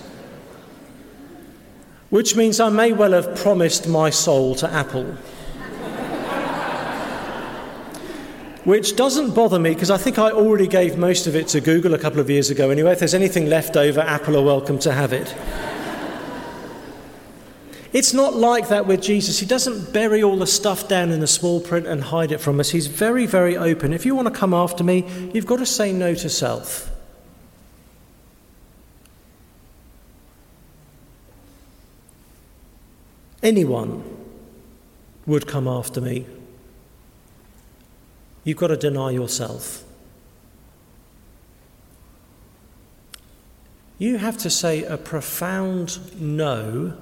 Which 2.09 2.34
means 2.34 2.61
I 2.61 2.70
may 2.70 2.92
well 2.92 3.12
have 3.12 3.36
promised 3.36 3.86
my 3.86 4.11
soul 4.11 4.55
to 4.57 4.70
Apple. 4.70 5.16
which 8.64 8.94
doesn't 8.94 9.34
bother 9.34 9.59
me 9.59 9.74
because 9.74 9.90
I 9.90 9.96
think 9.96 10.18
I 10.18 10.30
already 10.30 10.68
gave 10.68 10.96
most 10.96 11.26
of 11.26 11.34
it 11.34 11.48
to 11.48 11.61
Google 11.61 11.94
a 11.94 11.98
couple 11.98 12.20
of 12.20 12.30
years 12.30 12.48
ago 12.48 12.70
anyway. 12.70 12.92
If 12.92 13.00
there's 13.00 13.14
anything 13.14 13.46
left 13.46 13.76
over, 13.76 14.00
Apple 14.00 14.36
are 14.36 14.42
welcome 14.42 14.78
to 14.80 14.92
have 14.92 15.12
it. 15.12 15.34
It's 17.93 18.14
not 18.14 18.34
like 18.34 18.68
that 18.68 18.86
with 18.86 19.03
Jesus. 19.03 19.38
He 19.38 19.47
doesn't 19.47 19.93
bury 19.93 20.22
all 20.22 20.36
the 20.36 20.47
stuff 20.47 20.88
down 20.88 21.11
in 21.11 21.20
the 21.20 21.26
small 21.26 21.61
print 21.61 21.86
and 21.86 22.05
hide 22.05 22.32
it 22.32 22.38
from 22.38 22.59
us. 22.59 22.70
He's 22.70 22.86
very, 22.86 23.26
very 23.26 23.57
open. 23.57 23.93
If 23.93 24.07
you 24.07 24.14
want 24.14 24.28
to 24.28 24.34
come 24.34 24.55
after 24.55 24.82
me, 24.82 25.07
you've 25.34 25.47
got 25.47 25.59
to 25.59 25.66
say 25.66 25.93
no 25.93 26.14
to 26.14 26.28
self. 26.28 26.90
Anyone 33.43 34.03
would 35.26 35.47
come 35.47 35.68
after 35.68 36.01
me 36.01 36.26
You've 38.45 38.57
got 38.57 38.68
to 38.68 38.76
deny 38.76 39.11
yourself. 39.11 39.84
You 43.99 44.18
have 44.18 44.36
to 44.38 44.51
say 44.51 44.82
a 44.82 44.97
profound 44.97 46.20
no 46.20 46.95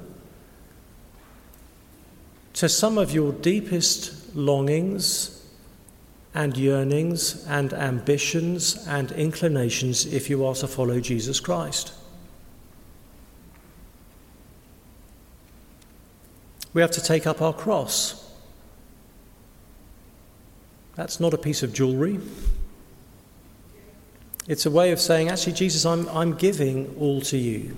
to 2.55 2.69
some 2.69 2.99
of 2.99 3.13
your 3.13 3.33
deepest 3.33 4.35
longings 4.35 5.37
and 6.35 6.57
yearnings 6.57 7.45
and 7.47 7.73
ambitions 7.73 8.87
and 8.87 9.13
inclinations 9.13 10.07
if 10.07 10.31
you 10.31 10.45
are 10.47 10.55
to 10.55 10.69
follow 10.69 11.01
Jesus 11.01 11.41
Christ. 11.41 11.93
We 16.73 16.83
have 16.83 16.93
to 16.93 17.03
take 17.03 17.27
up 17.27 17.43
our 17.43 17.53
cross. 17.53 18.31
That's 20.95 21.19
not 21.19 21.35
a 21.35 21.39
piece 21.39 21.63
of 21.63 21.73
jewelry. 21.73 22.21
It's 24.47 24.67
a 24.67 24.71
way 24.71 24.93
of 24.93 25.01
saying, 25.01 25.29
actually, 25.29 25.55
Jesus, 25.55 25.85
I'm, 25.85 26.09
I'm 26.11 26.35
giving 26.35 26.95
all 26.99 27.21
to 27.23 27.37
you. 27.37 27.77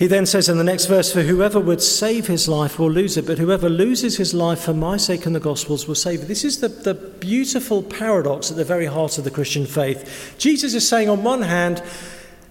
He 0.00 0.06
then 0.06 0.24
says 0.24 0.48
in 0.48 0.56
the 0.56 0.64
next 0.64 0.86
verse, 0.86 1.12
For 1.12 1.20
whoever 1.20 1.60
would 1.60 1.82
save 1.82 2.26
his 2.26 2.48
life 2.48 2.78
will 2.78 2.90
lose 2.90 3.18
it, 3.18 3.26
but 3.26 3.36
whoever 3.36 3.68
loses 3.68 4.16
his 4.16 4.32
life 4.32 4.60
for 4.60 4.72
my 4.72 4.96
sake 4.96 5.26
and 5.26 5.36
the 5.36 5.40
gospel's 5.40 5.86
will 5.86 5.94
save 5.94 6.22
it. 6.22 6.24
This 6.24 6.42
is 6.42 6.60
the, 6.60 6.68
the 6.68 6.94
beautiful 6.94 7.82
paradox 7.82 8.50
at 8.50 8.56
the 8.56 8.64
very 8.64 8.86
heart 8.86 9.18
of 9.18 9.24
the 9.24 9.30
Christian 9.30 9.66
faith. 9.66 10.36
Jesus 10.38 10.72
is 10.72 10.88
saying, 10.88 11.10
on 11.10 11.22
one 11.22 11.42
hand, 11.42 11.82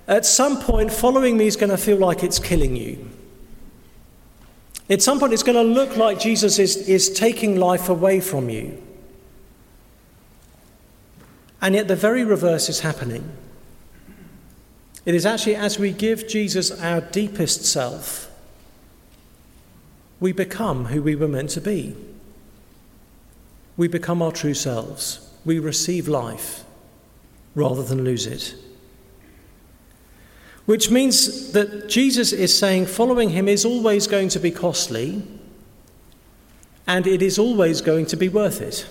at 0.08 0.28
some 0.28 0.62
point, 0.62 0.93
following 0.93 1.38
me 1.38 1.47
is 1.47 1.56
going 1.56 1.72
to 1.72 1.78
feel 1.78 1.97
like 1.97 2.24
it's 2.24 2.38
killing 2.38 2.76
you. 2.76 3.10
At 4.88 5.02
some 5.02 5.20
point, 5.20 5.34
it's 5.34 5.41
going 5.41 5.56
to 5.56 5.74
look 5.74 5.97
like 5.97 6.20
Jesus 6.20 6.60
is, 6.60 6.78
is 6.88 7.10
taking 7.10 7.56
life 7.56 7.89
away 7.89 8.20
from 8.20 8.52
you. 8.52 8.80
And 11.64 11.74
yet, 11.74 11.88
the 11.88 11.95
very 11.95 12.24
reverse 12.24 12.70
is 12.70 12.82
happening. 12.82 13.28
It 15.10 15.16
is 15.16 15.26
actually 15.26 15.55
as 15.55 15.80
we 15.80 15.91
give 15.91 16.28
Jesus 16.28 16.70
our 16.70 17.01
deepest 17.01 17.66
self, 17.66 18.30
we 20.20 20.32
become 20.32 20.86
who 20.86 21.01
we 21.01 21.16
were 21.16 21.28
meant 21.28 21.49
to 21.49 21.62
be. 21.62 21.95
We 23.76 23.88
become 23.88 24.22
our 24.22 24.32
true 24.32 24.53
selves. 24.53 25.28
We 25.43 25.57
receive 25.57 26.07
life 26.07 26.64
rather 27.55 27.82
than 27.82 28.03
lose 28.03 28.28
it. 28.28 28.53
Which 30.68 30.91
means 30.91 31.53
that 31.53 31.89
Jesus 31.89 32.32
is 32.32 32.55
saying 32.55 32.86
following 32.86 33.32
him 33.32 33.47
is 33.47 33.66
always 33.66 34.05
going 34.05 34.30
to 34.30 34.39
be 34.39 34.51
costly 34.51 35.24
and 36.86 37.07
it 37.07 37.24
is 37.24 37.39
always 37.39 37.82
going 37.82 38.05
to 38.05 38.16
be 38.16 38.30
worth 38.30 38.62
it. 38.62 38.86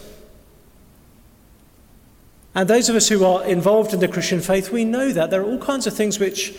And 2.59 2.69
those 2.69 2.89
of 2.89 2.97
us 2.97 3.09
who 3.09 3.25
are 3.25 3.45
involved 3.45 3.95
in 3.95 4.01
the 4.01 4.09
Christian 4.09 4.41
faith, 4.41 4.73
we 4.73 4.85
know 4.85 5.13
that. 5.13 5.31
There 5.31 5.41
are 5.41 5.45
all 5.45 5.61
kinds 5.61 5.87
of 5.87 5.95
things 5.95 6.19
which, 6.19 6.51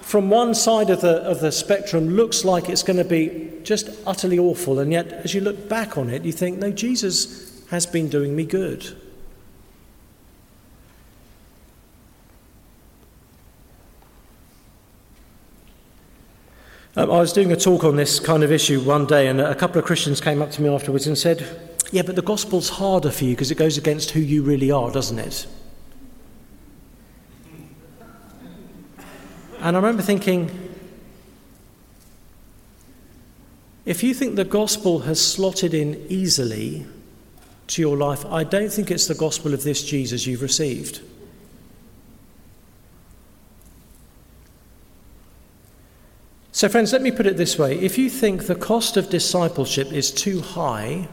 from 0.00 0.30
one 0.30 0.54
side 0.54 0.88
of 0.88 1.02
the, 1.02 1.16
of 1.24 1.40
the 1.40 1.52
spectrum, 1.52 2.08
looks 2.08 2.42
like 2.42 2.70
it's 2.70 2.82
going 2.82 2.96
to 2.96 3.04
be 3.04 3.52
just 3.62 3.90
utterly 4.06 4.38
awful. 4.38 4.78
And 4.78 4.90
yet, 4.90 5.12
as 5.12 5.34
you 5.34 5.42
look 5.42 5.68
back 5.68 5.98
on 5.98 6.08
it, 6.08 6.24
you 6.24 6.32
think, 6.32 6.58
no, 6.58 6.70
Jesus 6.70 7.62
has 7.68 7.84
been 7.84 8.08
doing 8.08 8.34
me 8.34 8.46
good. 8.46 8.96
Um, 16.94 17.10
I 17.10 17.20
was 17.20 17.32
doing 17.32 17.50
a 17.50 17.56
talk 17.56 17.84
on 17.84 17.96
this 17.96 18.20
kind 18.20 18.44
of 18.44 18.52
issue 18.52 18.78
one 18.80 19.06
day, 19.06 19.26
and 19.26 19.40
a 19.40 19.54
couple 19.54 19.78
of 19.78 19.86
Christians 19.86 20.20
came 20.20 20.42
up 20.42 20.50
to 20.50 20.62
me 20.62 20.68
afterwards 20.68 21.06
and 21.06 21.16
said, 21.16 21.46
Yeah, 21.90 22.02
but 22.02 22.16
the 22.16 22.22
gospel's 22.22 22.68
harder 22.68 23.10
for 23.10 23.24
you 23.24 23.30
because 23.30 23.50
it 23.50 23.54
goes 23.56 23.78
against 23.78 24.10
who 24.10 24.20
you 24.20 24.42
really 24.42 24.70
are, 24.70 24.90
doesn't 24.90 25.18
it? 25.18 25.46
And 29.60 29.74
I 29.76 29.80
remember 29.80 30.02
thinking, 30.02 30.50
if 33.86 34.02
you 34.02 34.12
think 34.12 34.36
the 34.36 34.44
gospel 34.44 35.00
has 35.00 35.18
slotted 35.18 35.72
in 35.72 36.04
easily 36.10 36.84
to 37.68 37.80
your 37.80 37.96
life, 37.96 38.26
I 38.26 38.44
don't 38.44 38.70
think 38.70 38.90
it's 38.90 39.06
the 39.06 39.14
gospel 39.14 39.54
of 39.54 39.62
this 39.62 39.82
Jesus 39.82 40.26
you've 40.26 40.42
received. 40.42 41.00
So, 46.62 46.68
friends, 46.68 46.92
let 46.92 47.02
me 47.02 47.10
put 47.10 47.26
it 47.26 47.36
this 47.36 47.58
way 47.58 47.76
if 47.76 47.98
you 47.98 48.08
think 48.08 48.46
the 48.46 48.54
cost 48.54 48.96
of 48.96 49.10
discipleship 49.10 49.92
is 49.92 50.12
too 50.12 50.40
high 50.40 51.08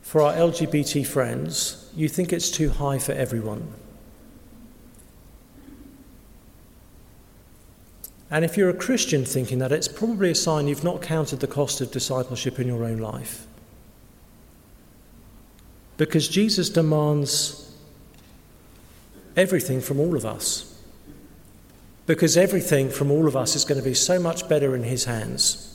for 0.00 0.22
our 0.22 0.32
LGBT 0.32 1.06
friends, 1.06 1.90
you 1.94 2.08
think 2.08 2.32
it's 2.32 2.50
too 2.50 2.70
high 2.70 2.98
for 2.98 3.12
everyone. 3.12 3.74
And 8.30 8.42
if 8.42 8.56
you're 8.56 8.70
a 8.70 8.74
Christian 8.74 9.26
thinking 9.26 9.58
that, 9.58 9.70
it's 9.70 9.86
probably 9.86 10.30
a 10.30 10.34
sign 10.34 10.66
you've 10.66 10.82
not 10.82 11.02
counted 11.02 11.40
the 11.40 11.46
cost 11.46 11.82
of 11.82 11.90
discipleship 11.90 12.58
in 12.58 12.66
your 12.66 12.84
own 12.84 13.00
life. 13.00 13.46
Because 15.98 16.26
Jesus 16.26 16.70
demands 16.70 17.70
everything 19.36 19.82
from 19.82 20.00
all 20.00 20.16
of 20.16 20.24
us 20.24 20.72
because 22.06 22.36
everything 22.36 22.88
from 22.88 23.10
all 23.10 23.26
of 23.26 23.36
us 23.36 23.56
is 23.56 23.64
going 23.64 23.80
to 23.80 23.84
be 23.84 23.94
so 23.94 24.18
much 24.18 24.48
better 24.48 24.74
in 24.74 24.84
His 24.84 25.04
hands. 25.04 25.72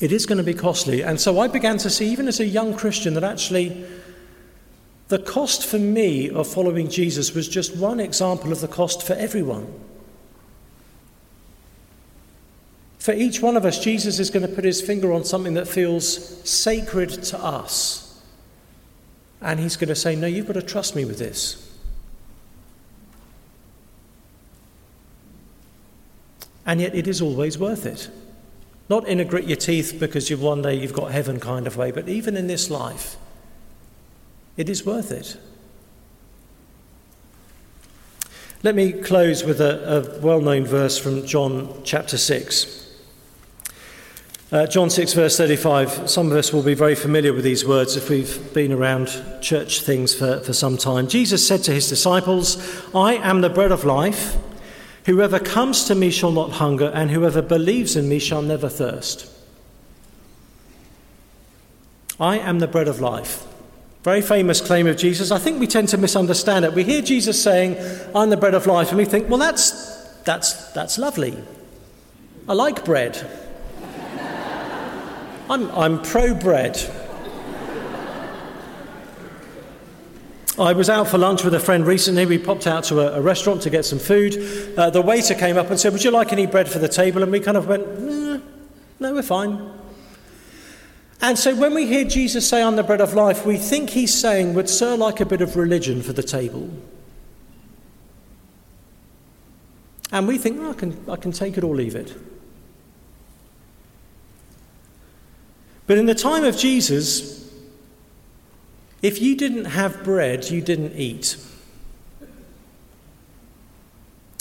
It 0.00 0.10
is 0.12 0.26
going 0.26 0.38
to 0.38 0.44
be 0.44 0.54
costly. 0.54 1.02
And 1.02 1.20
so 1.20 1.38
I 1.38 1.48
began 1.48 1.78
to 1.78 1.88
see, 1.88 2.10
even 2.10 2.28
as 2.28 2.40
a 2.40 2.44
young 2.44 2.74
Christian, 2.74 3.14
that 3.14 3.24
actually 3.24 3.86
the 5.08 5.18
cost 5.18 5.66
for 5.66 5.78
me 5.78 6.30
of 6.30 6.46
following 6.46 6.88
Jesus 6.88 7.34
was 7.34 7.48
just 7.48 7.76
one 7.76 8.00
example 8.00 8.52
of 8.52 8.60
the 8.60 8.68
cost 8.68 9.02
for 9.02 9.12
everyone. 9.14 9.72
For 12.98 13.12
each 13.12 13.40
one 13.42 13.56
of 13.56 13.66
us, 13.66 13.78
Jesus 13.78 14.18
is 14.18 14.30
going 14.30 14.46
to 14.46 14.52
put 14.52 14.64
his 14.64 14.80
finger 14.80 15.12
on 15.12 15.24
something 15.24 15.54
that 15.54 15.68
feels 15.68 16.48
sacred 16.48 17.10
to 17.24 17.38
us. 17.38 18.03
And 19.44 19.60
he's 19.60 19.76
going 19.76 19.90
to 19.90 19.94
say, 19.94 20.16
No, 20.16 20.26
you've 20.26 20.46
got 20.46 20.54
to 20.54 20.62
trust 20.62 20.96
me 20.96 21.04
with 21.04 21.18
this. 21.18 21.70
And 26.66 26.80
yet 26.80 26.94
it 26.94 27.06
is 27.06 27.20
always 27.20 27.58
worth 27.58 27.84
it. 27.84 28.08
Not 28.88 29.06
in 29.06 29.20
a 29.20 29.24
grit 29.24 29.44
your 29.44 29.56
teeth 29.56 29.96
because 30.00 30.30
you've 30.30 30.42
one 30.42 30.62
day 30.62 30.74
you've 30.74 30.94
got 30.94 31.12
heaven 31.12 31.38
kind 31.38 31.66
of 31.66 31.76
way, 31.76 31.90
but 31.90 32.08
even 32.08 32.36
in 32.38 32.46
this 32.46 32.70
life, 32.70 33.16
it 34.56 34.70
is 34.70 34.84
worth 34.86 35.12
it. 35.12 35.36
Let 38.62 38.74
me 38.74 38.92
close 38.92 39.44
with 39.44 39.60
a, 39.60 40.16
a 40.16 40.20
well 40.20 40.40
known 40.40 40.64
verse 40.64 40.96
from 40.96 41.26
John 41.26 41.82
chapter 41.84 42.16
6. 42.16 42.83
Uh, 44.54 44.68
John 44.68 44.88
6, 44.88 45.14
verse 45.14 45.36
35. 45.36 46.08
Some 46.08 46.30
of 46.30 46.36
us 46.36 46.52
will 46.52 46.62
be 46.62 46.74
very 46.74 46.94
familiar 46.94 47.32
with 47.32 47.42
these 47.42 47.66
words 47.66 47.96
if 47.96 48.08
we've 48.08 48.54
been 48.54 48.70
around 48.70 49.08
church 49.40 49.80
things 49.80 50.14
for, 50.14 50.38
for 50.38 50.52
some 50.52 50.78
time. 50.78 51.08
Jesus 51.08 51.44
said 51.44 51.64
to 51.64 51.72
his 51.72 51.88
disciples, 51.88 52.56
I 52.94 53.14
am 53.14 53.40
the 53.40 53.50
bread 53.50 53.72
of 53.72 53.84
life. 53.84 54.36
Whoever 55.06 55.40
comes 55.40 55.82
to 55.86 55.96
me 55.96 56.08
shall 56.12 56.30
not 56.30 56.52
hunger, 56.52 56.92
and 56.94 57.10
whoever 57.10 57.42
believes 57.42 57.96
in 57.96 58.08
me 58.08 58.20
shall 58.20 58.42
never 58.42 58.68
thirst. 58.68 59.28
I 62.20 62.38
am 62.38 62.60
the 62.60 62.68
bread 62.68 62.86
of 62.86 63.00
life. 63.00 63.44
Very 64.04 64.22
famous 64.22 64.60
claim 64.60 64.86
of 64.86 64.96
Jesus. 64.96 65.32
I 65.32 65.38
think 65.40 65.58
we 65.58 65.66
tend 65.66 65.88
to 65.88 65.98
misunderstand 65.98 66.64
it. 66.64 66.74
We 66.74 66.84
hear 66.84 67.02
Jesus 67.02 67.42
saying, 67.42 67.76
I'm 68.14 68.30
the 68.30 68.36
bread 68.36 68.54
of 68.54 68.68
life, 68.68 68.90
and 68.90 68.98
we 68.98 69.04
think, 69.04 69.28
well, 69.28 69.40
that's, 69.40 70.12
that's, 70.20 70.70
that's 70.74 70.96
lovely. 70.96 71.36
I 72.48 72.52
like 72.52 72.84
bread. 72.84 73.43
I'm, 75.50 75.70
I'm 75.72 76.02
pro 76.02 76.34
bread. 76.34 76.80
I 80.56 80.72
was 80.72 80.88
out 80.88 81.08
for 81.08 81.18
lunch 81.18 81.42
with 81.42 81.52
a 81.54 81.60
friend 81.60 81.84
recently. 81.84 82.26
We 82.26 82.38
popped 82.38 82.66
out 82.66 82.84
to 82.84 83.00
a, 83.00 83.18
a 83.18 83.20
restaurant 83.20 83.62
to 83.62 83.70
get 83.70 83.84
some 83.84 83.98
food. 83.98 84.78
Uh, 84.78 84.88
the 84.88 85.02
waiter 85.02 85.34
came 85.34 85.56
up 85.56 85.68
and 85.68 85.78
said, 85.78 85.92
Would 85.92 86.04
you 86.04 86.12
like 86.12 86.32
any 86.32 86.46
bread 86.46 86.68
for 86.68 86.78
the 86.78 86.88
table? 86.88 87.22
And 87.22 87.32
we 87.32 87.40
kind 87.40 87.56
of 87.56 87.66
went, 87.66 88.00
No, 88.00 89.12
we're 89.12 89.22
fine. 89.22 89.70
And 91.20 91.38
so 91.38 91.54
when 91.56 91.74
we 91.74 91.86
hear 91.86 92.04
Jesus 92.04 92.48
say, 92.48 92.62
I'm 92.62 92.76
the 92.76 92.82
bread 92.82 93.00
of 93.00 93.14
life, 93.14 93.44
we 93.44 93.56
think 93.56 93.90
he's 93.90 94.14
saying, 94.14 94.54
Would 94.54 94.70
Sir 94.70 94.96
like 94.96 95.20
a 95.20 95.26
bit 95.26 95.40
of 95.40 95.56
religion 95.56 96.02
for 96.02 96.12
the 96.12 96.22
table? 96.22 96.70
And 100.12 100.28
we 100.28 100.38
think, 100.38 100.60
oh, 100.60 100.70
I, 100.70 100.74
can, 100.74 101.04
I 101.10 101.16
can 101.16 101.32
take 101.32 101.58
it 101.58 101.64
or 101.64 101.74
leave 101.74 101.96
it. 101.96 102.14
But 105.86 105.98
in 105.98 106.06
the 106.06 106.14
time 106.14 106.44
of 106.44 106.56
Jesus, 106.56 107.50
if 109.02 109.20
you 109.20 109.36
didn't 109.36 109.66
have 109.66 110.02
bread, 110.02 110.50
you 110.50 110.62
didn't 110.62 110.94
eat. 110.96 111.36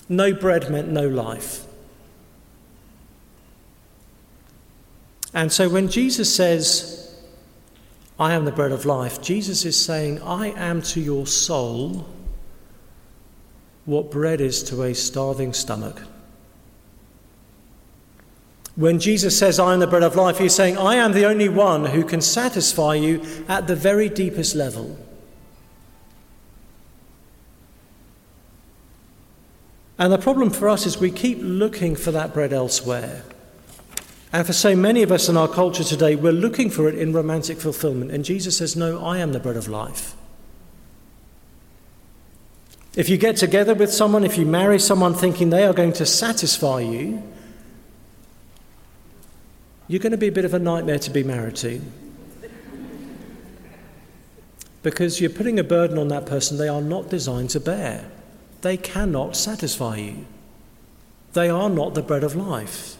No 0.07 0.33
bread 0.33 0.69
meant 0.69 0.89
no 0.89 1.07
life. 1.07 1.65
And 5.33 5.51
so 5.51 5.67
when 5.67 5.89
Jesus 5.89 6.33
says, 6.33 7.13
I 8.19 8.33
am 8.33 8.45
the 8.45 8.51
bread 8.51 8.71
of 8.71 8.85
life, 8.85 9.21
Jesus 9.21 9.65
is 9.65 9.83
saying, 9.83 10.21
I 10.21 10.49
am 10.49 10.81
to 10.83 11.01
your 11.01 11.25
soul 11.25 12.07
what 13.85 14.11
bread 14.11 14.39
is 14.39 14.63
to 14.63 14.83
a 14.83 14.93
starving 14.93 15.51
stomach. 15.51 16.01
When 18.75 18.99
Jesus 18.99 19.37
says, 19.37 19.59
I 19.59 19.73
am 19.73 19.79
the 19.79 19.87
bread 19.87 20.03
of 20.03 20.15
life, 20.15 20.39
he's 20.39 20.55
saying, 20.55 20.77
I 20.77 20.95
am 20.95 21.13
the 21.13 21.25
only 21.25 21.47
one 21.47 21.85
who 21.85 22.03
can 22.03 22.21
satisfy 22.21 22.95
you 22.95 23.23
at 23.47 23.67
the 23.67 23.75
very 23.75 24.09
deepest 24.09 24.55
level. 24.55 24.97
And 29.99 30.11
the 30.11 30.17
problem 30.17 30.49
for 30.49 30.69
us 30.69 30.87
is 30.87 30.97
we 30.97 31.11
keep 31.11 31.37
looking 31.41 31.95
for 31.95 32.11
that 32.11 32.33
bread 32.33 32.51
elsewhere. 32.51 33.23
And 34.31 34.45
for 34.47 34.53
so 34.53 34.75
many 34.75 35.03
of 35.03 35.11
us 35.11 35.29
in 35.29 35.37
our 35.37 35.47
culture 35.47 35.83
today, 35.83 36.15
we're 36.15 36.31
looking 36.33 36.71
for 36.71 36.89
it 36.89 36.95
in 36.95 37.13
romantic 37.13 37.59
fulfillment. 37.59 38.09
And 38.09 38.25
Jesus 38.25 38.57
says, 38.57 38.75
No, 38.75 39.05
I 39.05 39.19
am 39.19 39.33
the 39.33 39.39
bread 39.39 39.55
of 39.55 39.67
life. 39.67 40.15
If 42.95 43.09
you 43.09 43.17
get 43.17 43.37
together 43.37 43.75
with 43.75 43.93
someone, 43.93 44.23
if 44.23 44.37
you 44.37 44.45
marry 44.47 44.79
someone 44.79 45.13
thinking 45.13 45.51
they 45.51 45.63
are 45.63 45.73
going 45.73 45.93
to 45.93 46.05
satisfy 46.07 46.79
you, 46.79 47.21
you're 49.93 49.99
going 49.99 50.09
to 50.09 50.17
be 50.17 50.27
a 50.27 50.31
bit 50.31 50.43
of 50.43 50.55
a 50.55 50.59
nightmare 50.59 50.97
to 50.97 51.11
be 51.11 51.23
married 51.23 51.55
to. 51.55 51.79
Because 54.81 55.21
you're 55.21 55.29
putting 55.29 55.59
a 55.59 55.63
burden 55.63 55.99
on 55.99 56.07
that 56.07 56.25
person 56.25 56.57
they 56.57 56.67
are 56.67 56.81
not 56.81 57.11
designed 57.11 57.51
to 57.51 57.59
bear. 57.59 58.09
They 58.61 58.75
cannot 58.75 59.35
satisfy 59.35 59.97
you. 59.97 60.25
They 61.33 61.47
are 61.47 61.69
not 61.69 61.93
the 61.93 62.01
bread 62.01 62.23
of 62.23 62.35
life. 62.35 62.97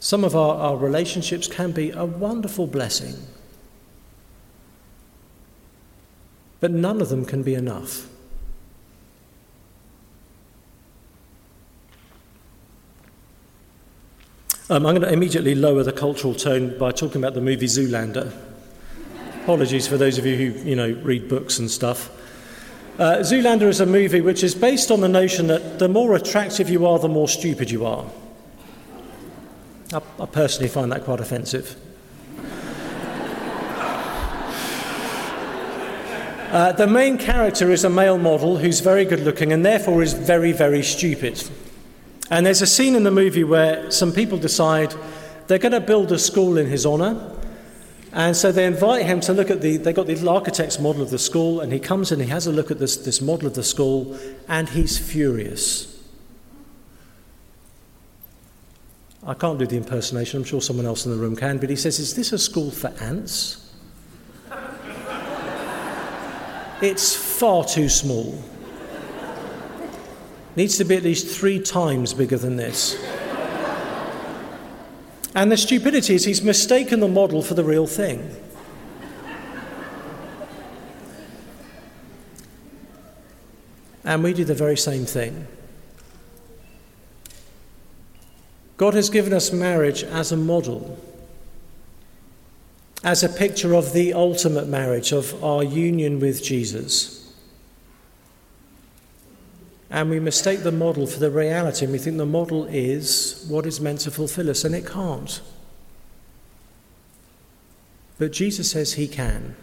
Some 0.00 0.24
of 0.24 0.36
our, 0.36 0.56
our 0.56 0.76
relationships 0.76 1.48
can 1.48 1.72
be 1.72 1.90
a 1.90 2.04
wonderful 2.04 2.66
blessing. 2.66 3.14
But 6.60 6.70
none 6.70 7.00
of 7.00 7.08
them 7.08 7.24
can 7.24 7.42
be 7.42 7.54
enough. 7.54 8.08
Um, 14.70 14.84
I'm 14.84 14.94
going 14.94 15.00
to 15.00 15.12
immediately 15.12 15.54
lower 15.54 15.82
the 15.82 15.92
cultural 15.92 16.34
tone 16.34 16.76
by 16.76 16.92
talking 16.92 17.22
about 17.22 17.32
the 17.32 17.40
movie 17.40 17.64
Zoolander. 17.64 18.30
Apologies 19.42 19.88
for 19.88 19.96
those 19.96 20.18
of 20.18 20.26
you 20.26 20.36
who, 20.36 20.68
you 20.68 20.76
know, 20.76 20.90
read 21.02 21.26
books 21.26 21.58
and 21.58 21.70
stuff. 21.70 22.10
Uh, 22.98 23.16
Zoolander 23.20 23.62
is 23.62 23.80
a 23.80 23.86
movie 23.86 24.20
which 24.20 24.44
is 24.44 24.54
based 24.54 24.90
on 24.90 25.00
the 25.00 25.08
notion 25.08 25.46
that 25.46 25.78
the 25.78 25.88
more 25.88 26.14
attractive 26.14 26.68
you 26.68 26.84
are, 26.84 26.98
the 26.98 27.08
more 27.08 27.28
stupid 27.28 27.70
you 27.70 27.86
are. 27.86 28.04
I, 29.94 30.02
I 30.20 30.26
personally 30.26 30.68
find 30.68 30.92
that 30.92 31.04
quite 31.04 31.20
offensive. 31.20 31.76
Uh, 36.48 36.72
the 36.72 36.86
main 36.86 37.18
character 37.18 37.70
is 37.70 37.84
a 37.84 37.90
male 37.90 38.16
model 38.16 38.56
who's 38.56 38.80
very 38.80 39.04
good 39.04 39.20
looking 39.20 39.52
and 39.52 39.66
therefore 39.66 40.02
is 40.02 40.14
very, 40.14 40.50
very 40.50 40.82
stupid. 40.82 41.46
And 42.30 42.44
there's 42.44 42.62
a 42.62 42.66
scene 42.66 42.94
in 42.94 43.04
the 43.04 43.10
movie 43.10 43.44
where 43.44 43.90
some 43.90 44.12
people 44.12 44.38
decide 44.38 44.94
they're 45.46 45.58
going 45.58 45.72
to 45.72 45.80
build 45.80 46.12
a 46.12 46.18
school 46.18 46.58
in 46.58 46.66
his 46.66 46.84
honour. 46.84 47.34
And 48.12 48.36
so 48.36 48.52
they 48.52 48.66
invite 48.66 49.06
him 49.06 49.20
to 49.20 49.32
look 49.32 49.50
at 49.50 49.60
the, 49.60 49.78
they 49.78 49.92
got 49.92 50.06
the 50.06 50.28
architect's 50.28 50.78
model 50.78 51.02
of 51.02 51.10
the 51.10 51.18
school, 51.18 51.60
and 51.60 51.72
he 51.72 51.78
comes 51.78 52.12
and 52.12 52.20
he 52.20 52.28
has 52.28 52.46
a 52.46 52.52
look 52.52 52.70
at 52.70 52.78
this, 52.78 52.96
this 52.96 53.20
model 53.20 53.46
of 53.46 53.54
the 53.54 53.62
school, 53.62 54.18
and 54.46 54.68
he's 54.68 54.98
furious. 54.98 55.98
I 59.26 59.34
can't 59.34 59.58
do 59.58 59.66
the 59.66 59.76
impersonation, 59.76 60.38
I'm 60.38 60.44
sure 60.44 60.62
someone 60.62 60.86
else 60.86 61.04
in 61.04 61.12
the 61.12 61.18
room 61.18 61.36
can, 61.36 61.58
but 61.58 61.68
he 61.68 61.76
says, 61.76 61.98
Is 61.98 62.14
this 62.14 62.32
a 62.32 62.38
school 62.38 62.70
for 62.70 62.88
ants? 63.00 63.74
it's 66.80 67.14
far 67.14 67.64
too 67.64 67.88
small. 67.90 68.42
Needs 70.58 70.76
to 70.78 70.84
be 70.84 70.96
at 70.96 71.04
least 71.04 71.28
three 71.28 71.60
times 71.60 72.12
bigger 72.12 72.36
than 72.36 72.56
this. 72.56 73.00
And 75.32 75.52
the 75.52 75.56
stupidity 75.56 76.16
is 76.16 76.24
he's 76.24 76.42
mistaken 76.42 76.98
the 76.98 77.06
model 77.06 77.42
for 77.42 77.54
the 77.54 77.62
real 77.62 77.86
thing. 77.86 78.34
And 84.02 84.24
we 84.24 84.32
do 84.34 84.44
the 84.44 84.52
very 84.52 84.76
same 84.76 85.06
thing. 85.06 85.46
God 88.78 88.94
has 88.94 89.10
given 89.10 89.32
us 89.32 89.52
marriage 89.52 90.02
as 90.02 90.32
a 90.32 90.36
model, 90.36 90.98
as 93.04 93.22
a 93.22 93.28
picture 93.28 93.76
of 93.76 93.92
the 93.92 94.12
ultimate 94.12 94.66
marriage, 94.66 95.12
of 95.12 95.40
our 95.44 95.62
union 95.62 96.18
with 96.18 96.42
Jesus. 96.42 97.17
And 99.90 100.10
we 100.10 100.20
mistake 100.20 100.62
the 100.62 100.72
model 100.72 101.06
for 101.06 101.18
the 101.18 101.30
reality, 101.30 101.84
and 101.84 101.92
we 101.92 101.98
think 101.98 102.18
the 102.18 102.26
model 102.26 102.66
is 102.66 103.46
what 103.48 103.64
is 103.64 103.80
meant 103.80 104.00
to 104.00 104.10
fulfill 104.10 104.50
us, 104.50 104.64
and 104.64 104.74
it 104.74 104.86
can't. 104.86 105.40
But 108.18 108.32
Jesus 108.32 108.70
says 108.70 108.94
he 108.94 109.08
can. 109.08 109.56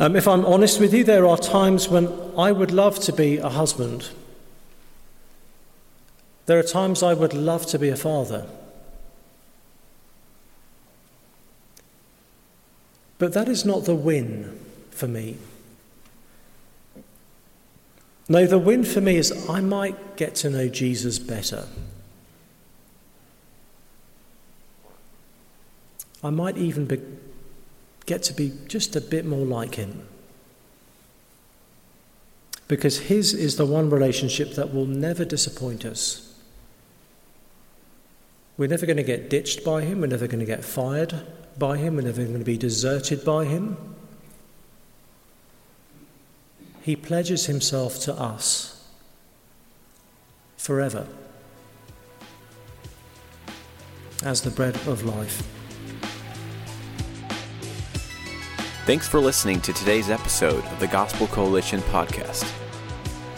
Um, 0.00 0.16
if 0.16 0.26
I'm 0.26 0.44
honest 0.46 0.80
with 0.80 0.94
you, 0.94 1.04
there 1.04 1.26
are 1.26 1.36
times 1.36 1.88
when 1.88 2.08
I 2.36 2.52
would 2.52 2.70
love 2.70 2.98
to 3.00 3.12
be 3.12 3.36
a 3.38 3.48
husband. 3.48 4.10
There 6.46 6.58
are 6.58 6.62
times 6.62 7.02
I 7.02 7.14
would 7.14 7.34
love 7.34 7.66
to 7.66 7.78
be 7.78 7.88
a 7.90 7.96
father. 7.96 8.46
But 13.18 13.32
that 13.32 13.48
is 13.48 13.64
not 13.64 13.84
the 13.84 13.94
win 13.94 14.58
for 14.90 15.08
me. 15.08 15.36
No, 18.28 18.46
the 18.46 18.58
win 18.58 18.84
for 18.84 19.00
me 19.00 19.16
is 19.16 19.48
I 19.48 19.60
might 19.60 20.16
get 20.16 20.34
to 20.36 20.50
know 20.50 20.68
Jesus 20.68 21.18
better. 21.18 21.66
I 26.22 26.30
might 26.30 26.58
even 26.58 26.84
be, 26.84 27.00
get 28.04 28.22
to 28.24 28.34
be 28.34 28.52
just 28.66 28.96
a 28.96 29.00
bit 29.00 29.24
more 29.24 29.46
like 29.46 29.76
him. 29.76 30.06
Because 32.66 32.98
his 32.98 33.32
is 33.32 33.56
the 33.56 33.64
one 33.64 33.88
relationship 33.88 34.54
that 34.54 34.74
will 34.74 34.84
never 34.84 35.24
disappoint 35.24 35.86
us. 35.86 36.34
We're 38.58 38.68
never 38.68 38.84
going 38.84 38.98
to 38.98 39.02
get 39.04 39.30
ditched 39.30 39.64
by 39.64 39.82
him, 39.82 40.00
we're 40.00 40.08
never 40.08 40.26
going 40.26 40.40
to 40.40 40.44
get 40.44 40.64
fired 40.64 41.14
by 41.56 41.78
him, 41.78 41.96
we're 41.96 42.02
never 42.02 42.22
going 42.24 42.38
to 42.38 42.44
be 42.44 42.58
deserted 42.58 43.24
by 43.24 43.46
him 43.46 43.76
he 46.82 46.96
pledges 46.96 47.46
himself 47.46 47.98
to 48.00 48.14
us 48.14 48.86
forever 50.56 51.06
as 54.22 54.42
the 54.42 54.50
bread 54.50 54.76
of 54.86 55.04
life. 55.04 55.46
Thanks 58.84 59.06
for 59.06 59.20
listening 59.20 59.60
to 59.60 59.72
today's 59.72 60.08
episode 60.08 60.64
of 60.64 60.80
the 60.80 60.86
Gospel 60.86 61.26
Coalition 61.26 61.80
podcast. 61.80 62.50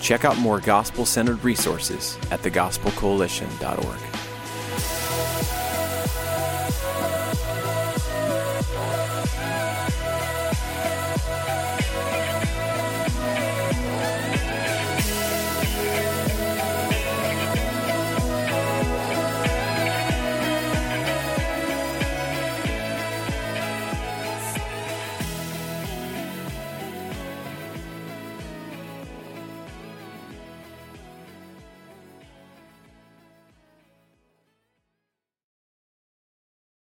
Check 0.00 0.24
out 0.24 0.38
more 0.38 0.60
gospel 0.60 1.04
centered 1.04 1.42
resources 1.42 2.16
at 2.30 2.40
thegospelcoalition.org. 2.40 4.09